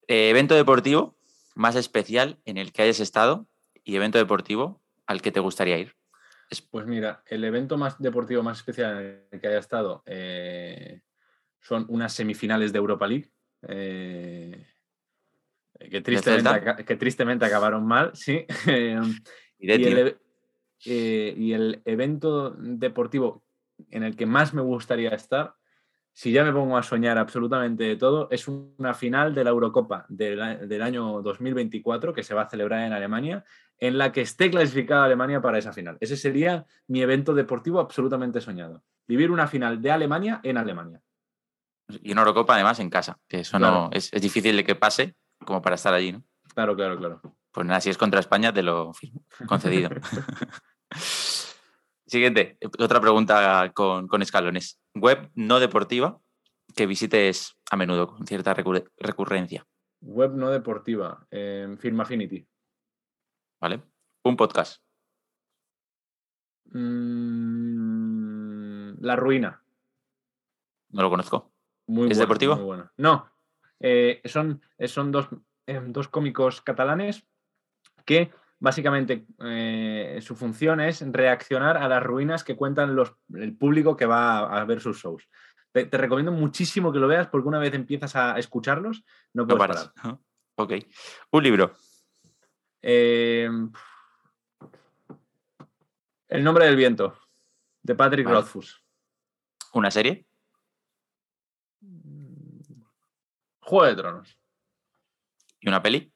Eh, 0.08 0.30
evento 0.30 0.56
deportivo 0.56 1.16
más 1.54 1.76
especial 1.76 2.40
en 2.46 2.58
el 2.58 2.72
que 2.72 2.82
hayas 2.82 2.98
estado 2.98 3.46
y 3.88 3.96
evento 3.96 4.18
deportivo 4.18 4.82
al 5.06 5.22
que 5.22 5.32
te 5.32 5.40
gustaría 5.40 5.78
ir? 5.78 5.94
Pues 6.70 6.86
mira, 6.86 7.22
el 7.26 7.42
evento 7.42 7.78
más 7.78 7.98
deportivo 7.98 8.42
más 8.42 8.58
especial 8.58 8.98
en 9.00 9.24
el 9.32 9.40
que 9.40 9.48
haya 9.48 9.58
estado 9.58 10.02
eh, 10.04 11.00
son 11.58 11.86
unas 11.88 12.12
semifinales 12.12 12.70
de 12.70 12.78
Europa 12.78 13.06
League. 13.06 13.30
Eh, 13.62 14.66
que, 15.90 16.02
tristemente, 16.02 16.84
que, 16.84 16.96
tristemente, 16.96 17.46
acabaron 17.46 17.86
mal, 17.86 18.10
sí. 18.14 18.44
y, 19.58 19.70
el, 19.70 20.18
eh, 20.84 21.34
y 21.34 21.52
el 21.54 21.80
evento 21.86 22.50
deportivo 22.58 23.42
en 23.90 24.02
el 24.02 24.16
que 24.16 24.26
más 24.26 24.52
me 24.52 24.60
gustaría 24.60 25.10
estar 25.10 25.54
si 26.18 26.32
ya 26.32 26.42
me 26.42 26.52
pongo 26.52 26.76
a 26.76 26.82
soñar 26.82 27.16
absolutamente 27.16 27.84
de 27.84 27.94
todo, 27.94 28.26
es 28.32 28.48
una 28.48 28.92
final 28.92 29.36
de 29.36 29.44
la 29.44 29.50
Eurocopa 29.50 30.04
del, 30.08 30.82
año 30.82 31.22
2024 31.22 32.12
que 32.12 32.24
se 32.24 32.34
va 32.34 32.42
a 32.42 32.48
celebrar 32.48 32.84
en 32.84 32.92
Alemania, 32.92 33.44
en 33.78 33.98
la 33.98 34.10
que 34.10 34.22
esté 34.22 34.50
clasificada 34.50 35.04
Alemania 35.04 35.40
para 35.40 35.58
esa 35.58 35.72
final. 35.72 35.96
Ese 36.00 36.16
sería 36.16 36.66
mi 36.88 37.02
evento 37.02 37.34
deportivo 37.34 37.78
absolutamente 37.78 38.40
soñado. 38.40 38.82
Vivir 39.06 39.30
una 39.30 39.46
final 39.46 39.80
de 39.80 39.92
Alemania 39.92 40.40
en 40.42 40.56
Alemania. 40.56 41.00
Y 42.02 42.10
una 42.10 42.22
Eurocopa 42.22 42.54
además 42.54 42.80
en 42.80 42.90
casa, 42.90 43.20
que 43.28 43.38
eso 43.42 43.56
no 43.60 43.88
es, 43.92 44.10
difícil 44.10 44.56
de 44.56 44.64
que 44.64 44.74
pase 44.74 45.14
como 45.44 45.62
para 45.62 45.76
estar 45.76 45.94
allí, 45.94 46.10
¿no? 46.10 46.24
Claro, 46.52 46.74
claro, 46.74 46.98
claro. 46.98 47.20
Pues 47.52 47.64
nada, 47.64 47.80
si 47.80 47.90
es 47.90 47.96
contra 47.96 48.18
España, 48.18 48.52
te 48.52 48.64
lo 48.64 48.90
concedido. 49.46 49.90
Siguiente, 52.08 52.56
otra 52.78 53.00
pregunta 53.02 53.70
con, 53.74 54.22
escalones. 54.22 54.80
Web 54.94 55.30
no 55.34 55.60
deportiva 55.60 56.18
que 56.74 56.86
visites 56.86 57.58
a 57.70 57.76
menudo 57.76 58.06
con 58.08 58.26
cierta 58.26 58.54
recurrencia. 58.54 59.66
Web 60.00 60.32
no 60.32 60.48
deportiva, 60.48 61.26
en 61.30 61.76
Firma 61.76 62.04
Affinity. 62.04 62.48
¿Vale? 63.60 63.82
Un 64.24 64.36
podcast. 64.38 64.82
Mm, 66.72 67.84
la 69.00 69.16
ruina. 69.16 69.62
No 70.88 71.02
lo 71.02 71.10
conozco. 71.10 71.52
Muy 71.88 72.10
¿Es 72.10 72.16
deportivo? 72.16 72.56
Muy 72.56 72.78
No, 72.96 73.30
eh, 73.80 74.22
son, 74.24 74.62
son 74.86 75.12
dos, 75.12 75.28
eh, 75.66 75.82
dos 75.84 76.08
cómicos 76.08 76.62
catalanes 76.62 77.28
que 78.06 78.32
básicamente 78.58 79.26
eh, 79.44 80.18
su 80.22 80.34
función 80.34 80.80
es 80.80 81.00
reaccionar 81.12 81.76
a 81.76 81.88
las 81.88 82.02
ruinas 82.02 82.44
que 82.44 82.56
cuentan 82.56 82.96
los, 82.96 83.14
el 83.34 83.56
público 83.56 83.96
que 83.96 84.06
va 84.06 84.60
a, 84.60 84.64
ver 84.64 84.80
sus 84.80 84.98
shows. 84.98 85.28
Te, 85.72 85.88
recomiendo 85.92 86.32
muchísimo 86.32 86.92
que 86.92 86.98
lo 86.98 87.08
veas 87.08 87.28
porque 87.28 87.48
una 87.48 87.58
vez 87.58 87.74
empiezas 87.74 88.16
a 88.16 88.38
escucharlos, 88.38 89.04
no 89.32 89.46
puedes 89.46 89.66
parar. 89.66 90.18
Ok. 90.56 90.72
Un 91.30 91.42
libro. 91.42 91.72
Eh, 92.82 93.48
el 96.28 96.44
nombre 96.44 96.66
del 96.66 96.76
viento, 96.76 97.18
de 97.82 97.94
Patrick 97.94 98.28
Rothfuss. 98.28 98.82
¿Una 99.72 99.90
serie? 99.90 100.26
Juego 103.60 103.86
de 103.86 103.96
Tronos. 103.96 104.38
¿Y 105.60 105.68
una 105.68 105.82
peli? 105.82 106.12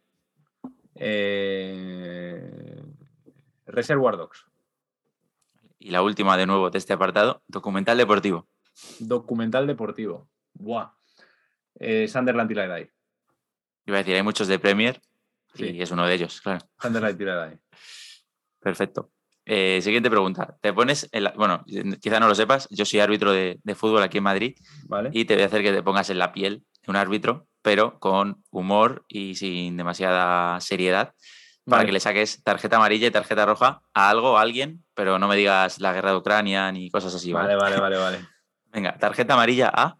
Eh, 0.96 2.82
Reservoir 3.66 4.16
Dogs. 4.16 4.46
Y 5.78 5.90
la 5.90 6.02
última 6.02 6.36
de 6.36 6.46
nuevo 6.46 6.70
de 6.70 6.78
este 6.78 6.92
apartado, 6.92 7.42
documental 7.48 7.98
deportivo. 7.98 8.46
Documental 9.00 9.66
deportivo. 9.66 10.28
Buah. 10.54 10.92
Eh, 11.78 12.06
Sunderland 12.08 12.50
y 12.50 12.54
la 12.54 12.80
Iba 12.80 13.96
a 13.96 13.98
decir, 13.98 14.14
hay 14.14 14.22
muchos 14.22 14.46
de 14.46 14.58
Premier 14.58 15.00
y 15.54 15.82
es 15.82 15.90
uno 15.90 16.06
de 16.06 16.14
ellos, 16.14 16.40
claro. 16.40 16.64
Sunderland 16.80 17.20
y 17.20 17.24
la 17.24 17.58
Perfecto. 18.60 19.10
Eh, 19.44 19.80
siguiente 19.82 20.08
pregunta. 20.08 20.56
Te 20.60 20.72
pones, 20.72 21.10
bueno, 21.34 21.64
quizá 22.00 22.20
no 22.20 22.28
lo 22.28 22.34
sepas, 22.34 22.68
yo 22.70 22.84
soy 22.84 23.00
árbitro 23.00 23.32
de, 23.32 23.58
fútbol 23.74 24.02
aquí 24.02 24.18
en 24.18 24.24
Madrid 24.24 24.54
vale. 24.86 25.10
y 25.12 25.24
te 25.24 25.34
voy 25.34 25.42
a 25.42 25.46
hacer 25.46 25.62
que 25.62 25.72
te 25.72 25.82
pongas 25.82 26.10
en 26.10 26.18
la 26.18 26.32
piel 26.32 26.64
de 26.82 26.90
un 26.90 26.96
árbitro 26.96 27.48
pero 27.62 27.98
con 28.00 28.42
humor 28.50 29.04
y 29.08 29.36
sin 29.36 29.76
demasiada 29.76 30.60
seriedad, 30.60 31.14
para 31.64 31.84
que 31.84 31.92
le 31.92 32.00
saques 32.00 32.42
tarjeta 32.42 32.76
amarilla 32.76 33.06
y 33.06 33.12
tarjeta 33.12 33.46
roja 33.46 33.82
a 33.94 34.10
algo, 34.10 34.36
a 34.36 34.42
alguien, 34.42 34.84
pero 34.94 35.18
no 35.18 35.28
me 35.28 35.36
digas 35.36 35.80
la 35.80 35.92
guerra 35.92 36.10
de 36.10 36.16
Ucrania 36.16 36.72
ni 36.72 36.90
cosas 36.90 37.14
así. 37.14 37.32
Vale, 37.32 37.54
vale, 37.56 37.80
vale, 37.80 37.96
vale. 37.96 38.28
Venga, 38.72 38.98
tarjeta 38.98 39.34
amarilla 39.34 39.70
a. 39.72 39.96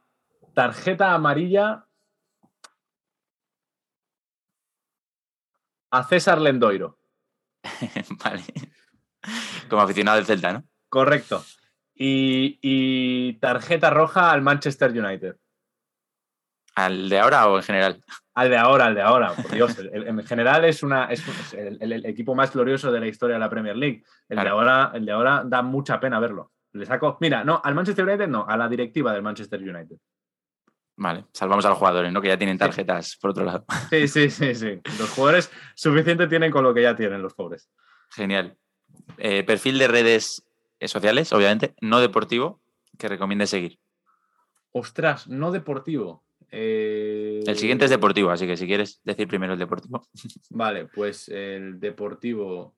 Tarjeta 0.55 1.15
amarilla 1.15 1.87
a 5.91 6.05
César 6.05 6.41
Lendoiro. 6.41 6.99
vale. 8.25 8.45
Como 9.69 9.83
aficionado 9.83 10.17
del 10.17 10.27
Celta, 10.27 10.53
¿no? 10.53 10.65
Correcto. 10.89 11.45
y, 11.95 13.35
tarjeta 13.35 13.91
roja 13.91 14.33
al 14.33 14.43
Manchester 14.43 14.91
United. 14.91 15.37
¿Al 16.75 17.09
de 17.09 17.19
ahora 17.19 17.49
o 17.49 17.57
en 17.57 17.63
general? 17.63 18.05
Al 18.35 18.49
de 18.49 18.57
ahora, 18.57 18.87
al 18.87 18.95
de 18.95 19.03
ahora, 19.03 19.33
por 19.35 19.51
Dios. 19.51 19.77
en 19.93 20.25
general 20.25 20.65
es, 20.65 20.83
una, 20.83 21.07
es 21.07 21.23
el, 21.53 22.07
equipo 22.07 22.35
más 22.35 22.53
glorioso 22.53 22.91
de 22.91 23.01
la 23.01 23.07
historia 23.07 23.35
de 23.35 23.41
la 23.41 23.51
Premier 23.51 23.77
League. 23.77 24.03
El, 24.29 24.39
de 24.39 24.49
ahora, 24.49 24.91
el 24.95 25.05
de 25.05 25.13
ahora 25.13 25.43
da 25.45 25.63
mucha 25.63 26.01
pena 26.01 26.19
verlo. 26.19 26.53
Le 26.73 26.87
saco, 26.87 27.19
mira, 27.21 27.45
no, 27.45 27.61
al 27.63 27.75
Manchester 27.75 28.07
United 28.07 28.29
no, 28.29 28.47
a 28.49 28.57
la 28.57 28.69
directiva 28.69 29.13
del 29.13 29.23
Manchester 29.23 29.61
United. 29.61 29.97
Vale, 30.97 31.27
salvamos 31.33 31.65
a 31.67 31.71
los 31.71 31.79
jugadores, 31.79 32.13
¿no? 32.13 32.23
Que 32.23 32.29
ya 32.29 32.39
tienen 32.39 32.59
tarjetas 32.59 33.17
por 33.21 33.31
otro 33.31 33.45
lado. 33.45 33.65
Sí, 33.91 34.09
sí, 34.09 34.31
sí, 34.31 34.55
sí. 34.55 34.81
Los 34.99 35.11
jugadores 35.11 35.51
suficiente 35.75 36.27
tienen 36.27 36.51
con 36.51 36.65
lo 36.65 36.73
que 36.73 36.83
ya 36.83 36.97
tienen 36.97 37.21
los 37.21 37.35
pobres. 37.35 37.69
Genial. 38.11 38.57
Eh, 39.19 39.43
perfil 39.43 39.79
de 39.79 39.89
redes 39.89 40.43
sociales, 40.81 41.33
obviamente, 41.33 41.75
no 41.81 42.01
deportivo, 42.01 42.61
que 42.99 43.09
recomiende 43.09 43.47
seguir. 43.47 43.79
Ostras, 44.73 45.29
no 45.29 45.51
deportivo. 45.51 46.25
El 46.53 47.57
siguiente 47.57 47.87
es 47.87 47.91
eh, 47.91 47.95
deportivo, 47.95 48.31
así 48.31 48.47
que 48.47 48.59
si 48.59 48.67
quieres 48.67 49.01
decir 49.05 49.27
primero 49.27 49.55
el 49.55 49.59
deportivo. 49.59 50.07
Vale, 50.51 50.87
pues 50.87 51.29
el 51.31 51.81
deportivo. 51.81 52.77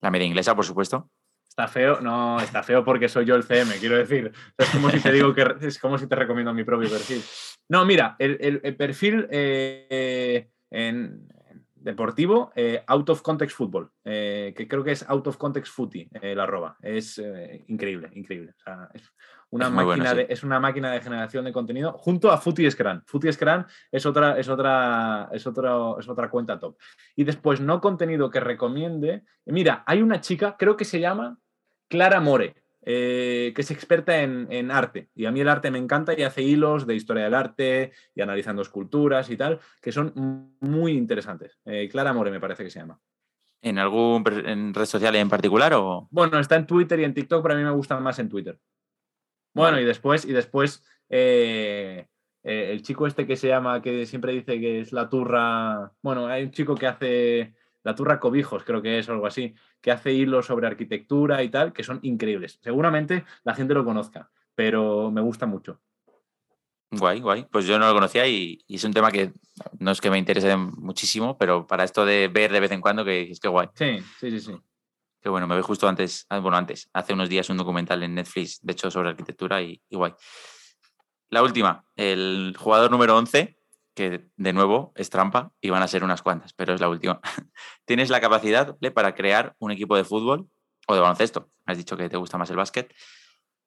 La 0.00 0.10
media 0.10 0.26
inglesa, 0.26 0.56
por 0.56 0.64
supuesto. 0.64 1.08
Está 1.48 1.68
feo, 1.68 2.00
no, 2.00 2.40
está 2.40 2.62
feo 2.62 2.84
porque 2.84 3.08
soy 3.08 3.26
yo 3.26 3.36
el 3.36 3.44
CM, 3.44 3.74
quiero 3.76 3.96
decir. 3.96 4.32
Es 4.56 4.70
como 4.70 4.90
si 4.90 5.00
te 5.00 5.12
digo 5.12 5.34
que 5.34 5.44
es 5.60 5.78
como 5.78 5.98
si 5.98 6.06
te 6.08 6.16
recomiendo 6.16 6.52
mi 6.52 6.64
propio 6.64 6.88
perfil. 6.88 7.22
No, 7.68 7.84
mira, 7.84 8.16
el, 8.18 8.60
perfil 8.76 9.26
eh, 9.30 10.50
en 10.70 11.28
deportivo, 11.74 12.52
eh, 12.56 12.82
Out 12.86 13.10
of 13.10 13.22
Context 13.22 13.56
Football, 13.56 13.90
que 14.02 14.66
creo 14.68 14.84
que 14.84 14.92
es 14.92 15.08
Out 15.08 15.26
of 15.28 15.36
Context 15.36 15.72
Footy, 15.72 16.08
la 16.22 16.44
arroba. 16.44 16.76
Es 16.82 17.20
increíble, 17.66 18.10
increíble. 18.14 18.52
O 18.56 18.62
sea, 18.62 18.88
es 18.94 19.02
una 19.50 19.66
es 19.66 19.72
máquina 19.72 20.14
de, 20.14 20.26
es 20.28 20.42
una 20.42 20.60
máquina 20.60 20.92
de 20.92 21.00
generación 21.00 21.44
de 21.44 21.52
contenido 21.52 21.92
junto 21.92 22.30
a 22.30 22.38
Footy 22.38 22.70
Scran. 22.70 23.02
Footy 23.06 23.32
Scran 23.32 23.66
es 23.90 24.06
otra, 24.06 24.38
es 24.38 24.48
otra, 24.48 25.28
es 25.32 25.46
otra, 25.46 25.72
es 25.98 26.08
otra 26.08 26.30
cuenta 26.30 26.58
top. 26.58 26.76
Y 27.16 27.24
después, 27.24 27.60
no 27.60 27.80
contenido 27.80 28.30
que 28.30 28.40
recomiende. 28.40 29.24
Mira, 29.46 29.82
hay 29.86 30.02
una 30.02 30.20
chica, 30.20 30.56
creo 30.58 30.76
que 30.76 30.84
se 30.84 31.00
llama 31.00 31.38
Clara 31.88 32.20
More. 32.20 32.54
Eh, 32.82 33.52
que 33.54 33.60
es 33.60 33.70
experta 33.70 34.22
en, 34.22 34.70
arte. 34.70 35.10
Y 35.14 35.26
a 35.26 35.30
mí 35.30 35.40
el 35.40 35.50
arte 35.50 35.70
me 35.70 35.76
encanta 35.76 36.18
y 36.18 36.22
hace 36.22 36.40
hilos 36.40 36.86
de 36.86 36.94
historia 36.94 37.24
del 37.24 37.34
arte 37.34 37.92
y 38.14 38.22
analizando 38.22 38.62
esculturas 38.62 39.28
y 39.28 39.36
tal, 39.36 39.60
que 39.82 39.92
son 39.92 40.56
muy 40.60 40.92
interesantes. 40.92 41.58
Eh, 41.66 41.90
Clara 41.90 42.14
More 42.14 42.30
me 42.30 42.40
parece 42.40 42.64
que 42.64 42.70
se 42.70 42.78
llama. 42.78 42.98
¿En 43.62 43.78
algún 43.78 44.24
en 44.46 44.72
red 44.72 44.86
social 44.86 45.14
en 45.16 45.28
particular? 45.28 45.74
O... 45.74 46.08
Bueno, 46.10 46.38
está 46.38 46.56
en 46.56 46.66
Twitter 46.66 46.98
y 47.00 47.04
en 47.04 47.12
TikTok, 47.12 47.42
pero 47.42 47.54
a 47.54 47.58
mí 47.58 47.64
me 47.64 47.70
gusta 47.70 48.00
más 48.00 48.18
en 48.18 48.30
Twitter. 48.30 48.58
Bueno, 49.54 49.80
y 49.80 49.84
después, 49.84 50.24
y 50.24 50.32
después 50.32 50.84
eh, 51.08 52.06
eh, 52.42 52.68
el 52.72 52.82
chico 52.82 53.06
este 53.06 53.26
que 53.26 53.36
se 53.36 53.48
llama, 53.48 53.82
que 53.82 54.06
siempre 54.06 54.32
dice 54.32 54.60
que 54.60 54.80
es 54.80 54.92
la 54.92 55.08
turra. 55.08 55.92
Bueno, 56.02 56.26
hay 56.26 56.44
un 56.44 56.50
chico 56.52 56.74
que 56.74 56.86
hace 56.86 57.54
la 57.82 57.94
turra 57.94 58.20
cobijos, 58.20 58.64
creo 58.64 58.82
que 58.82 58.98
es 58.98 59.08
algo 59.08 59.26
así, 59.26 59.54
que 59.80 59.90
hace 59.90 60.12
hilos 60.12 60.46
sobre 60.46 60.66
arquitectura 60.66 61.42
y 61.42 61.48
tal, 61.48 61.72
que 61.72 61.82
son 61.82 61.98
increíbles. 62.02 62.58
Seguramente 62.62 63.24
la 63.42 63.54
gente 63.54 63.74
lo 63.74 63.84
conozca, 63.84 64.30
pero 64.54 65.10
me 65.10 65.20
gusta 65.20 65.46
mucho. 65.46 65.80
Guay, 66.92 67.20
guay. 67.20 67.46
Pues 67.50 67.66
yo 67.66 67.78
no 67.78 67.86
lo 67.86 67.94
conocía 67.94 68.26
y, 68.26 68.58
es 68.68 68.84
un 68.84 68.92
tema 68.92 69.12
que 69.12 69.32
no 69.78 69.92
es 69.92 70.00
que 70.00 70.10
me 70.10 70.18
interese 70.18 70.56
muchísimo, 70.56 71.38
pero 71.38 71.66
para 71.66 71.84
esto 71.84 72.04
de 72.04 72.28
ver 72.28 72.52
de 72.52 72.60
vez 72.60 72.72
en 72.72 72.80
cuando, 72.80 73.04
que 73.04 73.30
es 73.30 73.38
que 73.38 73.48
guay. 73.48 73.68
Sí, 73.74 73.98
sí, 74.18 74.30
sí, 74.30 74.40
sí. 74.40 74.52
Que 75.20 75.28
bueno, 75.28 75.46
me 75.46 75.56
vi 75.56 75.62
justo 75.62 75.86
antes, 75.86 76.26
ah, 76.30 76.38
bueno, 76.38 76.56
antes, 76.56 76.88
hace 76.94 77.12
unos 77.12 77.28
días 77.28 77.50
un 77.50 77.58
documental 77.58 78.02
en 78.02 78.14
Netflix, 78.14 78.58
de 78.62 78.72
hecho, 78.72 78.90
sobre 78.90 79.10
arquitectura 79.10 79.60
y, 79.60 79.80
guay. 79.90 80.14
La 81.28 81.42
última, 81.42 81.84
el 81.94 82.56
jugador 82.58 82.90
número 82.90 83.16
11, 83.18 83.56
que 83.94 84.28
de 84.36 84.52
nuevo 84.52 84.92
es 84.96 85.10
trampa 85.10 85.52
y 85.60 85.68
van 85.68 85.82
a 85.82 85.88
ser 85.88 86.04
unas 86.04 86.22
cuantas, 86.22 86.54
pero 86.54 86.72
es 86.72 86.80
la 86.80 86.88
última. 86.88 87.20
Tienes 87.84 88.08
la 88.08 88.20
capacidad 88.20 88.76
para 88.94 89.14
crear 89.14 89.54
un 89.58 89.70
equipo 89.70 89.94
de 89.96 90.04
fútbol 90.04 90.48
o 90.86 90.94
de 90.94 91.00
baloncesto, 91.00 91.50
has 91.66 91.76
dicho 91.76 91.96
que 91.96 92.08
te 92.08 92.16
gusta 92.16 92.38
más 92.38 92.48
el 92.50 92.56
básquet, 92.56 92.92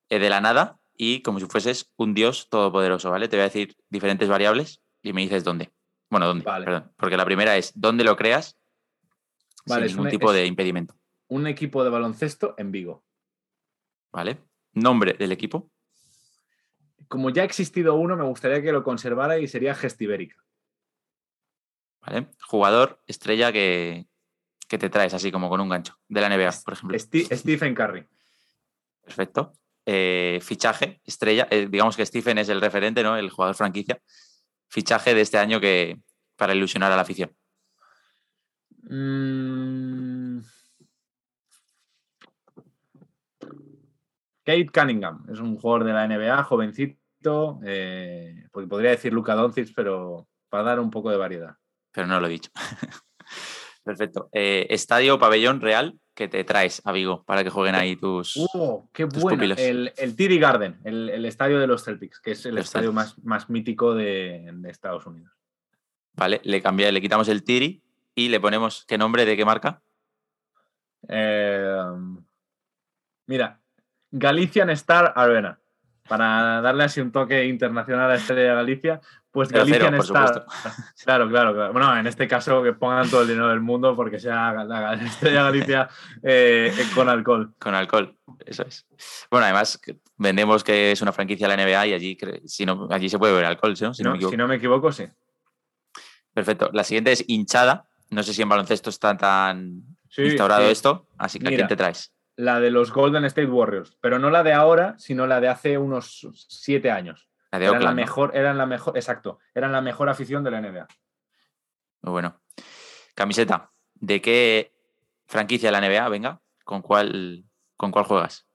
eh, 0.10 0.20
de 0.20 0.30
la 0.30 0.42
nada 0.42 0.80
y 0.98 1.22
como 1.22 1.39
si 1.39 1.46
fueses 1.46 1.92
un 1.98 2.16
dios 2.16 2.50
todopoderoso, 2.50 3.12
¿vale? 3.12 3.28
Te 3.28 3.38
voy 3.38 3.42
a 3.42 3.46
decir 3.46 3.76
diferentes 3.89 4.28
variables 4.28 4.82
y 5.04 5.13
me 5.13 5.22
dices 5.22 5.44
dónde. 5.44 5.72
Bueno, 6.10 6.28
dónde, 6.28 6.44
perdón, 6.44 6.92
porque 6.98 7.18
la 7.18 7.26
primera 7.26 7.56
es 7.58 7.72
dónde 7.76 8.04
lo 8.04 8.16
creas 8.16 8.58
sin 9.66 9.86
ningún 9.86 10.10
tipo 10.10 10.34
de 10.34 10.46
impedimento 10.46 10.96
un 11.34 11.48
equipo 11.48 11.84
de 11.84 11.89
baloncesto 11.89 12.54
en 12.58 12.72
Vigo. 12.72 13.04
Vale. 14.12 14.38
Nombre 14.74 15.13
del 15.13 15.32
equipo. 15.32 15.72
Como 17.08 17.32
ya 17.32 17.41
ha 17.41 17.46
existido 17.46 17.96
uno, 17.96 18.15
me 18.15 18.24
gustaría 18.24 18.62
que 18.62 18.72
lo 18.72 18.84
conservara 18.84 19.39
y 19.39 19.48
sería 19.48 19.74
Gestibérica. 19.74 20.38
Vale. 22.02 22.28
Jugador, 22.48 23.02
estrella 23.08 23.52
que, 23.52 24.06
que 24.67 24.78
te 24.78 24.89
traes 24.89 25.13
así 25.15 25.32
como 25.32 25.50
con 25.50 25.60
un 25.60 25.69
gancho 25.69 25.96
de 26.08 26.22
la 26.22 26.30
NBA, 26.30 26.52
por 26.63 26.74
ejemplo. 26.74 27.00
Stephen 27.00 27.74
Curry. 27.74 28.08
Perfecto. 29.04 29.54
Eh, 29.86 30.39
fichaje, 30.41 31.02
estrella. 31.04 31.48
Eh, 31.50 31.67
digamos 31.69 31.98
que 31.98 32.06
Stephen 32.06 32.38
es 32.38 32.50
el 32.50 32.62
referente, 32.62 33.02
¿no? 33.02 33.17
El 33.17 33.32
jugador 33.32 33.56
franquicia. 33.56 34.00
Fichaje 34.67 35.15
de 35.15 35.22
este 35.22 35.39
año 35.39 35.60
que 35.60 36.00
para 36.36 36.54
ilusionar 36.54 36.91
a 36.91 36.96
la 36.96 37.02
afición. 37.02 37.36
Mm. 38.84 40.41
Kate 44.43 44.69
Cunningham 44.73 45.25
es 45.32 45.39
un 45.39 45.58
jugador 45.58 45.86
de 45.86 45.93
la 45.93 46.08
NBA, 46.08 46.43
jovencito. 46.43 47.60
Eh, 47.65 48.47
podría 48.51 48.91
decir 48.91 49.13
Luca 49.13 49.36
Doncic, 49.36 49.73
pero 49.75 50.27
para 50.49 50.63
dar 50.63 50.79
un 50.79 50.91
poco 50.91 51.10
de 51.10 51.17
variedad. 51.17 51.56
Pero 51.91 52.08
no 52.08 52.19
lo 52.19 52.27
he 52.27 52.32
dicho. 52.32 52.51
Perfecto. 53.84 54.29
Eh, 54.32 54.67
estadio 54.69 55.19
pabellón 55.19 55.62
real 55.62 55.99
que 56.13 56.27
te 56.27 56.43
traes 56.43 56.82
a 56.86 56.91
Vigo 56.91 57.23
para 57.25 57.43
que 57.43 57.49
jueguen 57.49 57.75
ahí 57.75 57.95
tus. 57.95 58.38
¡Oh, 58.53 58.89
qué 58.93 59.06
bueno! 59.06 59.43
El, 59.58 59.91
el 59.97 60.15
TD 60.15 60.39
Garden, 60.39 60.79
el, 60.84 61.25
estadio 61.25 61.60
de 61.60 61.67
los 61.67 61.84
Celtics, 61.84 62.19
que 62.19 62.32
es 62.32 62.45
el 62.45 62.58
estadio 62.58 62.93
más, 62.93 63.17
más, 63.23 63.49
mítico 63.49 63.93
de, 63.93 64.53
Estados 64.67 65.06
Unidos. 65.06 65.34
Vale, 66.13 66.39
le 66.43 66.62
cambia, 66.62 66.91
le 66.91 67.01
quitamos 67.01 67.27
el 67.27 67.43
Tiri 67.43 67.82
y 68.15 68.29
le 68.29 68.39
ponemos 68.39 68.86
qué 68.88 68.97
nombre 68.97 69.25
de 69.25 69.36
qué 69.36 69.43
marca. 69.43 69.82
Eh, 71.10 71.84
mira, 73.25 73.62
Galician 74.13 74.69
Star 74.69 75.12
Arena. 75.15 75.60
Para 76.08 76.62
darle 76.62 76.84
así 76.84 77.02
un 77.02 77.12
toque 77.12 77.45
internacional 77.45 78.12
a 78.12 78.15
Estrella 78.15 78.54
Galicia, 78.54 79.02
pues 79.32 79.49
Galician 79.49 79.95
Star. 79.95 80.45
Claro, 81.04 81.28
claro, 81.28 81.54
claro. 81.54 81.73
Bueno, 81.73 81.97
en 81.97 82.06
este 82.08 82.28
caso 82.28 82.62
que 82.62 82.73
pongan 82.73 83.10
todo 83.10 83.23
el 83.23 83.28
dinero 83.28 83.49
del 83.49 83.62
mundo 83.62 83.95
porque 83.95 84.19
sea 84.19 84.54
la 84.65 84.93
Estrella 84.93 85.43
Galicia 85.43 85.89
eh, 86.23 86.71
con 86.93 87.10
alcohol. 87.10 87.54
Con 87.58 87.73
alcohol, 87.73 88.15
eso 88.45 88.63
es. 88.67 88.86
Bueno, 89.32 89.45
además 89.45 89.82
vendemos 90.17 90.63
que 90.63 90.91
es 90.91 91.02
una 91.02 91.12
franquicia 91.12 91.47
de 91.47 91.58
la 91.58 91.65
NBA 91.65 91.88
y 91.88 91.93
allí, 91.93 92.17
si 92.45 92.65
no, 92.65 92.88
allí 92.91 93.10
se 93.10 93.17
puede 93.17 93.34
beber 93.34 93.47
alcohol, 93.47 93.73
¿no? 93.82 93.93
Si 93.93 94.04
no, 94.04 94.47
me 94.47 94.56
equivoco. 94.56 94.91
sí. 94.91 95.06
Perfecto. 96.34 96.69
La 96.73 96.84
siguiente 96.84 97.12
es 97.12 97.23
hinchada. 97.28 97.88
No 98.10 98.21
sé 98.21 98.34
si 98.34 98.41
en 98.41 98.49
baloncesto 98.49 98.89
está 98.89 99.17
tan 99.17 99.84
instaurado 100.17 100.69
esto, 100.69 101.08
así 101.17 101.39
que 101.39 101.47
¿a 101.47 101.52
quién 101.52 101.67
te 101.67 101.76
traes? 101.76 102.13
La 102.36 102.60
de 102.60 102.72
los 102.72 102.91
Golden 102.91 103.26
State 103.26 103.50
Warriors, 103.50 103.98
pero 104.02 104.17
no 104.17 104.30
la 104.30 104.43
de 104.43 104.54
ahora, 104.54 104.96
sino 104.98 105.28
la 105.28 105.39
de 105.39 105.50
hace 105.50 105.78
unos 105.78 106.28
siete 106.48 106.89
años. 106.89 107.30
La 107.52 107.60
de 107.60 107.65
eran 107.65 107.84
la 107.84 107.93
mejor, 107.93 108.36
eran 108.36 108.58
la 108.58 108.65
mejor, 108.65 108.98
exacto, 108.98 109.39
eran 109.54 109.72
la 109.72 109.82
mejor 109.82 110.10
afición 110.10 110.43
de 110.43 110.52
la 110.52 110.62
NBA. 110.62 110.88
Muy 112.02 112.12
bueno. 112.12 112.41
Camiseta, 113.13 113.72
¿de 113.93 114.22
qué 114.22 114.74
franquicia 115.28 115.72
de 115.72 115.80
la 115.80 115.88
NBA? 115.88 116.10
Venga, 116.10 116.41
¿con 116.63 116.82
cuál, 116.82 117.46
con 117.78 117.91
cuál 117.91 118.06
juegas? 118.06 118.48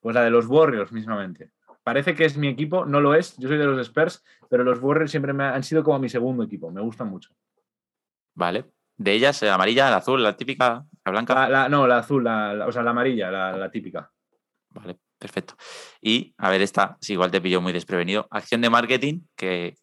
Pues 0.00 0.14
la 0.14 0.24
de 0.24 0.30
los 0.30 0.46
Warriors, 0.46 0.90
mismamente. 0.90 1.52
Parece 1.84 2.14
que 2.14 2.24
es 2.24 2.36
mi 2.36 2.48
equipo, 2.48 2.84
no 2.84 3.00
lo 3.00 3.14
es, 3.14 3.36
yo 3.38 3.48
soy 3.48 3.58
de 3.58 3.64
los 3.64 3.80
Spurs, 3.86 4.24
pero 4.48 4.64
los 4.64 4.80
Warriors 4.80 5.10
siempre 5.10 5.32
me 5.32 5.44
han 5.44 5.62
sido 5.62 5.82
como 5.82 5.98
mi 5.98 6.08
segundo 6.08 6.42
equipo, 6.42 6.70
me 6.70 6.80
gustan 6.80 7.08
mucho. 7.08 7.30
Vale. 8.34 8.72
¿De 9.02 9.12
ellas, 9.12 9.42
la 9.42 9.54
amarilla, 9.54 9.90
la 9.90 9.96
azul, 9.96 10.22
la 10.22 10.36
típica, 10.36 10.84
la 11.04 11.10
blanca? 11.10 11.68
no, 11.68 11.86
la 11.86 11.98
azul, 11.98 12.26
o 12.26 12.72
sea, 12.72 12.82
la 12.82 12.90
amarilla, 12.90 13.30
la 13.30 13.70
típica. 13.70 14.10
Vale. 14.70 14.98
Perfecto. 15.22 15.54
Y, 16.00 16.34
a 16.36 16.50
ver, 16.50 16.62
esta, 16.62 16.98
si 17.00 17.12
igual 17.12 17.30
te 17.30 17.40
pilló 17.40 17.60
muy 17.60 17.72
desprevenido. 17.72 18.26
Acción 18.28 18.60
de 18.60 18.70
marketing 18.70 19.20
que 19.36 19.76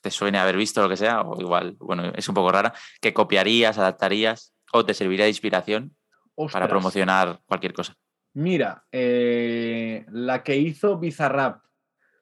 te 0.00 0.10
suene 0.10 0.38
haber 0.38 0.56
visto 0.56 0.80
lo 0.82 0.88
que 0.88 0.96
sea, 0.96 1.20
o 1.20 1.38
igual, 1.38 1.76
bueno, 1.78 2.04
es 2.16 2.26
un 2.30 2.34
poco 2.34 2.50
rara, 2.50 2.72
que 3.02 3.12
copiarías, 3.12 3.76
adaptarías 3.76 4.54
o 4.72 4.86
te 4.86 4.94
serviría 4.94 5.24
de 5.24 5.30
inspiración 5.30 5.94
para 6.50 6.66
promocionar 6.66 7.40
cualquier 7.44 7.74
cosa. 7.74 7.94
Mira, 8.32 8.86
eh, 8.90 10.06
la 10.08 10.42
que 10.42 10.56
hizo 10.56 10.98
Bizarrap 10.98 11.62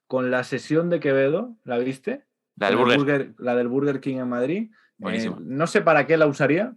con 0.09 0.33
la 0.33 0.43
sesión 0.43 0.91
de 0.91 0.99
Quevedo, 0.99 1.57
¿la 1.63 1.79
viste? 1.79 2.27
La 2.57 2.71
del 2.71 2.79
Burger. 2.79 3.35
La 3.39 3.55
del 3.55 3.69
Burger 3.69 4.01
King 4.01 4.17
en 4.17 4.29
Madrid. 4.29 4.71
Eh, 5.01 5.31
no 5.41 5.67
sé 5.67 5.81
para 5.81 6.07
qué 6.07 6.17
la 6.17 6.27
usaría, 6.27 6.73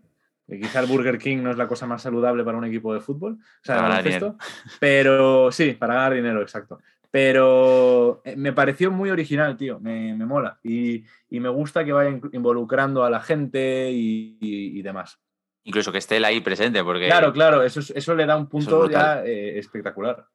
que 0.47 0.59
quizá 0.59 0.79
el 0.79 0.87
Burger 0.87 1.17
King 1.17 1.37
no 1.37 1.51
es 1.51 1.57
la 1.57 1.67
cosa 1.67 1.85
más 1.85 2.01
saludable 2.01 2.43
para 2.43 2.57
un 2.57 2.65
equipo 2.65 2.93
de 2.93 2.99
fútbol, 2.99 3.33
o 3.33 3.63
sea, 3.63 3.77
para 3.77 4.01
de 4.01 4.33
pero 4.79 5.51
sí, 5.51 5.73
para 5.73 5.95
ganar 5.95 6.13
dinero, 6.13 6.41
exacto. 6.41 6.79
Pero 7.09 8.21
eh, 8.25 8.35
me 8.35 8.53
pareció 8.53 8.91
muy 8.91 9.09
original, 9.09 9.55
tío, 9.55 9.79
me, 9.79 10.13
mola 10.15 10.59
y, 10.63 11.03
me 11.29 11.49
gusta 11.49 11.85
que 11.85 11.93
vaya 11.93 12.19
involucrando 12.31 13.03
a 13.03 13.09
la 13.09 13.21
gente 13.21 13.89
y, 13.91 14.81
demás. 14.81 15.19
Incluso 15.63 15.91
que 15.91 15.97
esté 15.97 16.17
él 16.17 16.25
ahí 16.25 16.39
presente, 16.39 16.81
porque... 16.83 17.07
Claro, 17.07 17.33
claro, 17.33 17.61
eso, 17.61 17.81
eso 17.93 18.15
le 18.15 18.25
da 18.25 18.37
un 18.37 18.47
punto 18.47 18.89
ya 18.89 19.23
eh, 19.25 19.59
espectacular. 19.59 20.25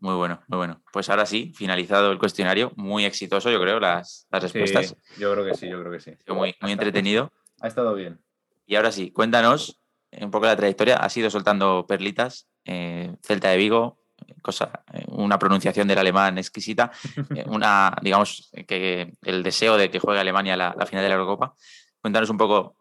Muy 0.00 0.14
bueno, 0.14 0.40
muy 0.48 0.56
bueno. 0.56 0.82
Pues 0.92 1.10
ahora 1.10 1.26
sí, 1.26 1.52
finalizado 1.54 2.10
el 2.10 2.18
cuestionario, 2.18 2.72
muy 2.76 3.04
exitoso, 3.04 3.50
yo 3.50 3.60
creo, 3.60 3.78
las, 3.78 4.26
respuestas. 4.30 4.96
yo 5.18 5.32
creo 5.32 5.44
que 5.44 5.54
sí, 5.54 5.68
yo 5.68 5.78
creo 5.78 5.92
que 5.92 6.00
sí. 6.00 6.12
Muy, 6.28 6.54
muy 6.60 6.72
entretenido. 6.72 7.30
Ha 7.60 7.68
estado 7.68 7.94
bien. 7.94 8.18
Y 8.66 8.76
ahora 8.76 8.92
sí, 8.92 9.10
cuéntanos 9.10 9.80
un 10.18 10.30
poco 10.30 10.46
la 10.46 10.56
trayectoria. 10.56 10.96
Has 10.96 11.16
ido 11.16 11.28
soltando 11.28 11.86
perlitas, 11.86 12.48
eh, 12.64 13.14
Celta 13.22 13.50
de 13.50 13.58
Vigo, 13.58 14.00
cosa, 14.42 14.84
eh, 14.92 15.04
una 15.08 15.38
pronunciación 15.38 15.86
del 15.86 15.98
alemán 15.98 16.38
exquisita, 16.38 16.90
eh, 17.36 17.44
una, 17.46 17.94
digamos, 18.00 18.50
que 18.66 19.12
el 19.22 19.42
deseo 19.42 19.76
de 19.76 19.90
que 19.90 19.98
juegue 19.98 20.20
Alemania 20.20 20.56
la, 20.56 20.74
la 20.78 20.86
final 20.86 21.04
de 21.04 21.10
la 21.10 21.16
Eurocopa. 21.16 21.54
Cuéntanos 22.00 22.30
un 22.30 22.38
poco, 22.38 22.76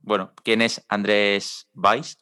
bueno, 0.00 0.32
quién 0.42 0.62
es 0.62 0.82
Andrés 0.88 1.68
Weiss 1.74 2.16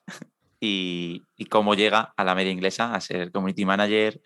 y, 0.60 1.24
cómo 1.48 1.74
llega 1.74 2.12
a 2.16 2.24
la 2.24 2.34
media 2.34 2.52
inglesa 2.52 2.94
a 2.94 3.00
ser 3.00 3.32
community 3.32 3.64
manager, 3.64 4.20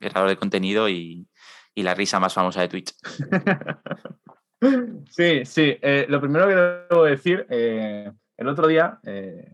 creador 0.00 0.28
de 0.28 0.36
contenido 0.36 0.88
y, 0.88 1.26
y, 1.74 1.82
la 1.82 1.94
risa 1.94 2.20
más 2.20 2.34
famosa 2.34 2.60
de 2.60 2.68
Twitch. 2.68 2.94
Sí, 5.10 5.44
sí. 5.44 5.78
lo 6.08 6.20
primero 6.20 6.48
que 6.48 6.54
debo 6.90 7.04
decir, 7.04 7.46
el 8.38 8.48
otro 8.48 8.66
día 8.68 9.00
eh, 9.02 9.50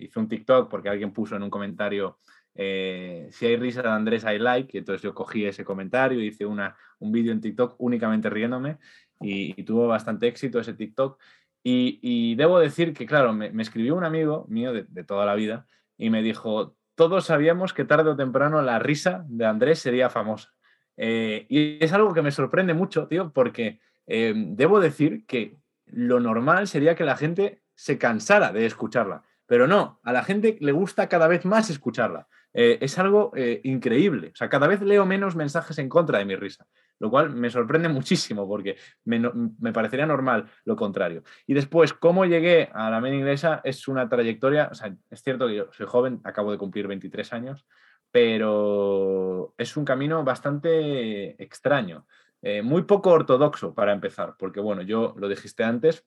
hice 0.00 0.18
un 0.18 0.28
TikTok 0.28 0.68
porque 0.68 0.88
alguien 0.88 1.12
puso 1.12 1.36
en 1.36 1.44
un 1.44 1.50
comentario 1.50 2.18
eh, 2.56 3.28
si 3.32 3.46
hay 3.46 3.56
risa 3.56 3.82
de 3.82 3.88
Andrés, 3.88 4.24
hay 4.24 4.38
like. 4.38 4.76
Y 4.76 4.78
entonces 4.78 5.02
yo 5.02 5.14
cogí 5.14 5.44
ese 5.44 5.64
comentario, 5.64 6.20
hice 6.20 6.44
una, 6.46 6.76
un 6.98 7.12
vídeo 7.12 7.32
en 7.32 7.40
TikTok 7.40 7.76
únicamente 7.78 8.30
riéndome 8.30 8.78
y, 9.20 9.62
tuvo 9.64 9.86
bastante 9.86 10.26
éxito 10.26 10.60
ese 10.60 10.74
TikTok. 10.74 11.20
Y, 11.66 12.34
debo 12.34 12.58
decir 12.58 12.92
que, 12.92 13.06
claro, 13.06 13.32
me, 13.32 13.50
escribió 13.62 13.96
un 13.96 14.04
amigo 14.04 14.44
mío 14.48 14.72
de, 14.74 15.04
toda 15.04 15.24
la 15.24 15.34
vida 15.34 15.66
y 15.96 16.10
me 16.10 16.22
dijo, 16.22 16.76
todos 16.94 17.24
sabíamos 17.24 17.72
que 17.72 17.86
tarde 17.86 18.10
o 18.10 18.16
temprano 18.16 18.60
la 18.60 18.78
risa 18.78 19.24
de 19.28 19.46
Andrés 19.46 19.78
sería 19.78 20.10
famosa. 20.10 20.52
Eh, 20.98 21.46
y 21.48 21.82
es 21.82 21.92
algo 21.94 22.12
que 22.12 22.20
me 22.20 22.32
sorprende 22.32 22.74
mucho, 22.74 23.08
tío, 23.08 23.32
porque 23.32 23.80
debo 24.06 24.78
decir 24.78 25.24
que 25.26 25.56
lo 25.86 26.20
normal 26.20 26.68
sería 26.68 26.94
que 26.94 27.04
la 27.04 27.16
gente 27.16 27.62
se 27.74 27.96
cansara 27.96 28.52
de 28.52 28.66
escucharla. 28.66 29.22
Pero 29.46 29.66
no, 29.66 30.00
a 30.02 30.12
la 30.12 30.24
gente 30.24 30.56
le 30.60 30.72
gusta 30.72 31.08
cada 31.08 31.28
vez 31.28 31.44
más 31.44 31.70
escucharla. 31.70 32.28
Eh, 32.56 32.78
es 32.80 32.98
algo 32.98 33.32
eh, 33.34 33.60
increíble. 33.64 34.30
O 34.32 34.36
sea, 34.36 34.48
cada 34.48 34.68
vez 34.68 34.80
leo 34.80 35.04
menos 35.04 35.34
mensajes 35.34 35.76
en 35.78 35.88
contra 35.88 36.20
de 36.20 36.24
mi 36.24 36.36
risa, 36.36 36.66
lo 37.00 37.10
cual 37.10 37.30
me 37.30 37.50
sorprende 37.50 37.88
muchísimo 37.90 38.48
porque 38.48 38.76
me, 39.04 39.72
parecería 39.72 40.06
normal 40.06 40.46
lo 40.64 40.76
contrario. 40.76 41.24
Y 41.46 41.54
después, 41.54 41.92
cómo 41.92 42.24
llegué 42.24 42.70
a 42.72 42.88
la 42.90 43.00
media 43.00 43.18
inglesa 43.18 43.60
es 43.64 43.88
una 43.88 44.08
trayectoria, 44.08 44.68
o 44.70 44.74
sea, 44.74 44.94
es 45.10 45.22
cierto 45.22 45.48
que 45.48 45.56
yo 45.56 45.72
soy 45.72 45.86
joven, 45.86 46.20
acabo 46.22 46.52
de 46.52 46.58
cumplir 46.58 46.86
23 46.86 47.32
años, 47.32 47.66
pero 48.12 49.54
es 49.58 49.76
un 49.76 49.84
camino 49.84 50.22
bastante 50.22 51.42
extraño, 51.42 52.06
eh, 52.40 52.62
muy 52.62 52.82
poco 52.82 53.10
ortodoxo 53.10 53.74
para 53.74 53.92
empezar, 53.92 54.36
porque 54.38 54.60
bueno, 54.60 54.82
yo 54.82 55.14
lo 55.18 55.28
dijiste 55.28 55.64
antes, 55.64 56.06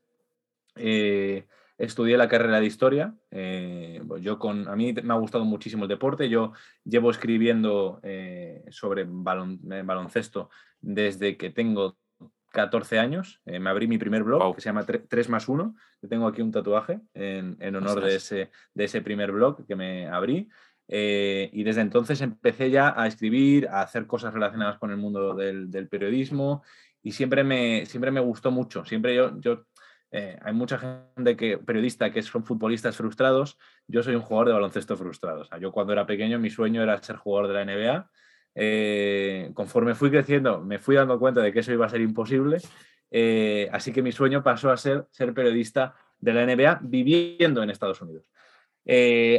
estudié 1.78 2.18
la 2.18 2.28
carrera 2.28 2.60
de 2.60 2.66
historia. 2.66 3.16
Eh, 3.32 4.02
pues 4.08 4.24
yo 4.24 4.40
con, 4.40 4.68
a 4.68 4.76
mí 4.76 4.94
me 4.94 5.14
ha 5.14 5.18
gustado 5.18 5.46
muchísimo 5.46 5.84
el 5.84 5.90
deporte. 5.90 6.30
Yo 6.30 6.54
llevo 6.84 7.12
escribiendo 7.12 8.00
eh, 8.04 8.66
sobre 8.70 9.06
baloncesto 9.08 10.50
desde 10.82 11.38
que 11.38 11.50
tengo 11.50 11.98
14 12.52 12.98
años. 12.98 13.42
me 13.46 13.70
abrí 13.70 13.88
mi 13.88 13.98
primer 13.98 14.24
blog 14.24 14.56
que 14.56 14.62
se 14.62 14.70
llama 14.70 14.86
3 14.86 15.30
más 15.30 15.48
1. 15.48 15.76
Yo 16.02 16.10
tengo 16.10 16.28
aquí 16.28 16.42
un 16.42 16.52
tatuaje 16.52 17.00
en, 17.14 17.76
honor 17.76 18.02
de 18.02 18.16
ese, 18.16 18.52
de 18.74 18.84
ese 18.86 19.02
primer 19.02 19.32
blog 19.32 19.66
que 19.68 19.76
me 19.76 20.08
abrí. 20.08 20.50
y 20.88 21.64
desde 21.64 21.82
entonces 21.82 22.22
empecé 22.22 22.72
ya 22.72 23.00
a 23.00 23.06
escribir, 23.06 23.68
a 23.68 23.82
hacer 23.82 24.08
cosas 24.08 24.34
relacionadas 24.34 24.80
con 24.80 24.90
el 24.90 24.98
mundo 24.98 25.36
del, 25.36 25.88
periodismo 25.90 26.64
y 27.04 27.12
siempre 27.12 27.44
me, 27.44 27.86
siempre 27.86 28.10
me 28.10 28.22
gustó 28.22 28.50
mucho. 28.50 28.84
Siempre 28.86 29.14
yo, 29.14 29.40
yo 29.40 29.66
eh, 30.12 30.38
hay 30.42 30.54
mucha 30.54 30.78
gente 30.78 31.36
que, 31.36 31.58
periodista 31.58 32.12
que 32.12 32.22
son 32.22 32.44
futbolistas 32.44 32.96
frustrados. 32.96 33.58
Yo 33.88 34.04
soy 34.04 34.16
un 34.16 34.22
jugador 34.22 34.48
de 34.48 34.54
baloncesto 34.54 34.96
frustrado. 34.96 35.42
O 35.42 35.46
sea, 35.46 35.58
yo 35.58 35.72
cuando 35.72 35.94
era 35.94 36.06
pequeño 36.06 36.40
mi 36.40 36.50
sueño 36.50 36.82
era 36.82 37.02
ser 37.02 37.18
jugador 37.18 37.48
de 37.50 37.54
la 37.54 37.66
NBA. 37.66 38.10
Eh, 38.60 39.52
conforme 39.54 39.94
fui 39.94 40.10
creciendo 40.10 40.60
me 40.62 40.80
fui 40.80 40.96
dando 40.96 41.20
cuenta 41.20 41.42
de 41.42 41.54
que 41.54 41.60
eso 41.60 41.74
iba 41.74 41.86
a 41.86 41.90
ser 41.90 42.02
imposible. 42.02 42.58
Eh, 43.12 43.70
así 43.72 43.92
que 43.92 44.02
mi 44.02 44.12
sueño 44.12 44.44
pasó 44.44 44.72
a 44.72 44.78
ser 44.78 45.06
ser 45.12 45.34
periodista 45.34 45.96
de 46.20 46.34
la 46.34 46.46
NBA 46.46 46.80
viviendo 46.82 47.62
en 47.62 47.70
Estados 47.70 48.02
Unidos. 48.02 48.32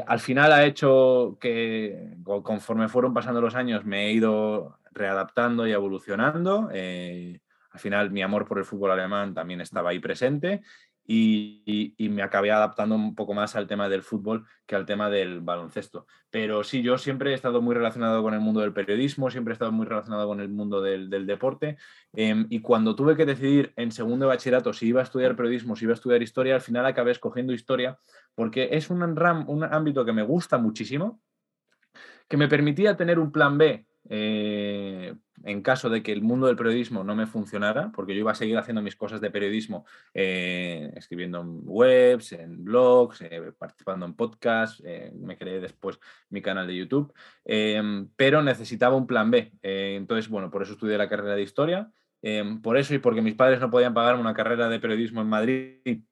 al 0.07 0.21
final 0.21 0.53
ha 0.53 0.65
hecho 0.65 1.39
que 1.41 2.15
conforme 2.43 2.89
fueron 2.89 3.15
pasando 3.15 3.41
los 3.41 3.55
años 3.55 3.85
me 3.85 4.07
he 4.07 4.13
ido 4.13 4.79
readaptando 4.93 5.67
y 5.67 5.73
evolucionando. 5.73 6.71
Al 7.71 7.81
final 7.81 8.11
mi 8.11 8.23
amor 8.23 8.47
por 8.47 8.59
el 8.59 8.65
fútbol 8.65 8.91
alemán 8.93 9.35
también 9.35 9.61
estaba 9.61 9.91
ahí 9.91 9.99
presente 9.99 10.63
y, 11.11 11.95
me 12.11 12.23
acabé 12.23 12.51
adaptando 12.51 12.95
un 12.95 13.15
poco 13.15 13.33
más 13.33 13.57
al 13.57 13.67
tema 13.67 13.89
del 13.89 14.03
fútbol 14.03 14.47
que 14.67 14.77
al 14.77 14.85
tema 14.85 15.09
del 15.09 15.41
baloncesto. 15.41 16.07
Pero 16.31 16.63
sí, 16.63 16.83
yo 16.83 16.99
siempre 16.99 17.31
he 17.31 17.35
estado 17.35 17.63
muy 17.63 17.75
relacionado 17.75 18.23
con 18.23 18.35
el 18.35 18.41
mundo 18.41 18.61
del 18.61 18.75
periodismo, 18.75 19.31
siempre 19.31 19.53
he 19.53 19.55
estado 19.55 19.73
muy 19.73 19.87
relacionado 19.87 20.29
con 20.29 20.41
el 20.41 20.51
mundo 20.51 20.83
del, 20.83 21.09
deporte. 21.27 21.79
Em, 22.13 22.47
y 22.51 22.61
cuando 22.61 22.95
tuve 22.95 23.17
que 23.17 23.25
decidir 23.25 23.73
en 23.77 23.91
segundo 23.91 24.27
bachillerato 24.27 24.75
si 24.75 24.89
iba 24.89 25.01
a 25.01 25.05
estudiar 25.05 25.35
periodismo, 25.35 25.77
si 25.77 25.87
iba 25.87 25.93
a 25.93 25.95
estudiar 25.95 26.23
historia, 26.23 26.55
al 26.55 26.61
final 26.61 26.85
acabé 26.85 27.13
escogiendo 27.13 27.55
historia 27.55 27.99
porque 28.35 28.69
es 28.73 28.91
un 28.91 29.03
ámbito 29.03 30.05
que 30.05 30.13
me 30.13 30.23
gusta 30.23 30.59
muchísimo, 30.59 31.23
que 32.29 32.37
me 32.37 32.49
permitía 32.49 32.97
tener 32.97 33.19
un 33.19 33.33
plan 33.33 33.57
B 33.57 33.88
eh, 34.09 35.15
en 35.45 35.63
caso 35.63 35.89
de 35.89 36.03
que 36.03 36.13
el 36.13 36.23
mundo 36.23 36.47
del 36.47 36.57
periodismo 36.57 37.05
no 37.05 37.15
me 37.15 37.27
funcionara, 37.27 37.93
porque 37.93 38.15
yo 38.15 38.21
iba 38.21 38.33
a 38.33 38.35
seguir 38.35 38.57
haciendo 38.59 38.83
mis 38.83 38.97
cosas 38.97 39.21
de 39.21 39.31
periodismo, 39.31 39.87
eh, 40.15 40.93
escribiendo 40.97 41.41
en 41.41 41.61
webs, 41.65 42.33
en 42.33 42.65
blogs, 42.65 43.21
eh, 43.23 43.53
participando 43.57 44.07
en 44.07 44.15
podcasts, 44.15 44.83
me 45.15 45.37
creé 45.37 45.61
después 45.61 46.01
mi 46.31 46.43
canal 46.43 46.67
de 46.67 46.77
YouTube, 46.77 47.13
pero 48.17 48.43
necesitaba 48.43 48.97
un 48.97 49.07
plan 49.07 49.31
B. 49.31 49.53
entonces, 49.63 50.29
bueno, 50.29 50.51
por 50.51 50.63
eso 50.63 50.73
estudié 50.73 50.99
la 50.99 51.09
carrera 51.09 51.35
de 51.35 51.43
historia, 51.43 51.91
por 52.63 52.77
eso 52.77 52.95
y 52.95 52.99
porque 52.99 53.23
mis 53.23 53.35
padres 53.35 53.61
no 53.61 53.71
podían 53.71 53.95
pagarme 53.95 54.21
una 54.21 54.35
carrera 54.35 54.69
de 54.69 54.81
periodismo 54.81 55.21
en 55.21 55.29
Madrid 55.29 56.03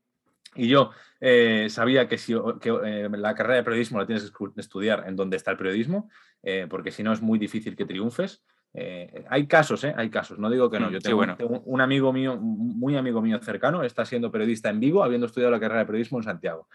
y 0.55 0.69
yo 0.69 0.91
eh, 1.21 1.69
sabía 1.71 2.09
que, 2.09 2.19
si, 2.19 2.35
eh, 2.35 3.09
la 3.11 3.35
carrera 3.35 3.57
de 3.57 3.63
periodismo 3.63 3.99
la 3.99 4.07
tienes 4.07 4.31
que 4.31 4.61
estudiar 4.61 5.05
en 5.07 5.17
donde 5.17 5.37
está 5.37 5.51
el 5.51 5.57
periodismo, 5.57 6.11
eh, 6.43 6.67
porque 6.69 6.91
si 6.91 7.03
no 7.03 7.13
es 7.13 7.23
muy 7.23 7.39
difícil 7.39 7.77
que 7.77 7.87
triunfes. 7.87 8.45
hay 9.29 9.47
casos, 9.47 9.85
hay 9.85 10.11
casos, 10.11 10.39
no 10.39 10.51
digo 10.51 10.71
que 10.71 10.79
no. 10.79 10.91
Mm, 10.91 10.93
yo 10.93 11.01
tengo, 11.01 11.63
un 11.65 11.81
amigo 11.81 12.13
mío, 12.13 12.37
muy 12.37 12.97
amigo 12.97 13.23
mío 13.23 13.39
cercano, 13.41 13.83
está 13.83 14.05
siendo 14.05 14.31
periodista 14.31 14.69
en 14.69 14.81
Vigo, 14.81 15.03
habiendo 15.03 15.27
estudiado 15.27 15.51
la 15.51 15.61
carrera 15.61 15.81
de 15.81 15.87
periodismo 15.87 16.19
en 16.19 16.25
Santiago. 16.25 16.69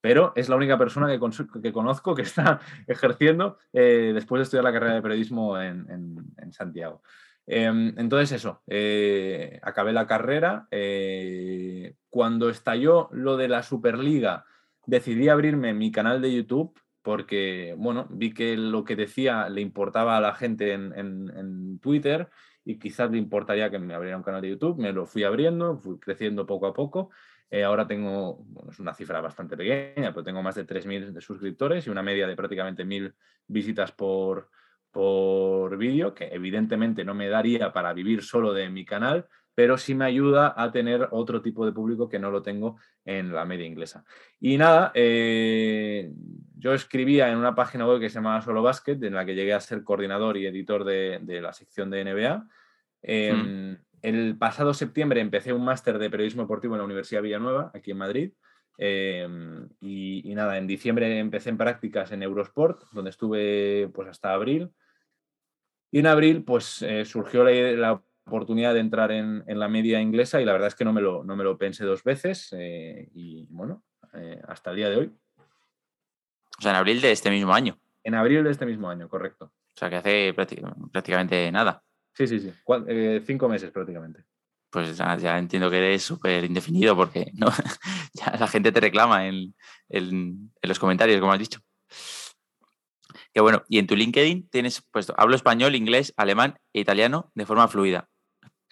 Pero 0.00 0.32
es 0.36 0.48
la 0.48 0.56
única 0.56 0.78
persona 0.78 1.08
que, 1.08 1.72
conozco 1.72 2.14
que 2.14 2.22
está 2.22 2.60
ejerciendo 2.86 3.58
después 3.72 4.40
de 4.40 4.42
estudiar 4.44 4.64
la 4.64 4.72
carrera 4.72 4.94
de 4.94 5.02
periodismo 5.02 5.60
en 5.60 6.52
Santiago. 6.52 7.02
Em, 7.50 7.94
entonces 7.96 8.32
eso, 8.32 8.62
eh, 8.66 9.58
acabé 9.62 9.94
la 9.94 10.06
carrera. 10.06 10.68
Eh, 10.70 11.94
cuando 12.10 12.50
estalló 12.50 13.08
lo 13.10 13.38
de 13.38 13.48
la 13.48 13.62
Superliga, 13.62 14.44
decidí 14.84 15.30
abrirme 15.30 15.72
mi 15.72 15.90
canal 15.90 16.20
de 16.20 16.34
YouTube 16.34 16.78
porque, 17.00 17.74
bueno, 17.78 18.06
vi 18.10 18.34
que 18.34 18.54
lo 18.58 18.84
que 18.84 18.96
decía 18.96 19.48
le 19.48 19.62
importaba 19.62 20.18
a 20.18 20.20
la 20.20 20.34
gente 20.34 20.74
en, 20.74 21.78
Twitter 21.80 22.28
y 22.64 22.78
quizás 22.78 23.10
le 23.10 23.18
importaría 23.18 23.70
que 23.70 23.78
me 23.78 23.94
abriera 23.94 24.18
un 24.18 24.22
canal 24.22 24.42
de 24.42 24.50
YouTube. 24.50 24.78
Me 24.78 24.92
lo 24.92 25.06
fui 25.06 25.24
abriendo, 25.24 25.78
fui 25.78 25.98
creciendo 25.98 26.44
poco 26.44 26.66
a 26.66 26.74
poco. 26.74 27.10
Eh, 27.50 27.64
ahora 27.64 27.86
tengo, 27.86 28.44
bueno, 28.44 28.72
es 28.72 28.78
una 28.78 28.92
cifra 28.92 29.22
bastante 29.22 29.56
pequeña, 29.56 30.12
pero 30.12 30.22
tengo 30.22 30.42
más 30.42 30.54
de 30.56 30.66
3.000 30.66 31.18
suscriptores 31.22 31.86
y 31.86 31.90
una 31.90 32.02
media 32.02 32.26
de 32.26 32.36
prácticamente 32.36 32.84
1.000 32.84 33.14
visitas 33.46 33.92
por, 33.92 34.50
por 34.90 35.76
vídeo, 35.76 36.14
que 36.14 36.28
evidentemente 36.32 37.04
no 37.04 37.14
me 37.14 37.28
daría 37.28 37.72
para 37.72 37.92
vivir 37.92 38.22
solo 38.22 38.52
de 38.52 38.68
mi 38.68 38.84
canal, 38.84 39.26
pero 39.54 39.76
sí 39.76 39.94
me 39.94 40.04
ayuda 40.04 40.54
a 40.56 40.70
tener 40.70 41.08
otro 41.10 41.42
tipo 41.42 41.66
de 41.66 41.72
público 41.72 42.08
que 42.08 42.20
no 42.20 42.30
lo 42.30 42.42
tengo 42.42 42.76
en 43.04 43.32
la 43.32 43.44
media 43.44 43.66
inglesa. 43.66 44.04
Y 44.38 44.56
nada, 44.56 44.92
eh, 44.94 46.12
yo 46.56 46.74
escribía 46.74 47.28
en 47.28 47.38
una 47.38 47.54
página 47.54 47.86
web 47.86 47.98
que 47.98 48.08
se 48.08 48.16
llamaba 48.16 48.40
Solo 48.40 48.62
Basket, 48.62 48.98
en 49.02 49.14
la 49.14 49.24
que 49.24 49.34
llegué 49.34 49.54
a 49.54 49.60
ser 49.60 49.82
coordinador 49.82 50.36
y 50.36 50.46
editor 50.46 50.84
de, 50.84 51.40
la 51.42 51.52
sección 51.52 51.90
de 51.90 52.04
NBA. 52.04 52.48
Em, 53.02 53.72
hmm. 53.72 53.76
El 54.02 54.38
pasado 54.38 54.74
septiembre 54.74 55.20
empecé 55.20 55.52
un 55.52 55.64
máster 55.64 55.98
de 55.98 56.08
periodismo 56.08 56.42
deportivo 56.42 56.74
en 56.74 56.78
la 56.78 56.84
Universidad 56.84 57.22
Villanueva, 57.22 57.72
aquí 57.74 57.90
en 57.90 57.98
Madrid. 57.98 58.32
Em, 58.80 59.68
y, 59.80 60.32
nada, 60.36 60.56
en 60.56 60.68
diciembre 60.68 61.18
empecé 61.18 61.50
en 61.50 61.58
prácticas 61.58 62.12
en 62.12 62.22
Eurosport, 62.22 62.84
donde 62.92 63.10
estuve 63.10 63.90
pues 63.92 64.08
hasta 64.08 64.32
abril. 64.32 64.70
Y 65.90 65.98
en 65.98 66.06
abril 66.06 66.44
pues 66.44 66.82
eh, 66.82 67.04
surgió 67.04 67.44
la, 67.44 68.00
oportunidad 68.24 68.74
de 68.74 68.80
entrar 68.80 69.10
en, 69.10 69.42
la 69.46 69.68
media 69.68 70.02
inglesa 70.02 70.38
y 70.38 70.44
la 70.44 70.52
verdad 70.52 70.68
es 70.68 70.74
que 70.74 70.84
no 70.84 70.92
me 70.92 71.00
lo, 71.00 71.24
no 71.24 71.34
me 71.34 71.44
lo 71.44 71.56
pensé 71.56 71.86
dos 71.86 72.04
veces 72.04 72.50
eh, 72.52 73.08
y 73.14 73.46
bueno, 73.48 73.82
eh, 74.12 74.38
hasta 74.46 74.68
el 74.70 74.76
día 74.76 74.90
de 74.90 74.96
hoy. 74.96 75.12
O 76.58 76.60
sea, 76.60 76.72
en 76.72 76.76
abril 76.76 77.00
de 77.00 77.10
este 77.10 77.30
mismo 77.30 77.54
año. 77.54 77.78
En 78.04 78.14
abril 78.14 78.44
de 78.44 78.50
este 78.50 78.66
mismo 78.66 78.90
año, 78.90 79.08
correcto. 79.08 79.46
O 79.46 79.78
sea, 79.78 79.88
que 79.88 79.96
hace 79.96 80.34
prácticamente 80.34 81.50
nada. 81.50 81.82
Sí, 82.12 82.26
sí, 82.26 82.38
sí. 82.38 82.52
cinco 83.24 83.48
meses 83.48 83.70
prácticamente 83.70 84.27
pues 84.70 84.96
ya, 84.96 85.38
entiendo 85.38 85.70
que 85.70 85.78
eres 85.78 86.02
súper 86.02 86.44
indefinido 86.44 86.96
porque 86.96 87.30
¿no? 87.34 87.48
ya 88.12 88.36
la 88.38 88.48
gente 88.48 88.72
te 88.72 88.80
reclama 88.80 89.26
en, 89.26 89.54
los 90.62 90.78
comentarios, 90.78 91.20
como 91.20 91.32
has 91.32 91.38
dicho. 91.38 91.60
Que 93.32 93.40
bueno, 93.40 93.62
y 93.68 93.78
en 93.78 93.86
tu 93.86 93.96
LinkedIn 93.96 94.48
tienes 94.48 94.82
puesto, 94.90 95.14
hablo 95.16 95.36
español, 95.36 95.74
inglés, 95.74 96.12
alemán 96.16 96.58
e 96.72 96.80
italiano 96.80 97.30
de 97.34 97.46
forma 97.46 97.68
fluida. 97.68 98.08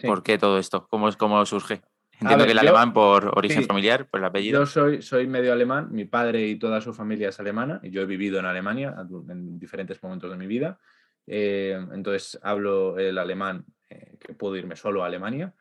¿Por 0.02 0.22
qué 0.22 0.38
todo 0.38 0.58
esto? 0.58 0.86
¿Cómo, 0.88 1.10
cómo 1.16 1.44
surge? 1.46 1.82
Entiendo 2.20 2.46
que 2.46 2.52
el 2.52 2.58
alemán 2.58 2.92
por 2.92 3.32
origen 3.36 3.64
familiar, 3.64 4.08
por 4.08 4.20
el 4.20 4.26
apellido. 4.26 4.60
Yo 4.60 4.66
soy, 4.66 5.02
soy 5.02 5.26
medio 5.26 5.52
alemán, 5.52 5.88
mi 5.90 6.06
padre 6.06 6.46
y 6.46 6.58
toda 6.58 6.80
su 6.80 6.94
familia 6.94 7.28
es 7.28 7.38
alemana, 7.40 7.80
y 7.82 7.90
yo 7.90 8.00
he 8.00 8.06
vivido 8.06 8.38
en 8.38 8.46
Alemania 8.46 8.94
en 9.28 9.58
diferentes 9.58 10.02
momentos 10.02 10.30
de 10.30 10.36
mi 10.36 10.46
vida. 10.46 10.78
Eh, 11.26 11.78
entonces 11.92 12.38
hablo 12.42 12.98
el 12.98 13.18
alemán, 13.18 13.66
eh, 13.90 14.16
que 14.18 14.32
puedo 14.32 14.56
irme 14.56 14.76
solo 14.76 15.02
a 15.02 15.06
Alemania. 15.06 15.54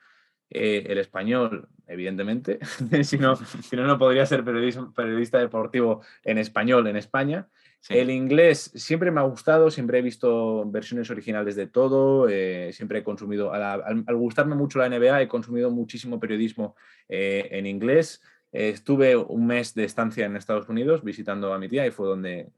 Eh, 0.51 0.85
el 0.89 0.99
español, 0.99 1.67
evidentemente, 1.87 2.59
si, 3.03 3.17
no, 3.17 3.35
si 3.35 3.75
no, 3.75 3.87
no 3.87 3.97
podría 3.97 4.25
ser 4.25 4.43
periodista, 4.43 5.39
deportivo 5.39 6.01
en 6.23 6.37
español 6.37 6.87
en 6.87 6.97
España. 6.97 7.47
El 7.87 8.09
inglés 8.09 8.71
siempre 8.73 9.11
me 9.11 9.19
ha 9.19 9.23
gustado, 9.23 9.69
siempre 9.69 9.99
he 9.99 10.01
visto 10.01 10.65
versiones 10.71 11.11
originales 11.11 11.55
de 11.55 11.67
todo, 11.67 12.27
eh, 12.27 12.71
siempre 12.73 12.99
he 12.99 13.03
consumido, 13.03 13.53
al, 13.53 14.03
gustarme 14.15 14.55
mucho 14.55 14.79
la 14.79 14.89
NBA, 14.89 15.21
he 15.21 15.27
consumido 15.27 15.69
muchísimo 15.69 16.19
periodismo 16.19 16.75
eh, 17.09 17.47
en 17.51 17.67
inglés. 17.67 18.23
estuve 18.51 19.15
un 19.15 19.45
mes 19.45 19.75
de 19.75 19.83
estancia 19.83 20.25
en 20.25 20.35
Estados 20.35 20.67
Unidos 20.67 21.03
visitando 21.03 21.53
a 21.53 21.59
mi 21.59 21.69
tía 21.69 21.85
y 21.85 21.91
fue 21.91 22.07
donde 22.07 22.49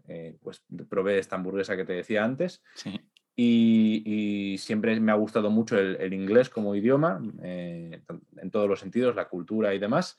pues, 0.42 0.64
probé 0.88 1.20
esta 1.20 1.36
hamburguesa 1.36 1.76
que 1.76 1.84
te 1.84 1.94
decía 1.94 2.24
antes. 2.24 2.64
Sí 2.76 3.02
y, 3.40 4.56
siempre 4.58 5.00
me 5.00 5.12
ha 5.12 5.16
gustado 5.16 5.52
mucho 5.52 5.78
el, 5.78 6.14
inglés 6.14 6.50
como 6.50 6.76
idioma, 6.76 7.22
eh, 7.44 8.02
en 8.38 8.52
todos 8.52 8.68
los 8.68 8.80
sentidos, 8.80 9.16
la 9.16 9.30
cultura 9.30 9.76
y 9.76 9.80
demás. 9.80 10.18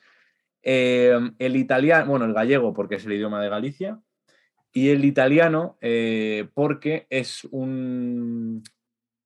Eh, 0.62 1.18
el 1.38 1.56
italiano, 1.56 2.10
bueno, 2.10 2.24
el 2.24 2.32
gallego 2.32 2.72
porque 2.72 2.94
es 2.94 3.04
el 3.04 3.12
idioma 3.12 3.42
de 3.42 3.48
Galicia, 3.48 4.00
y 4.72 4.90
el 4.90 5.04
italiano 5.04 5.76
eh, 5.80 6.48
porque 6.54 7.06
es 7.10 7.44
un... 7.50 8.62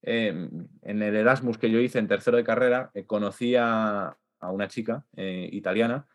en 0.00 0.68
el 0.84 1.14
Erasmus 1.14 1.58
que 1.58 1.70
yo 1.70 1.78
hice 1.78 1.98
en 1.98 2.08
tercero 2.08 2.38
de 2.38 2.44
carrera, 2.44 2.90
conocí 3.06 3.56
a, 3.56 4.16
a, 4.40 4.50
una 4.50 4.68
chica 4.68 5.04
italiana 5.16 6.06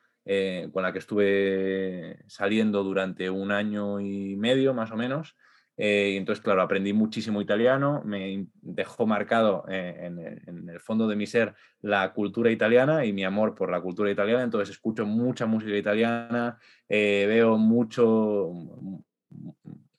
con 0.73 0.83
la 0.83 0.91
que 0.91 0.99
estuve 0.99 2.19
saliendo 2.27 2.83
durante 2.83 3.29
un 3.29 3.51
año 3.51 3.99
y 3.99 4.35
medio 4.35 4.73
más 4.73 4.91
o 4.91 4.97
menos 4.97 5.35
eh, 5.77 6.11
y 6.13 6.17
entonces, 6.17 6.43
claro, 6.43 6.63
aprendí 6.63 6.91
muchísimo 6.91 7.39
italiano, 7.39 8.01
me 8.03 8.47
dejó 8.61 9.05
marcado 9.05 9.63
eh, 9.69 9.95
en, 10.01 10.69
el 10.69 10.79
fondo 10.79 11.07
de 11.07 11.15
mi 11.15 11.27
ser 11.27 11.53
la 11.81 12.13
cultura 12.13 12.49
italiana 12.49 13.05
y 13.05 13.13
mi 13.13 13.23
amor 13.23 13.53
por 13.53 13.69
la 13.69 13.79
cultura 13.79 14.09
italiana. 14.09 14.41
Entonces, 14.43 14.71
escucho 14.71 15.05
mucha 15.05 15.45
música 15.45 15.77
italiana, 15.77 16.57
eh, 16.89 17.25
veo 17.27 17.57
mucho, 17.57 18.47
o 18.47 19.03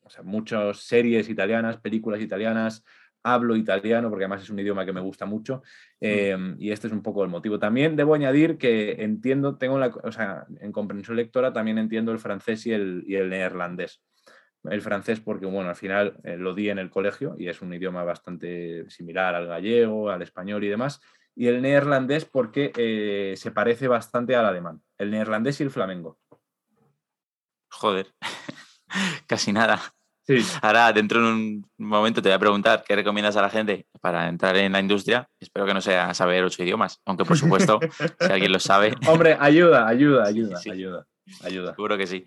sea, 0.09 0.25
muchas 0.25 0.79
series 0.79 1.29
italianas, 1.29 1.77
películas 1.77 2.21
italianas, 2.21 2.85
hablo 3.23 3.57
italiano 3.57 4.09
porque 4.09 4.25
además 4.25 4.43
es 4.43 4.51
un 4.51 4.59
idioma 4.59 4.87
que 4.87 4.93
me 4.93 5.01
gusta 5.01 5.27
mucho 5.27 5.62
y 6.01 6.71
este 6.71 6.87
es 6.87 6.93
un 6.93 7.03
poco 7.03 7.23
el 7.23 7.31
motivo. 7.31 7.59
También 7.59 7.95
debo 7.95 8.14
añadir 8.14 8.59
que 8.59 9.03
entiendo, 9.03 9.59
tengo 9.59 9.79
la, 9.79 9.88
o 9.88 10.12
sea, 10.12 10.47
en 10.61 10.73
comprensión 10.73 11.17
lectora 11.17 11.53
también 11.53 11.79
entiendo 11.79 12.11
el 12.11 12.19
francés 12.19 12.67
y 12.67 12.73
el, 12.73 13.05
y 13.07 13.17
el 13.17 13.29
neerlandés 13.29 14.03
el 14.71 14.83
francés 14.83 15.21
porque, 15.21 15.47
bueno, 15.47 15.71
al 15.71 15.77
final 15.77 16.17
eh, 16.25 16.37
lo 16.37 16.55
di 16.55 16.71
en 16.71 16.79
el 16.79 16.91
colegio 16.91 17.35
y 17.39 17.49
es 17.49 17.61
un 17.63 17.73
idioma 17.73 18.05
bastante 18.05 18.89
similar 18.91 19.35
al 19.35 19.47
gallego, 19.47 20.11
al 20.11 20.23
español 20.23 20.65
y 20.65 20.69
demás. 20.69 21.01
y 21.35 21.47
el 21.47 21.63
neerlandés 21.63 22.25
porque 22.25 22.73
eh, 22.77 23.35
se 23.37 23.53
parece 23.53 23.87
bastante 23.89 24.35
al 24.35 24.47
alemán. 24.47 24.83
El 24.99 25.11
neerlandés 25.11 25.61
y 25.61 25.65
el 25.65 25.71
flamengo. 25.71 26.19
Joder, 27.71 28.09
casi 29.27 29.53
nada. 29.53 29.81
Ahora, 30.61 30.93
dentro 30.93 31.21
de 31.23 31.27
un 31.27 31.71
momento 31.79 32.21
te 32.21 32.29
voy 32.29 32.35
a 32.35 32.39
preguntar 32.39 32.85
qué 32.87 32.95
recomiendas 32.95 33.37
a 33.37 33.43
la 33.43 33.49
gente 33.49 33.87
para 34.01 34.29
entrar 34.29 34.57
en 34.57 34.73
la 34.73 34.81
industria. 34.81 35.29
Espero 35.41 35.65
que 35.65 35.73
no 35.73 35.81
sea 35.81 36.13
saber 36.13 36.45
ocho 36.45 36.63
idiomas, 36.63 37.01
aunque 37.07 37.25
por 37.25 37.39
supuesto, 37.39 37.81
si 38.21 38.33
alguien 38.33 38.53
lo 38.53 38.59
sabe. 38.59 38.95
Hombre, 39.09 39.37
ayuda, 39.41 39.89
ayuda, 39.89 40.25
ayuda, 40.27 40.61
ayuda, 40.71 41.07
ayuda. 41.43 41.75
Seguro 41.75 41.97
que 41.97 42.07
sí. 42.07 42.27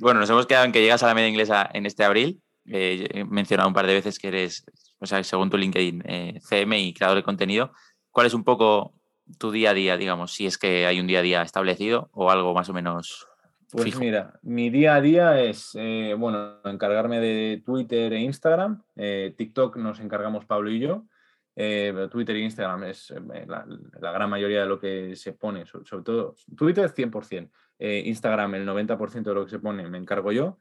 Bueno, 0.00 0.20
nos 0.20 0.30
hemos 0.30 0.46
quedado 0.46 0.64
en 0.64 0.72
que 0.72 0.80
llegas 0.80 1.02
a 1.02 1.06
la 1.06 1.14
media 1.14 1.28
inglesa 1.28 1.68
en 1.72 1.86
este 1.86 2.04
abril. 2.04 2.40
Eh, 2.66 3.08
he 3.12 3.24
mencionado 3.24 3.68
un 3.68 3.74
par 3.74 3.86
de 3.86 3.94
veces 3.94 4.18
que 4.18 4.28
eres, 4.28 4.64
o 4.98 5.06
sea, 5.06 5.22
según 5.22 5.50
tu 5.50 5.56
LinkedIn, 5.56 6.02
eh, 6.06 6.40
CM 6.42 6.78
y 6.78 6.92
creador 6.94 7.16
de 7.16 7.22
contenido. 7.22 7.72
¿Cuál 8.10 8.26
es 8.26 8.34
un 8.34 8.44
poco 8.44 8.94
tu 9.38 9.50
día 9.50 9.70
a 9.70 9.74
día, 9.74 9.96
digamos, 9.96 10.32
si 10.32 10.46
es 10.46 10.58
que 10.58 10.86
hay 10.86 10.98
un 10.98 11.06
día 11.06 11.20
a 11.20 11.22
día 11.22 11.42
establecido 11.42 12.10
o 12.12 12.30
algo 12.30 12.52
más 12.52 12.68
o 12.68 12.72
menos 12.72 13.30
pues 13.72 13.96
mira, 13.98 14.38
mi 14.42 14.68
día 14.68 14.96
a 14.96 15.00
día 15.00 15.40
es, 15.40 15.70
eh, 15.74 16.14
bueno, 16.18 16.60
encargarme 16.64 17.20
de 17.20 17.62
Twitter 17.64 18.12
e 18.12 18.20
Instagram. 18.20 18.82
Eh, 18.96 19.32
TikTok 19.36 19.76
nos 19.76 20.00
encargamos 20.00 20.44
Pablo 20.44 20.70
y 20.70 20.80
yo. 20.80 21.06
Eh, 21.54 22.08
Twitter 22.10 22.34
e 22.36 22.40
Instagram 22.40 22.84
es 22.84 23.14
la, 23.46 24.12
gran 24.12 24.28
mayoría 24.28 24.62
de 24.62 24.66
lo 24.66 24.80
que 24.80 25.14
se 25.14 25.34
pone, 25.34 25.66
sobre, 25.66 26.02
todo 26.02 26.34
Twitter 26.56 26.90
100%, 26.92 27.50
Instagram 27.80 28.54
el 28.56 28.66
90% 28.66 29.22
de 29.22 29.34
lo 29.34 29.44
que 29.44 29.50
se 29.50 29.58
pone 29.58 29.88
me 29.88 29.98
encargo 29.98 30.32
yo. 30.32 30.58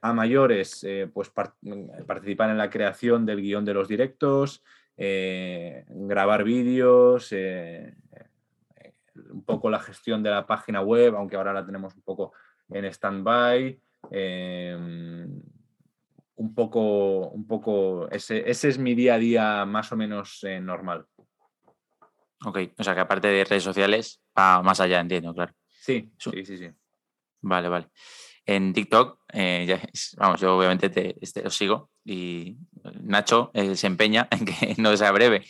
a 0.00 0.12
mayores, 0.12 0.86
pues 1.12 1.30
participar 1.30 2.50
en 2.50 2.58
la 2.58 2.70
creación 2.70 3.26
del 3.26 3.40
guion 3.42 3.64
de 3.64 3.74
los 3.74 3.88
directos, 3.88 4.62
grabar 4.96 6.44
vídeos, 6.44 7.32
un 9.30 9.44
poco 9.44 9.70
la 9.70 9.80
gestión 9.80 10.22
de 10.22 10.30
la 10.30 10.46
página 10.46 10.80
web, 10.80 11.16
aunque 11.16 11.36
ahora 11.36 11.52
la 11.52 11.66
tenemos 11.66 11.94
un 11.94 12.02
poco 12.02 12.32
en 12.70 12.84
stand-by. 12.84 13.80
Em, 14.10 15.42
un 16.36 16.54
poco, 16.54 17.28
un 17.28 17.46
poco 17.46 18.08
ese, 18.10 18.48
es 18.48 18.78
mi 18.78 18.94
día 18.94 19.14
a 19.14 19.18
día 19.18 19.64
más 19.64 19.90
o 19.92 19.96
menos 19.96 20.44
eh, 20.44 20.60
normal. 20.60 21.06
Ok, 22.44 22.58
o 22.76 22.84
sea 22.84 22.94
que 22.94 23.00
aparte 23.00 23.28
de 23.28 23.44
redes 23.44 23.62
sociales, 23.62 24.20
más 24.34 24.80
allá, 24.80 25.00
entiendo, 25.00 25.32
claro. 25.32 25.54
Sí, 25.86 26.10
sí, 26.18 26.44
sí, 26.44 26.58
sí. 26.58 26.70
Vale, 27.42 27.68
vale. 27.68 27.86
En 28.44 28.72
TikTok, 28.72 29.20
eh, 29.32 29.80
vamos, 30.16 30.40
yo 30.40 30.56
obviamente 30.56 30.88
te, 30.88 31.16
este, 31.20 31.46
os 31.46 31.56
sigo 31.56 31.90
y 32.04 32.56
Nacho 33.02 33.52
eh, 33.54 33.76
se 33.76 33.86
empeña 33.86 34.26
en 34.32 34.44
que 34.44 34.74
no 34.78 34.96
sea 34.96 35.12
breve. 35.12 35.44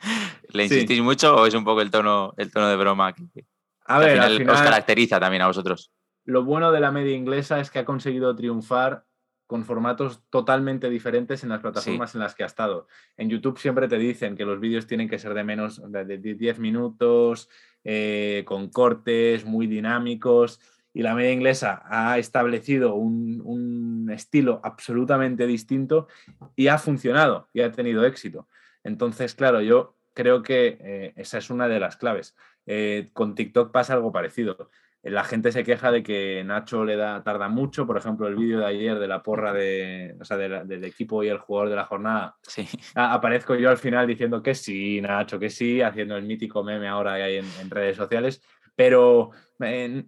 ¿Le 0.50 0.64
insistís 0.64 1.00
mucho 1.00 1.34
o 1.34 1.46
es 1.46 1.54
un 1.54 1.64
poco 1.64 1.80
el 1.80 1.90
tono, 1.90 2.34
el 2.36 2.52
tono 2.52 2.68
de 2.68 2.76
broma 2.76 3.14
que, 3.14 3.46
a 3.86 3.98
ver, 3.98 4.20
al 4.20 4.38
final, 4.38 4.54
os 4.54 4.60
caracteriza 4.60 5.18
también 5.18 5.42
a 5.42 5.46
vosotros? 5.46 5.90
Lo 6.26 6.44
bueno 6.44 6.70
de 6.70 6.80
la 6.80 6.90
media 6.90 7.16
inglesa 7.16 7.58
es 7.58 7.70
que 7.70 7.78
ha 7.78 7.84
conseguido 7.86 8.36
triunfar 8.36 9.06
con 9.46 9.64
formatos 9.64 10.22
totalmente 10.30 10.88
diferentes 10.88 11.42
en 11.42 11.50
las 11.50 11.60
plataformas 11.60 12.14
en 12.14 12.20
las 12.20 12.34
que 12.34 12.42
ha 12.42 12.46
estado. 12.46 12.86
En 13.16 13.28
YouTube 13.28 13.58
siempre 13.58 13.88
te 13.88 13.98
dicen 13.98 14.36
que 14.36 14.44
los 14.44 14.60
vídeos 14.60 14.86
tienen 14.86 15.08
que 15.08 15.18
ser 15.18 15.34
de 15.34 15.44
menos 15.44 15.82
de 15.90 16.18
10 16.18 16.58
minutos, 16.58 17.48
eh, 17.84 18.42
con 18.46 18.70
cortes 18.70 19.44
muy 19.44 19.66
dinámicos, 19.66 20.60
y 20.94 21.02
la 21.02 21.14
media 21.14 21.32
inglesa 21.32 21.82
ha 21.86 22.18
establecido 22.18 22.94
un, 22.94 23.42
un, 23.44 24.10
estilo 24.10 24.60
absolutamente 24.62 25.46
distinto 25.46 26.06
y 26.54 26.68
ha 26.68 26.78
funcionado 26.78 27.48
y 27.52 27.62
ha 27.62 27.72
tenido 27.72 28.04
éxito. 28.04 28.46
Entonces, 28.84 29.34
claro, 29.34 29.60
yo 29.60 29.96
creo 30.14 30.42
que 30.42 30.78
eh, 30.80 31.12
esa 31.16 31.38
es 31.38 31.50
una 31.50 31.68
de 31.68 31.80
las 31.80 31.96
claves. 31.96 32.34
Eh, 32.66 33.10
con 33.12 33.34
TikTok 33.34 33.72
pasa 33.72 33.94
algo 33.94 34.12
parecido. 34.12 34.70
La 35.04 35.24
gente 35.24 35.52
se 35.52 35.64
queja 35.64 35.90
de 35.90 36.02
que 36.02 36.42
Nacho 36.44 36.84
le 36.84 36.96
da, 36.96 37.22
tarda 37.22 37.48
mucho. 37.48 37.86
Por 37.86 37.96
ejemplo, 37.96 38.26
el 38.26 38.36
vídeo 38.36 38.60
de 38.60 38.66
ayer 38.66 38.98
de 38.98 39.08
la 39.08 39.22
porra 39.22 39.52
de, 39.52 40.16
del 40.64 40.84
equipo 40.84 41.22
y 41.22 41.28
el 41.28 41.38
jugador 41.38 41.70
de 41.70 41.76
la 41.76 41.84
jornada. 41.84 42.36
Sí. 42.42 42.66
aparezco 42.94 43.54
yo 43.54 43.70
al 43.70 43.76
final 43.76 44.06
diciendo 44.06 44.42
que 44.42 44.54
sí, 44.54 45.00
Nacho, 45.00 45.38
que 45.38 45.50
sí, 45.50 45.82
haciendo 45.82 46.16
el 46.16 46.24
mítico 46.24 46.64
meme 46.64 46.88
ahora 46.88 47.16
que 47.16 47.22
hay 47.22 47.36
en, 47.36 47.70
redes 47.70 47.96
sociales. 47.96 48.42
Pero 48.76 49.30
eh, 49.60 50.04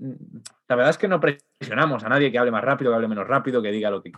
la 0.68 0.76
verdad 0.76 0.90
es 0.90 0.98
que 0.98 1.09
no 1.09 1.20
presionamos 1.20 2.02
a 2.02 2.09
nadie 2.09 2.32
que 2.32 2.38
hable 2.38 2.50
más 2.50 2.64
rápido, 2.64 2.90
que 2.90 2.96
hable 2.96 3.09
menos 3.09 3.28
rápido, 3.28 3.62
que 3.62 3.70
diga 3.70 3.90
lo 3.90 4.02
que. 4.02 4.12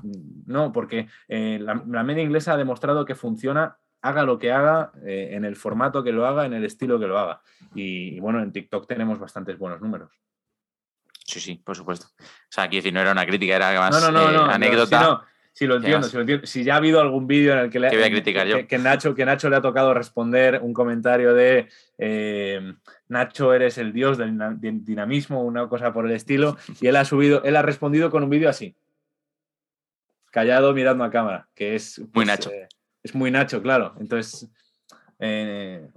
No, 0.47 0.73
porque 0.73 1.09
la, 1.29 1.83
la 1.87 2.03
media 2.03 2.23
inglesa 2.23 2.55
ha 2.55 2.57
demostrado 2.57 3.05
que 3.05 3.15
funciona 3.15 3.77
haga 4.03 4.23
lo 4.23 4.39
que 4.39 4.53
haga, 4.53 4.93
eh, 5.05 5.31
en 5.33 5.45
el 5.45 5.57
formato 5.57 6.03
que 6.03 6.13
lo 6.13 6.27
haga, 6.27 6.47
en 6.47 6.55
el 6.55 6.65
estilo 6.65 6.99
que 6.99 7.07
lo 7.07 7.19
haga. 7.19 7.41
Y, 7.75 8.19
bueno, 8.21 8.43
en 8.43 8.53
TikTok 8.53 8.87
tenemos 8.87 9.19
bastantes 9.19 9.59
buenos 9.59 9.81
números. 9.81 10.11
Sí, 11.29 11.41
sí, 11.41 11.61
por 11.63 11.77
supuesto. 11.77 12.07
O 12.19 12.25
sea, 12.49 12.65
aquí 12.65 12.81
no 12.91 13.01
era 13.01 13.13
una 13.13 13.27
crítica, 13.27 13.57
era 13.57 13.79
más 13.79 13.91
no, 13.91 14.11
no, 14.11 14.33
no, 14.33 14.47
eh, 14.47 14.55
anécdota. 14.55 15.23
Si, 15.53 15.67
lo 15.67 15.77
entiendo, 15.77 16.09
si 16.09 16.15
lo 16.15 16.23
entiendo. 16.23 16.47
Si 16.47 16.65
ya 16.65 16.75
ha 16.75 16.77
habido 16.79 17.01
algún 17.01 17.27
vídeo 17.27 17.53
en 17.53 17.59
el 17.59 17.71
que, 17.71 17.79
le, 17.79 17.91
voy 17.91 18.03
a 18.03 18.11
criticar 18.11 18.47
yo? 18.47 18.67
Que, 18.67 18.79
Nacho, 18.79 19.15
que 19.15 19.27
Nacho 19.27 19.51
le 19.51 19.57
ha 19.57 19.61
tocado 19.61 19.93
responder 19.93 20.61
un 20.63 20.73
comentario 20.73 21.35
de 21.35 21.69
eh, 21.99 22.73
Nacho, 23.09 23.53
eres 23.53 23.77
el 23.77 23.93
dios 23.93 24.17
del 24.17 24.39
dinamismo, 24.85 25.43
una 25.43 25.69
cosa 25.69 25.93
por 25.93 26.07
el 26.07 26.13
estilo, 26.13 26.57
y 26.81 26.87
él 26.87 26.97
ha 26.97 27.05
subido, 27.05 27.43
él 27.45 27.57
ha 27.57 27.63
respondido 27.63 28.11
con 28.11 28.23
un 28.23 28.31
vídeo 28.31 28.49
así. 28.49 28.75
Callado 30.31 30.73
mirando 30.73 31.05
a 31.05 31.11
cámara, 31.11 31.49
que 31.55 31.75
es. 31.75 31.99
Muy 31.99 32.09
pues, 32.13 32.27
Nacho 32.27 32.51
es 33.03 33.15
muy 33.15 33.31
Nacho, 33.31 33.63
claro. 33.63 33.95
Entonces, 34.01 34.49
eh, 35.19 35.89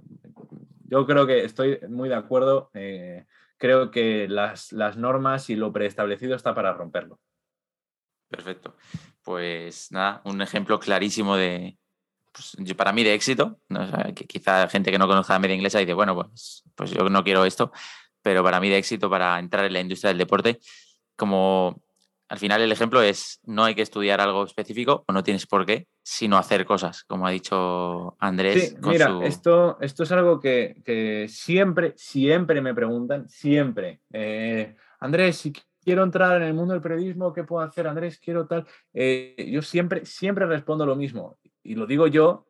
yo 0.84 1.06
creo 1.06 1.26
que 1.26 1.44
estoy 1.44 1.78
muy 1.88 2.08
de 2.08 2.14
acuerdo. 2.14 2.70
Eh, 2.74 3.24
creo 3.62 3.92
que 3.92 4.26
las, 4.28 4.72
normas 4.96 5.48
y 5.48 5.54
lo 5.54 5.72
preestablecido 5.72 6.34
está 6.34 6.52
para 6.52 6.72
romperlo. 6.72 7.20
Perfecto. 8.28 8.74
Pues 9.22 9.92
nada, 9.92 10.20
un 10.24 10.42
ejemplo 10.42 10.80
clarísimo 10.80 11.36
de, 11.36 11.78
pues, 12.32 12.56
para 12.74 12.92
mí 12.92 13.04
de 13.04 13.14
éxito. 13.14 13.60
que 14.16 14.26
quizá 14.26 14.68
gente 14.68 14.90
que 14.90 14.98
no 14.98 15.06
conozca 15.06 15.34
la 15.34 15.38
media 15.38 15.54
inglesa 15.54 15.78
dice, 15.78 15.94
bueno, 15.94 16.16
pues, 16.16 16.64
pues 16.74 16.90
yo 16.90 17.08
no 17.08 17.22
quiero 17.22 17.44
esto, 17.44 17.70
pero 18.20 18.42
para 18.42 18.58
mí 18.58 18.68
de 18.68 18.78
éxito 18.78 19.08
para 19.08 19.38
entrar 19.38 19.64
en 19.64 19.74
la 19.74 19.80
industria 19.80 20.08
del 20.08 20.18
deporte, 20.18 20.58
como 21.14 21.84
al 22.28 22.40
final 22.40 22.62
el 22.62 22.72
ejemplo 22.72 23.00
es, 23.00 23.38
no 23.44 23.62
hay 23.62 23.76
que 23.76 23.82
estudiar 23.82 24.20
algo 24.20 24.44
específico 24.44 25.04
o 25.06 25.12
no 25.12 25.22
tienes 25.22 25.46
por 25.46 25.64
qué, 25.66 25.86
sino 26.02 26.36
hacer 26.36 26.64
cosas, 26.64 27.04
como 27.04 27.26
ha 27.26 27.30
dicho 27.30 28.16
Andrés. 28.18 28.70
Sí, 28.70 28.76
mira, 28.82 29.20
esto, 29.22 29.78
esto 29.80 30.02
es 30.02 30.12
algo 30.12 30.40
que, 30.40 31.26
siempre, 31.28 31.94
siempre 31.96 32.60
me 32.60 32.74
preguntan, 32.74 33.28
siempre. 33.28 34.00
Eh, 34.12 34.74
Andrés, 35.00 35.36
si 35.36 35.52
quiero 35.84 36.02
entrar 36.02 36.36
en 36.42 36.48
el 36.48 36.54
mundo 36.54 36.72
del 36.72 36.82
periodismo, 36.82 37.32
¿qué 37.32 37.44
puedo 37.44 37.64
hacer? 37.64 37.86
Andrés, 37.86 38.18
quiero 38.18 38.46
tal. 38.46 38.66
Eh, 38.92 39.48
yo 39.50 39.62
siempre, 39.62 40.04
siempre 40.04 40.46
respondo 40.46 40.84
lo 40.84 40.96
mismo. 40.96 41.38
Y 41.62 41.76
lo 41.76 41.86
digo 41.86 42.08
yo, 42.08 42.46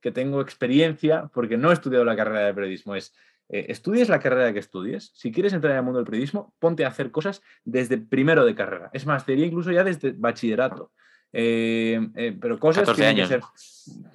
que 0.00 0.12
tengo 0.12 0.40
experiencia, 0.40 1.30
porque 1.32 1.56
no 1.56 1.70
he 1.70 1.74
estudiado 1.74 2.04
la 2.04 2.16
carrera 2.16 2.46
de 2.46 2.54
periodismo, 2.54 2.94
es 2.94 3.14
eh, 3.52 3.66
estudies 3.68 4.08
la 4.08 4.20
carrera 4.20 4.52
que 4.52 4.60
estudies. 4.60 5.10
Si 5.14 5.32
quieres 5.32 5.52
entrar 5.52 5.72
en 5.72 5.78
el 5.78 5.84
mundo 5.84 5.98
del 5.98 6.06
periodismo, 6.06 6.54
ponte 6.58 6.84
a 6.84 6.88
hacer 6.88 7.10
cosas 7.10 7.42
desde 7.64 7.98
primero 7.98 8.44
de 8.44 8.54
carrera. 8.54 8.90
Es 8.92 9.06
más, 9.06 9.26
te 9.26 9.32
diría 9.32 9.46
incluso 9.46 9.72
ya 9.72 9.82
desde 9.82 10.12
bachillerato. 10.12 10.92
Eh, 11.32 12.08
eh, 12.16 12.36
pero 12.40 12.58
cosas 12.58 12.82
14 12.82 13.06
años. 13.06 13.28
Que 13.28 13.34
ser... 13.34 13.42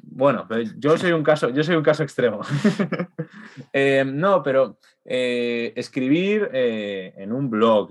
Bueno, 0.01 0.47
yo 0.77 0.97
soy 0.97 1.11
un 1.11 1.23
caso, 1.23 1.49
yo 1.49 1.63
soy 1.63 1.75
un 1.75 1.83
caso 1.83 2.03
extremo. 2.03 2.41
no, 4.05 4.43
pero 4.43 4.79
escribir 5.03 6.49
en 6.53 7.31
un 7.31 7.49
blog, 7.49 7.89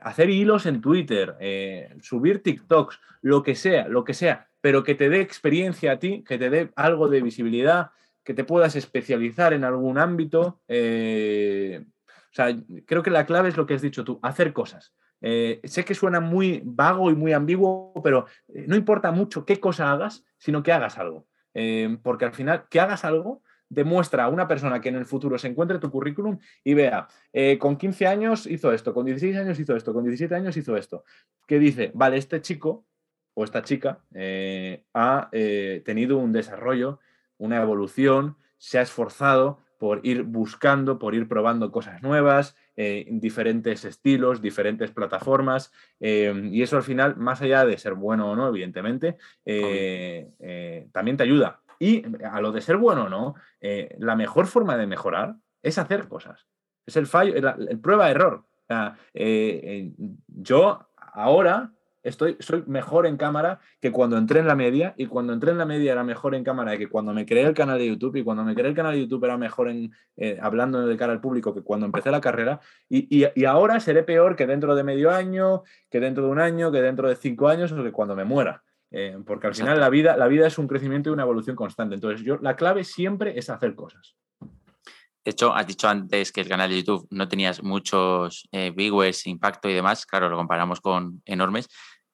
hacer 0.00 0.30
hilos 0.30 0.66
en 0.66 0.80
Twitter, 0.80 1.36
subir 2.00 2.42
TikToks, 2.42 2.98
lo 3.22 3.42
que 3.42 3.54
sea, 3.54 3.88
lo 3.88 4.04
que 4.04 4.14
sea, 4.14 4.48
pero 4.62 4.84
que 4.84 4.94
te 4.94 5.10
dé 5.10 5.20
experiencia 5.20 5.92
a 5.92 5.98
ti, 5.98 6.24
que 6.26 6.38
te 6.38 6.48
dé 6.48 6.70
algo 6.76 7.08
de 7.08 7.20
visibilidad, 7.20 7.90
que 8.24 8.34
te 8.34 8.44
puedas 8.44 8.76
especializar 8.76 9.52
en 9.52 9.64
algún 9.64 9.98
ámbito. 9.98 10.60
Eh, 10.68 11.84
o 12.06 12.34
sea, 12.34 12.56
creo 12.86 13.02
que 13.02 13.10
la 13.10 13.26
clave 13.26 13.48
es 13.48 13.56
lo 13.56 13.66
que 13.66 13.74
has 13.74 13.82
dicho 13.82 14.04
tú, 14.04 14.18
hacer 14.22 14.52
cosas. 14.52 14.94
Eh, 15.22 15.60
sé 15.64 15.84
que 15.84 15.94
suena 15.94 16.20
muy 16.20 16.60
vago 16.64 17.10
y 17.10 17.14
muy 17.14 17.32
ambiguo, 17.32 17.92
pero 18.02 18.26
eh, 18.48 18.66
no 18.68 18.76
importa 18.76 19.10
mucho 19.12 19.46
qué 19.46 19.60
cosa 19.60 19.92
hagas, 19.92 20.24
sino 20.38 20.62
que 20.62 20.72
hagas 20.72 20.98
algo. 20.98 21.26
porque 22.02 22.24
al 22.24 22.32
final, 22.32 22.64
que 22.70 22.80
hagas 22.80 23.04
algo 23.04 23.42
demuestra 23.68 24.24
a 24.24 24.28
una 24.28 24.48
persona 24.48 24.80
que 24.80 24.88
en 24.88 24.96
el 24.96 25.04
futuro 25.06 25.38
se 25.38 25.48
encuentre 25.48 25.78
tu 25.78 25.90
currículum 25.90 26.38
y 26.64 26.74
vea, 26.74 27.08
con 27.58 27.76
15 27.76 28.06
años 28.06 28.46
hizo 28.46 28.72
esto, 28.72 28.94
con 28.94 29.04
16 29.04 29.36
años 29.36 29.58
hizo 29.60 29.76
esto, 29.76 29.92
con 29.92 30.04
17 30.04 30.34
años 30.34 30.56
hizo 30.56 30.76
esto, 30.76 31.04
que 31.46 31.58
dice, 31.58 31.90
vale, 31.94 32.16
este 32.16 32.40
chico 32.40 32.86
o 33.34 33.44
esta 33.44 33.62
chica 33.62 34.00
ha 34.94 35.30
tenido 35.84 36.16
un 36.18 36.32
desarrollo 36.32 37.00
una 37.42 37.60
evolución, 37.60 38.36
se 38.58 38.78
ha 38.78 38.82
esforzado 38.82 39.58
por 39.78 40.00
ir 40.04 40.22
buscando, 40.22 41.00
por 41.00 41.16
ir 41.16 41.26
probando 41.26 41.72
cosas 41.72 42.00
nuevas, 42.00 42.54
eh, 42.74 43.06
diferentes 43.10 43.84
estilos, 43.84 44.40
diferentes 44.40 44.90
plataformas, 44.90 45.70
eh, 46.00 46.32
y 46.50 46.62
eso 46.62 46.76
al 46.76 46.82
final, 46.82 47.16
más 47.16 47.42
allá 47.42 47.66
de 47.66 47.76
ser 47.76 47.94
bueno 47.94 48.30
o 48.30 48.36
no, 48.36 48.48
evidentemente, 48.48 49.18
eh, 49.44 50.88
también 50.90 51.16
te 51.16 51.24
ayuda. 51.24 51.60
Y 51.78 52.02
a 52.24 52.40
lo 52.40 52.52
de 52.52 52.60
ser 52.60 52.76
bueno 52.76 53.04
o 53.04 53.08
no, 53.08 53.34
la 53.98 54.16
mejor 54.16 54.46
forma 54.46 54.76
de 54.76 54.86
mejorar 54.86 55.34
es 55.62 55.78
hacer 55.78 56.08
cosas. 56.08 56.46
Es 56.86 56.96
el 56.96 57.06
fallo, 57.06 57.34
el, 57.34 57.78
prueba-error. 57.80 58.44
yo 60.26 60.88
ahora 60.96 61.72
estoy, 62.02 62.36
soy 62.40 62.64
mejor 62.66 63.06
en 63.06 63.16
cámara 63.16 63.60
que 63.80 63.92
cuando 63.92 64.16
entré 64.16 64.40
en 64.40 64.46
la 64.46 64.54
media 64.54 64.94
y 64.96 65.06
cuando 65.06 65.32
entré 65.32 65.52
en 65.52 65.58
la 65.58 65.64
media 65.64 65.92
era 65.92 66.04
mejor 66.04 66.34
en 66.34 66.44
cámara 66.44 66.76
que 66.76 66.88
cuando 66.88 67.12
me 67.12 67.26
creé 67.26 67.44
el 67.44 67.54
canal 67.54 67.78
de 67.78 67.86
YouTube 67.86 68.16
y 68.16 68.24
cuando 68.24 68.44
me 68.44 68.54
creé 68.54 68.68
el 68.68 68.74
canal 68.74 68.92
de 68.92 69.00
YouTube 69.00 69.24
era 69.24 69.38
mejor 69.38 69.68
en, 69.68 69.92
eh, 70.16 70.38
hablando 70.40 70.86
de 70.86 70.96
cara 70.96 71.12
al 71.12 71.20
público 71.20 71.54
que 71.54 71.62
cuando 71.62 71.86
empecé 71.86 72.10
la 72.10 72.20
carrera 72.20 72.60
y, 72.88 73.24
ahora 73.44 73.80
seré 73.80 74.02
peor 74.02 74.36
que 74.36 74.46
dentro 74.46 74.74
de 74.74 74.84
medio 74.84 75.10
año, 75.10 75.62
que 75.90 76.00
dentro 76.00 76.24
de 76.24 76.30
un 76.30 76.40
año, 76.40 76.72
que 76.72 76.80
dentro 76.80 77.08
de 77.08 77.16
cinco 77.16 77.48
años 77.48 77.72
o 77.72 77.82
que 77.82 77.92
cuando 77.92 78.16
me 78.16 78.24
muera. 78.24 78.62
Eh, 78.90 79.16
porque 79.26 79.46
al 79.46 79.54
final 79.54 79.80
la 79.80 79.88
vida, 79.88 80.16
la 80.16 80.28
vida 80.28 80.46
es 80.46 80.58
un 80.58 80.68
crecimiento 80.68 81.08
y 81.08 81.12
una 81.12 81.22
evolución 81.22 81.56
constante. 81.56 81.94
Entonces, 81.94 82.24
yo, 82.24 82.38
la 82.42 82.56
clave 82.56 82.84
siempre 82.84 83.38
es 83.38 83.48
hacer 83.48 83.74
cosas. 83.74 84.16
De 85.24 85.30
hecho, 85.30 85.54
has 85.54 85.66
dicho 85.66 85.88
antes 85.88 86.32
que 86.32 86.40
el 86.40 86.48
canal 86.48 86.68
de 86.68 86.78
YouTube 86.78 87.06
no 87.10 87.28
tenías 87.28 87.62
muchos 87.62 88.48
eh, 88.50 88.72
viewers, 88.74 89.26
impacto 89.26 89.68
y 89.68 89.72
demás. 89.72 90.04
Claro, 90.04 90.28
lo 90.28 90.36
comparamos 90.36 90.80
con 90.80 91.22
enormes. 91.24 91.68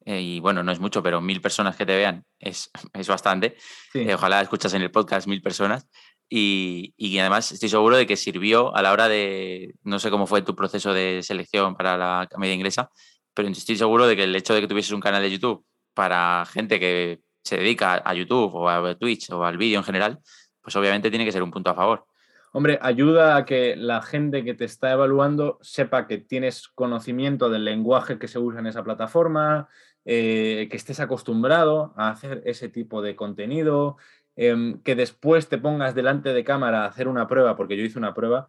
Eh, 0.08 0.22
y 0.22 0.40
bueno, 0.40 0.62
no 0.62 0.72
es 0.72 0.80
mucho, 0.80 1.02
pero 1.02 1.20
mil 1.20 1.42
personas 1.42 1.76
que 1.76 1.84
te 1.84 1.94
vean 1.94 2.24
es, 2.38 2.70
es 2.94 3.08
bastante. 3.08 3.58
Eh, 3.92 4.14
ojalá 4.14 4.40
escuchas 4.40 4.72
en 4.72 4.80
el 4.80 4.90
podcast 4.90 5.28
mil 5.28 5.42
personas. 5.42 5.86
Y, 6.30 6.94
y, 6.96 7.18
además 7.18 7.52
estoy 7.52 7.68
seguro 7.68 7.96
de 7.96 8.06
que 8.06 8.16
sirvió 8.16 8.74
a 8.74 8.80
la 8.80 8.92
hora 8.92 9.08
de, 9.08 9.74
no 9.82 9.98
sé 9.98 10.10
cómo 10.10 10.26
fue 10.26 10.40
tu 10.42 10.54
proceso 10.56 10.94
de 10.94 11.22
selección 11.22 11.74
para 11.74 11.96
la 11.98 12.28
media 12.38 12.54
inglesa, 12.54 12.90
pero 13.34 13.48
estoy 13.48 13.76
seguro 13.76 14.06
de 14.06 14.16
que 14.16 14.24
el 14.24 14.36
hecho 14.36 14.54
de 14.54 14.62
que 14.62 14.66
tuvieses 14.66 14.92
un 14.92 15.00
canal 15.00 15.22
de 15.22 15.30
YouTube 15.30 15.64
para 15.94 16.44
gente 16.46 16.80
que 16.80 17.20
se 17.44 17.56
dedica 17.56 18.02
a 18.04 18.14
YouTube 18.14 18.54
o 18.54 18.68
a 18.68 18.94
Twitch 18.94 19.30
o 19.30 19.44
al 19.44 19.56
vídeo 19.56 19.78
en 19.78 19.84
general, 19.84 20.18
pues 20.60 20.74
obviamente 20.76 21.10
tiene 21.10 21.24
que 21.24 21.32
ser 21.32 21.42
un 21.42 21.50
punto 21.50 21.70
a 21.70 21.74
favor. 21.74 22.06
Hombre, 22.52 22.78
ayuda 22.80 23.36
a 23.36 23.44
que 23.44 23.76
la 23.76 24.00
gente 24.00 24.42
que 24.42 24.54
te 24.54 24.64
está 24.64 24.92
evaluando 24.92 25.58
sepa 25.60 26.06
que 26.06 26.18
tienes 26.18 26.68
conocimiento 26.68 27.50
del 27.50 27.64
lenguaje 27.64 28.18
que 28.18 28.28
se 28.28 28.38
usa 28.38 28.60
en 28.60 28.66
esa 28.66 28.82
plataforma, 28.82 29.68
eh, 30.10 30.68
que 30.70 30.78
estés 30.78 31.00
acostumbrado 31.00 31.92
a 31.94 32.08
hacer 32.08 32.40
ese 32.46 32.70
tipo 32.70 33.02
de 33.02 33.14
contenido, 33.14 33.98
em, 34.36 34.80
que 34.80 34.94
después 34.94 35.50
te 35.50 35.58
pongas 35.58 35.94
delante 35.94 36.32
de 36.32 36.44
cámara 36.44 36.84
a 36.84 36.86
hacer 36.86 37.08
una 37.08 37.28
prueba, 37.28 37.56
porque 37.56 37.76
yo 37.76 37.84
hice 37.84 37.98
una 37.98 38.14
prueba 38.14 38.48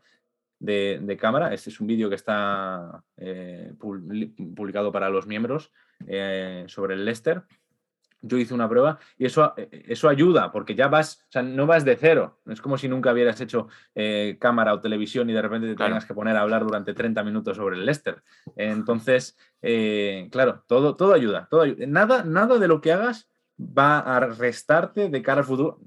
de, 0.60 1.18
cámara, 1.20 1.54
este 1.54 1.70
es 1.70 1.82
un 1.82 1.88
vídeo 1.88 2.08
que 2.08 2.16
está 2.16 3.04
eh, 3.18 3.74
publicado 3.78 4.94
para 4.94 5.10
los 5.10 5.28
miembros 5.28 5.74
eh, 6.08 6.64
sobre 6.68 6.94
el 6.94 7.04
Lester 7.04 7.44
yo 8.22 8.38
hice 8.38 8.54
una 8.54 8.68
prueba 8.68 9.00
y 9.18 9.26
eso, 9.26 9.54
eh, 9.58 9.86
eso 9.88 10.10
ayuda 10.10 10.52
porque 10.52 10.76
ya 10.76 10.88
vas, 10.88 11.26
o 11.30 11.32
sea, 11.32 11.42
no 11.42 11.66
vas 11.66 11.86
de 11.86 11.96
cero. 11.96 12.40
Es 12.48 12.62
como 12.62 12.78
si 12.78 12.88
nunca 12.88 13.12
hubieras 13.12 13.40
hecho 13.42 13.68
eh, 13.96 14.38
cámara 14.40 14.74
o 14.74 14.82
televisión 14.82 15.30
y 15.30 15.34
de 15.34 15.42
repente 15.42 15.68
te 15.68 15.76
tengas 15.76 16.06
que 16.06 16.14
poner 16.14 16.36
a 16.36 16.42
hablar 16.42 16.64
durante 16.64 16.94
30 16.94 17.24
minutos 17.24 17.58
sobre 17.58 17.78
el 17.78 17.86
Lester. 17.86 18.24
Entonces, 18.56 19.38
eh, 19.62 20.28
claro, 20.32 20.64
todo, 20.68 20.96
todo 20.96 21.14
ayuda, 21.14 21.48
todo 21.50 21.66
Nada, 21.88 22.24
nada 22.24 22.58
de 22.58 22.68
lo 22.68 22.82
que 22.82 22.92
hagas 22.94 23.30
va 23.60 24.00
a 24.00 24.20
restarte 24.20 25.10
de 25.10 25.22
cara 25.22 25.42
al 25.42 25.48
futuro. 25.48 25.80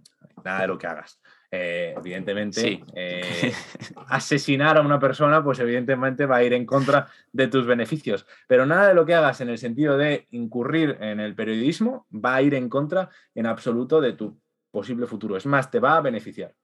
Nada 0.44 0.62
de 0.62 0.66
lo 0.66 0.78
que 0.78 0.86
hagas. 0.86 1.21
Eh, 1.54 1.92
evidentemente, 1.98 2.82
eh, 2.94 3.52
asesinar 4.08 4.78
a 4.78 4.80
una 4.80 4.98
persona, 4.98 5.44
pues 5.44 5.58
evidentemente 5.58 6.24
va 6.24 6.36
a 6.36 6.42
ir 6.42 6.54
en 6.54 6.64
contra 6.64 7.08
de 7.30 7.46
tus 7.48 7.66
beneficios. 7.66 8.26
Pero 8.46 8.64
nada 8.64 8.88
de 8.88 8.94
lo 8.94 9.04
que 9.04 9.14
hagas 9.14 9.42
en 9.42 9.50
el 9.50 9.58
sentido 9.58 9.98
de 9.98 10.28
incurrir 10.30 10.96
en 11.02 11.20
el 11.20 11.34
periodismo 11.34 12.06
va 12.12 12.36
a 12.36 12.42
ir 12.42 12.54
en 12.54 12.70
contra 12.70 13.10
en 13.34 13.44
absoluto 13.44 14.00
de 14.00 14.14
tu 14.14 14.40
posible 14.70 15.06
futuro. 15.06 15.36
Es 15.36 15.44
más, 15.44 15.70
te 15.70 15.78
va 15.78 15.98
a 15.98 16.00
beneficiar. 16.00 16.54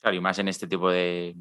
Claro, 0.00 0.16
y 0.16 0.20
más 0.20 0.40
en 0.40 0.48
este 0.48 0.66
tipo 0.66 0.90
de, 0.90 1.36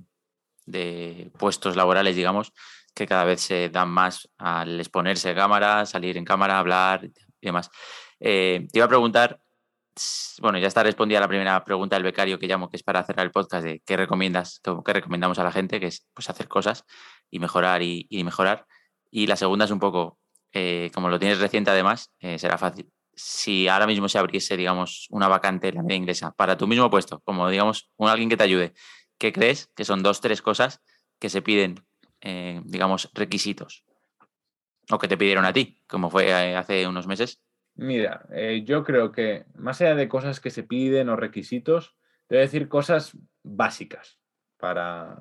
puestos 1.40 1.76
laborales, 1.76 2.16
digamos, 2.16 2.54
que 2.94 3.08
cada 3.08 3.24
vez 3.24 3.42
se 3.42 3.70
dan 3.70 3.90
más 3.90 4.30
al 4.38 4.80
exponerse 4.80 5.32
a 5.32 5.36
cámara, 5.36 5.88
salir 5.88 6.18
en 6.18 6.26
cámara, 6.26 6.60
hablar 6.60 7.06
y 7.06 7.12
demás. 7.48 7.72
Eh, 8.20 8.68
te 8.72 8.78
iba 8.78 8.86
a 8.86 8.90
preguntar 8.90 9.40
bueno, 10.42 10.58
ya 10.58 10.68
está 10.68 10.84
respondida 10.84 11.20
la 11.20 11.28
primera 11.28 11.64
pregunta 11.64 11.96
del 11.96 12.04
becario 12.04 12.40
que 12.40 12.48
llamo, 12.48 12.70
que 12.70 12.78
es 12.78 12.84
para 12.84 13.04
cerrar 13.04 13.26
el 13.26 13.32
podcast 13.32 13.66
de 13.66 13.82
qué 13.86 13.98
recomiendas, 13.98 14.62
qué 14.86 14.94
recomendamos 14.94 15.40
a 15.40 15.44
la 15.44 15.52
gente, 15.52 15.80
que 15.80 15.88
es 15.88 16.08
pues 16.14 16.30
hacer 16.30 16.48
cosas 16.48 16.86
y 17.30 17.40
mejorar 17.40 17.82
y, 17.82 18.08
mejorar. 18.24 18.66
Y 19.10 19.28
la 19.28 19.36
segunda 19.36 19.66
es 19.66 19.72
un 19.72 19.80
poco, 19.80 20.18
eh, 20.54 20.92
como 20.94 21.10
lo 21.10 21.20
tienes 21.20 21.40
reciente 21.40 21.72
además, 21.72 22.12
eh, 22.20 22.40
será 22.40 22.58
fácil. 22.58 22.92
Si 23.14 23.68
ahora 23.68 23.88
mismo 23.88 24.08
se 24.08 24.18
abriese, 24.18 24.56
digamos, 24.56 25.08
una 25.10 25.28
vacante 25.28 25.68
en 25.68 25.76
la 25.76 25.84
media 25.84 25.98
inglesa 25.98 26.32
para 26.32 26.58
tu 26.58 26.68
mismo 26.68 26.90
puesto, 26.90 27.20
como 27.26 27.50
digamos, 27.50 27.92
un 27.98 28.08
alguien 28.10 28.30
que 28.30 28.38
te 28.38 28.44
ayude, 28.44 28.74
¿qué 29.18 29.34
crees 29.34 29.70
que 29.76 29.84
son 29.84 30.02
dos, 30.02 30.22
tres 30.22 30.42
cosas 30.42 30.82
que 31.20 31.30
se 31.30 31.42
piden, 31.42 31.84
eh, 32.22 32.62
digamos, 32.64 33.10
requisitos? 33.14 33.84
O 34.90 34.98
que 34.98 35.08
te 35.08 35.18
pidieron 35.18 35.46
a 35.46 35.54
ti, 35.54 35.82
como 35.88 36.10
fue 36.10 36.56
hace 36.56 36.88
unos 36.88 37.08
meses, 37.08 37.42
Mira, 37.76 38.26
eh, 38.32 38.64
yo 38.66 38.84
creo 38.84 39.12
que 39.12 39.46
más 39.56 39.82
allá 39.82 39.96
de 39.96 40.08
cosas 40.08 40.40
que 40.40 40.50
se 40.50 40.64
piden 40.64 41.10
o 41.10 41.16
requisitos, 41.16 41.96
te 42.28 42.36
voy 42.36 42.40
a 42.40 42.42
decir 42.42 42.68
cosas 42.68 43.18
básicas 43.44 44.20
para... 44.58 45.18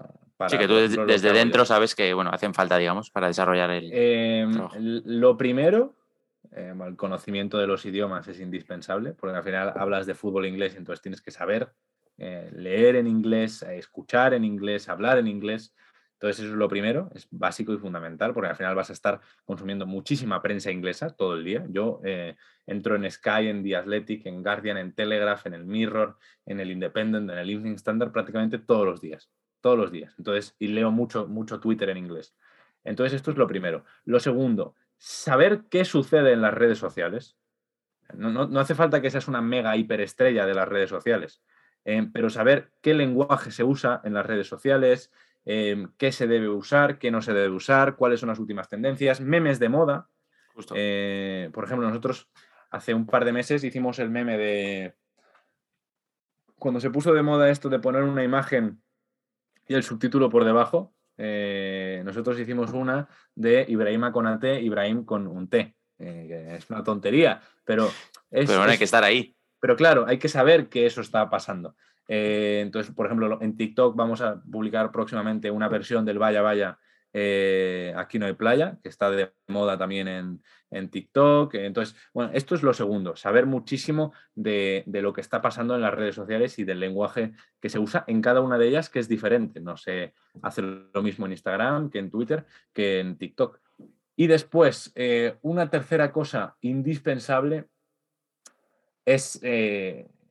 sí, 0.49 0.59
que 0.59 0.69
tú 0.69 0.75
desde, 0.75 1.33
dentro 1.33 1.65
sabes 1.65 1.95
que, 1.95 2.13
bueno, 2.13 2.31
hacen 2.33 2.55
falta, 2.55 2.77
digamos, 2.77 3.11
para 3.11 3.29
desarrollar 3.29 3.71
el... 3.71 3.91
Em, 3.93 4.53
lo 5.05 5.37
primero, 5.37 5.97
em, 6.53 6.81
el 6.83 6.97
conocimiento 6.97 7.59
de 7.59 7.67
los 7.67 7.87
idiomas 7.87 8.29
es 8.29 8.41
indispensable, 8.41 9.13
porque 9.13 9.37
al 9.37 9.45
final 9.45 9.73
hablas 9.77 10.07
de 10.07 10.15
fútbol 10.15 10.47
inglés, 10.47 10.75
entonces 10.77 11.03
tienes 11.03 11.23
que 11.23 11.31
saber 11.31 11.73
eh, 12.23 12.51
leer 12.53 12.97
en 12.97 13.07
inglés, 13.07 13.63
escuchar 13.63 14.35
en 14.35 14.45
inglés, 14.45 14.91
hablar 14.91 15.17
en 15.17 15.27
inglés. 15.27 15.75
Entonces 16.21 16.45
eso 16.45 16.53
es 16.53 16.59
lo 16.59 16.69
primero, 16.69 17.09
es 17.15 17.27
básico 17.31 17.73
y 17.73 17.79
fundamental, 17.79 18.35
porque 18.35 18.51
al 18.51 18.57
final 18.57 18.75
vas 18.75 18.91
a 18.91 18.93
estar 18.93 19.23
consumiendo 19.47 19.87
muchísima 19.87 20.43
prensa 20.43 20.71
inglesa 20.71 21.09
todo 21.09 21.35
el 21.35 21.45
día. 21.45 21.65
Yo 21.71 22.03
eh, 22.05 22.37
entro 22.67 22.95
en 22.95 23.11
Sky, 23.11 23.49
en 23.49 23.65
The 23.65 23.77
Athletic, 23.77 24.27
en 24.27 24.43
Guardian, 24.43 24.77
en 24.77 24.93
Telegraph, 24.93 25.47
en 25.47 25.55
el 25.55 25.65
Mirror, 25.65 26.19
en 26.45 26.61
el 26.61 26.71
Independent, 26.71 27.31
en 27.31 27.39
el 27.39 27.49
Evening 27.49 27.77
Standard 27.77 28.13
prácticamente 28.13 28.59
todos 28.59 28.85
los 28.85 29.01
días, 29.01 29.31
todos 29.63 29.79
los 29.79 29.91
días. 29.91 30.15
Entonces, 30.19 30.55
y 30.59 30.69
leo 30.69 30.91
mucho, 30.91 31.27
mucho 31.27 31.59
Twitter 31.59 31.89
en 31.89 31.97
inglés. 31.97 32.37
Entonces 32.85 33.15
esto 33.15 33.31
es 33.31 33.39
lo 33.39 33.47
primero. 33.47 33.87
Lo 34.05 34.21
segundo, 34.21 34.75
saber 34.99 35.63
qué 35.71 35.87
sucede 35.87 36.33
en 36.35 36.43
las 36.43 36.53
redes 36.53 36.77
sociales. 36.77 37.39
No, 38.13 38.61
hace 38.61 38.75
falta 38.75 39.01
que 39.01 39.09
seas 39.09 39.27
una 39.27 39.41
mega 39.41 39.75
hiperestrella 39.75 40.45
de 40.45 40.53
las 40.53 40.69
redes 40.69 40.91
sociales, 40.91 41.43
eh, 41.87 42.07
pero 42.13 42.29
saber 42.29 42.73
qué 42.83 42.93
lenguaje 42.93 43.51
se 43.53 43.65
usa 43.65 44.03
en 44.05 44.13
las 44.13 44.27
redes 44.27 44.49
sociales, 44.49 45.11
Em, 45.45 45.91
qué 45.97 46.13
se 46.13 46.27
debe 46.27 46.49
usar, 46.49 46.99
qué 46.99 47.11
no 47.11 47.23
se 47.23 47.33
debe 47.33 47.49
usar, 47.49 47.97
cuáles 47.97 48.21
son 48.21 48.29
las 48.29 48.39
últimas 48.39 48.69
tendencias, 48.69 49.21
memes 49.21 49.59
de 49.59 49.69
moda. 49.69 50.09
Eh, 50.75 51.51
por 51.53 51.65
ejemplo, 51.65 51.89
nosotros 51.89 52.31
hace 52.71 52.95
un 52.95 53.07
par 53.07 53.25
de 53.25 53.33
meses 53.33 53.65
hicimos 53.65 53.99
el 53.99 54.11
meme 54.11 54.37
de... 54.37 54.95
Cuando 56.57 56.81
se 56.81 56.91
puso 56.91 57.15
de 57.15 57.23
moda 57.23 57.51
esto 57.51 57.71
de 57.71 57.79
poner 57.79 58.03
una 58.03 58.23
imagen 58.23 58.83
y 59.67 59.75
el 59.75 59.83
subtítulo 59.83 60.29
por 60.29 60.45
debajo, 60.45 60.95
eh, 61.17 62.03
nosotros 62.05 62.39
hicimos 62.39 62.73
una 62.73 63.09
de 63.35 63.65
Ibrahima 63.67 64.13
con 64.13 64.27
AT, 64.27 64.45
Ibrahim 64.61 65.05
con 65.05 65.27
un 65.27 65.49
T. 65.49 65.75
Eh, 65.99 66.57
es 66.59 66.69
una 66.69 66.85
tontería, 66.85 67.41
pero... 67.65 67.87
Es, 68.31 68.47
pero 68.47 68.59
bueno, 68.59 68.73
hay 68.73 68.79
que 68.79 68.85
estar 68.85 69.05
ahí. 69.05 69.35
Pero 69.59 69.77
claro, 69.77 70.07
hay 70.07 70.19
que 70.19 70.29
saber 70.29 70.69
que 70.69 70.87
eso 70.87 71.01
está 71.01 71.29
pasando. 71.31 71.77
Eh, 72.13 72.59
entonces, 72.61 72.93
por 72.93 73.07
ejemplo, 73.07 73.39
en 73.41 73.57
TikTok 73.57 73.95
vamos 73.95 74.21
a 74.21 74.43
publicar 74.43 74.91
próximamente 74.91 75.49
una 75.49 75.69
versión 75.69 76.05
del 76.05 76.19
Vaya 76.19 76.43
Vaya 76.43 76.77
eh, 77.13 77.93
Aquí 77.97 78.19
no 78.19 78.27
hay 78.27 78.33
playa, 78.33 78.79
que 78.83 78.89
está 78.89 79.11
de 79.11 79.33
moda 79.47 79.79
también 79.79 80.09
en, 80.09 80.91
TikTok. 80.91 81.55
Entonces, 81.55 81.97
bueno, 82.13 82.33
esto 82.35 82.57
es 82.57 82.65
lo 82.65 82.75
segundo, 82.75 83.15
saber 83.15 83.47
muchísimo 83.47 84.13
de, 84.35 84.85
lo 84.87 85.13
que 85.13 85.21
está 85.21 85.41
pasando 85.41 85.77
en 85.77 85.83
las 85.83 85.95
redes 85.95 86.17
sociales 86.17 86.59
y 86.59 86.65
del 86.65 86.81
lenguaje 86.81 87.33
que 87.61 87.69
se 87.69 87.79
usa 87.79 88.05
en 88.09 88.21
cada 88.21 88.41
una 88.41 88.59
de 88.59 88.69
ellas, 88.69 88.91
que 88.91 88.99
es 88.99 89.09
diferente. 89.09 89.61
No 89.61 89.77
se 89.77 90.13
hace 90.43 90.63
lo 90.63 91.03
mismo 91.03 91.27
en 91.27 91.33
Instagram 91.33 91.91
que 91.91 91.99
en 92.01 92.11
Twitter, 92.11 92.45
que 92.73 92.99
en 93.01 93.19
TikTok. 93.19 93.61
Y 94.17 94.27
después, 94.27 94.93
eh, 94.97 95.37
una 95.43 95.71
tercera 95.71 96.11
cosa 96.11 96.57
indispensable 96.61 97.67
es 99.05 99.41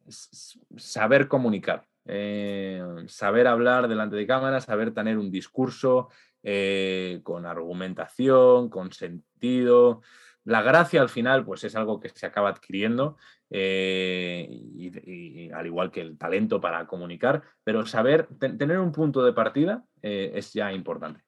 saber 0.09 1.27
comunicar, 1.27 1.85
eh, 2.05 2.83
saber 3.07 3.47
hablar 3.47 3.87
delante 3.87 4.15
de 4.15 4.27
cámara, 4.27 4.61
saber 4.61 4.93
tener 4.93 5.17
un 5.17 5.31
discurso 5.31 6.09
eh, 6.43 7.19
con 7.23 7.45
argumentación, 7.45 8.69
con 8.69 8.91
sentido. 8.91 10.01
La 10.43 10.61
gracia 10.61 11.01
al 11.01 11.09
final, 11.09 11.45
pues 11.45 11.63
es 11.63 11.75
algo 11.75 11.99
que 11.99 12.09
se 12.09 12.25
acaba 12.25 12.49
adquiriendo, 12.49 13.17
eh, 13.49 14.47
y, 14.49 15.51
al 15.51 15.65
igual 15.65 15.91
que 15.91 16.01
el 16.01 16.17
talento 16.17 16.59
para 16.59 16.87
comunicar, 16.87 17.43
pero 17.63 17.85
saber 17.85 18.27
tener 18.39 18.79
un 18.79 18.91
punto 18.91 19.23
de 19.23 19.33
partida 19.33 19.83
es 20.01 20.53
ya 20.53 20.71
importante. 20.71 21.21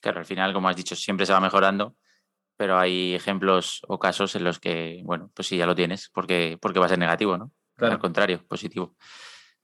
Claro, 0.00 0.18
al 0.18 0.26
final, 0.26 0.52
como 0.52 0.68
has 0.68 0.76
dicho, 0.76 0.96
siempre 0.96 1.24
se 1.24 1.32
va 1.32 1.40
mejorando, 1.40 1.96
pero 2.56 2.78
hay 2.78 3.14
ejemplos 3.14 3.82
o 3.88 3.98
casos 3.98 4.34
en 4.36 4.44
los 4.44 4.58
que, 4.58 5.00
bueno, 5.04 5.30
pues 5.34 5.48
sí, 5.48 5.56
ya 5.56 5.66
lo 5.66 5.74
tienes, 5.74 6.10
porque, 6.10 6.58
porque 6.60 6.78
va 6.78 6.86
a 6.86 6.88
ser 6.88 6.98
negativo, 6.98 7.38
¿no? 7.38 7.52
Al 7.90 7.98
contrario, 7.98 8.44
positivo. 8.46 8.94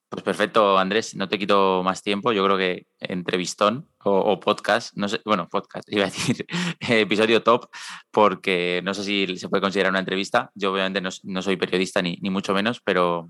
Pues 0.09 0.23
perfecto, 0.23 0.79
Andrés, 0.79 1.15
no 1.17 1.29
te 1.29 1.39
quito 1.39 1.83
más 1.85 2.03
tiempo. 2.03 2.33
Yo 2.33 2.43
creo 2.45 2.57
que 2.57 2.87
entrevistón 2.99 3.89
o, 4.05 4.41
podcast, 4.41 4.97
no 4.97 5.07
sé, 5.07 5.21
bueno, 5.25 5.49
podcast, 5.51 5.87
iba 5.93 6.05
a 6.05 6.11
decir 6.11 6.47
episodio 6.81 7.43
top, 7.43 7.69
porque 8.11 8.81
no 8.85 8.95
sé 8.95 9.05
si 9.05 9.37
se 9.37 9.49
puede 9.51 9.61
considerar 9.61 9.93
una 9.93 9.99
entrevista. 9.99 10.51
Yo 10.55 10.73
obviamente 10.73 11.03
no, 11.03 11.43
soy 11.43 11.57
periodista 11.57 12.01
ni, 12.01 12.17
ni, 12.23 12.31
mucho 12.31 12.55
menos, 12.55 12.81
pero 12.81 13.29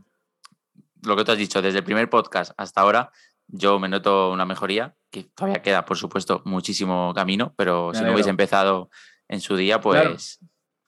lo 1.02 1.16
que 1.16 1.24
tú 1.24 1.32
has 1.32 1.38
dicho, 1.38 1.60
desde 1.60 1.78
el 1.78 1.84
primer 1.84 2.08
podcast 2.08 2.52
hasta 2.56 2.80
ahora, 2.80 3.10
yo 3.48 3.80
me 3.80 3.88
noto 3.88 4.30
una 4.30 4.44
mejoría, 4.44 4.94
que 5.10 5.24
todavía 5.24 5.62
queda, 5.62 5.84
por 5.84 5.96
supuesto, 5.96 6.42
muchísimo 6.44 7.12
camino, 7.12 7.54
pero 7.56 7.92
si 7.92 8.04
no 8.04 8.12
hubiese 8.12 8.30
empezado 8.30 8.88
en 9.26 9.40
su 9.40 9.56
día, 9.56 9.80
pues, 9.80 10.38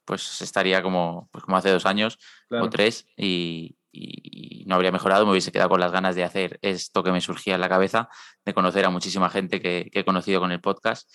pues 0.04 0.40
estaría 0.40 0.82
como, 0.82 1.28
pues 1.32 1.42
como 1.42 1.56
hace 1.56 1.70
dos 1.70 1.86
años 1.86 2.18
o 2.50 2.68
tres 2.70 3.06
y, 3.16 3.76
no 3.92 4.74
habría 4.74 4.92
mejorado, 4.92 5.24
me 5.24 5.32
hubiese 5.32 5.52
quedado 5.52 5.70
con 5.70 5.80
las 5.80 5.92
ganas 5.92 6.14
de 6.14 6.24
hacer 6.24 6.58
esto 6.62 7.02
que 7.02 7.12
me 7.12 7.20
surgía 7.20 7.54
en 7.54 7.60
la 7.60 7.68
cabeza, 7.68 8.08
de 8.44 8.54
conocer 8.54 8.84
a 8.84 8.90
muchísima 8.90 9.30
gente 9.30 9.60
que, 9.60 9.90
he 9.92 10.04
conocido 10.04 10.40
con 10.40 10.52
el 10.52 10.60
podcast 10.60 11.10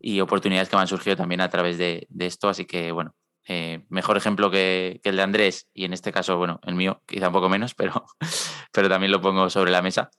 y 0.00 0.20
oportunidades 0.20 0.68
que 0.68 0.76
me 0.76 0.82
han 0.82 0.88
surgido 0.88 1.16
también 1.16 1.40
a 1.40 1.48
través 1.48 1.78
de, 1.78 2.06
esto. 2.18 2.48
Así 2.48 2.64
que, 2.64 2.92
bueno, 2.92 3.14
eh, 3.48 3.84
mejor 3.88 4.16
ejemplo 4.16 4.50
que, 4.50 5.00
que, 5.02 5.10
el 5.10 5.16
de 5.16 5.22
Andrés 5.22 5.68
y 5.72 5.84
en 5.84 5.92
este 5.92 6.12
caso, 6.12 6.36
bueno, 6.36 6.60
el 6.64 6.74
mío 6.74 7.02
quizá 7.06 7.28
un 7.28 7.34
poco 7.34 7.48
menos, 7.48 7.74
pero, 7.74 8.04
pero 8.72 8.88
también 8.88 9.12
lo 9.12 9.20
pongo 9.20 9.48
sobre 9.50 9.70
la 9.70 9.82
mesa. 9.82 10.10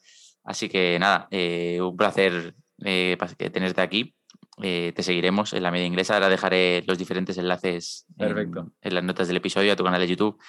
Así 0.48 0.70
que 0.70 0.98
nada, 0.98 1.28
eh, 1.30 1.80
un 1.82 1.98
placer 1.98 2.56
eh, 2.84 3.18
tenerte 3.52 3.82
aquí. 3.82 4.16
Eh, 4.64 4.92
te 4.96 5.04
seguiremos 5.04 5.54
en 5.54 5.62
la 5.62 5.72
media 5.72 5.86
inglesa. 5.86 6.16
Ahora 6.16 6.30
dejaré 6.30 6.84
los 6.88 6.98
diferentes 6.98 7.38
enlaces 7.38 8.06
en, 8.18 8.54
las 8.82 9.04
notas 9.04 9.28
del 9.28 9.38
episodio, 9.38 9.74
a 9.74 9.76
tu 9.76 9.84
canal 9.84 10.00
de 10.00 10.08
YouTube, 10.08 10.40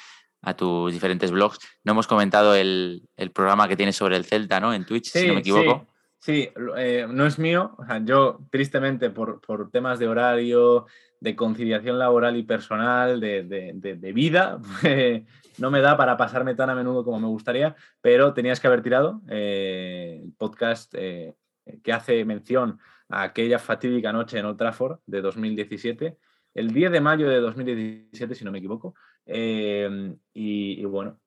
a 0.42 0.56
tus 0.56 0.92
diferentes 0.92 1.30
blogs. 1.30 1.58
No 1.84 1.92
hemos 1.92 2.06
comentado 2.06 2.54
el, 2.54 3.02
programa 3.34 3.68
que 3.68 3.76
tienes 3.76 3.96
sobre 3.96 4.16
el 4.16 4.24
Celta, 4.24 4.60
¿no? 4.60 4.72
En 4.72 4.84
Twitch, 4.84 5.10
si 5.10 5.26
no 5.26 5.34
me 5.34 5.40
equivoco. 5.40 5.86
Sí, 6.20 6.50
no 6.56 7.26
es 7.26 7.38
mío. 7.38 7.76
yo, 8.04 8.40
tristemente, 8.50 9.10
por, 9.10 9.70
temas 9.70 9.98
de 9.98 10.08
horario, 10.08 10.86
de 11.20 11.36
conciliación 11.36 11.98
laboral 11.98 12.36
y 12.36 12.42
personal, 12.42 13.20
de, 13.20 13.44
de 13.44 14.12
vida, 14.12 14.60
no 15.58 15.70
me 15.70 15.80
da 15.80 15.96
para 15.96 16.16
pasarme 16.16 16.54
tan 16.54 16.70
a 16.70 16.74
menudo 16.74 17.04
como 17.04 17.20
me 17.20 17.26
gustaría, 17.26 17.76
pero 18.00 18.32
tenías 18.32 18.60
que 18.60 18.66
haber 18.68 18.82
tirado 18.82 19.20
eh, 19.28 20.20
el 20.24 20.32
podcast 20.32 20.94
eh, 20.96 21.34
que 21.82 21.92
hace 21.92 22.24
mención 22.24 22.78
a 23.08 23.22
aquella 23.22 23.58
fatídica 23.58 24.12
noche 24.12 24.38
en 24.38 24.46
Old 24.46 24.56
Trafford 24.56 25.00
de 25.06 25.20
2017, 25.20 26.16
el 26.54 26.72
10 26.72 26.92
de 26.92 27.00
mayo 27.00 27.28
de 27.28 27.40
2017, 27.40 28.34
si 28.34 28.44
no 28.44 28.52
me 28.52 28.58
equivoco. 28.58 28.94
Eh, 29.28 30.16
y, 30.32 30.84
bueno. 30.86 31.20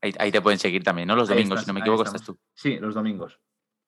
Ahí, 0.00 0.32
te 0.32 0.40
pueden 0.40 0.58
seguir 0.58 0.82
también, 0.82 1.06
¿no? 1.06 1.14
Los 1.14 1.28
domingos, 1.28 1.60
si 1.60 1.66
no 1.66 1.74
me 1.74 1.80
equivoco, 1.80 2.02
estás 2.02 2.24
tú. 2.24 2.38
Sí, 2.54 2.78
los 2.78 2.94
domingos. 2.94 3.38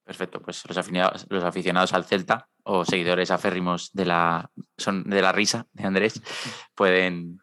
Perfecto, 0.05 0.43
pues 0.43 0.65
los 0.69 0.77
aficionados, 0.77 1.27
los 1.31 1.45
aficionados 1.45 1.93
al 1.93 2.05
Celta 2.05 2.49
o 2.65 2.85
seguidores 2.85 3.31
aférrimos 3.31 3.93
de 3.93 4.05
la, 4.05 4.51
son 4.77 5.05
de 5.05 5.23
la 5.23 5.31
risa 5.31 5.69
de 5.73 5.85
Andrés 5.85 6.21
pueden, 6.75 7.41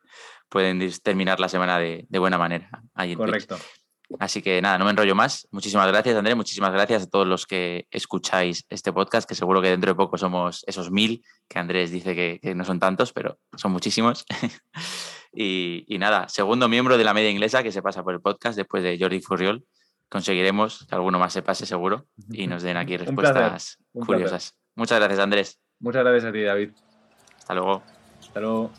pueden 0.49 0.91
terminar 1.01 1.39
la 1.39 1.47
semana 1.47 1.79
de, 1.79 2.05
buena 2.19 2.37
manera. 2.37 2.69
Correcto. 3.15 3.57
Así 4.17 4.41
que 4.41 4.61
nada, 4.61 4.77
no 4.77 4.85
me 4.85 4.91
enrollo 4.91 5.13
más. 5.13 5.47
Muchísimas 5.51 5.87
gracias, 5.87 6.15
Andrés. 6.15 6.35
Muchísimas 6.35 6.71
gracias 6.71 7.03
a 7.03 7.09
todos 7.09 7.27
los 7.27 7.45
que 7.45 7.87
escucháis 7.91 8.65
este 8.69 8.91
podcast, 8.91 9.29
que 9.29 9.35
seguro 9.35 9.61
que 9.61 9.69
dentro 9.69 9.91
de 9.91 9.95
poco 9.95 10.17
somos 10.17 10.63
esos 10.65 10.89
mil, 10.89 11.23
que 11.47 11.59
Andrés 11.59 11.91
dice 11.91 12.15
que, 12.15 12.55
no 12.55 12.65
son 12.65 12.79
tantos, 12.79 13.13
pero 13.13 13.37
son 13.55 13.71
muchísimos. 13.71 14.25
y, 15.33 15.85
nada, 15.99 16.27
segundo 16.27 16.67
miembro 16.67 16.97
de 16.97 17.03
la 17.03 17.13
media 17.13 17.29
inglesa 17.29 17.61
que 17.61 17.71
se 17.71 17.81
pasa 17.81 18.03
por 18.03 18.13
el 18.13 18.21
podcast 18.21 18.57
después 18.57 18.81
de 18.81 18.97
Jordi 18.99 19.21
Furriol. 19.21 19.63
Conseguiremos 20.09 20.87
que 20.87 20.95
alguno 20.95 21.19
más 21.19 21.33
se 21.33 21.43
pase 21.43 21.67
seguro 21.67 22.07
y 22.31 22.47
nos 22.47 22.63
den 22.63 22.77
aquí 22.77 22.97
respuestas 22.97 23.77
curiosas. 23.93 24.55
Muchas 24.75 24.97
gracias, 24.97 25.19
Andrés. 25.19 25.59
Muchas 25.79 26.03
gracias 26.03 26.25
a 26.25 26.31
ti, 26.31 26.41
David. 26.41 26.71
Hasta 27.37 27.53
luego. 27.53 27.83
Hasta 28.19 28.39
luego. 28.39 28.71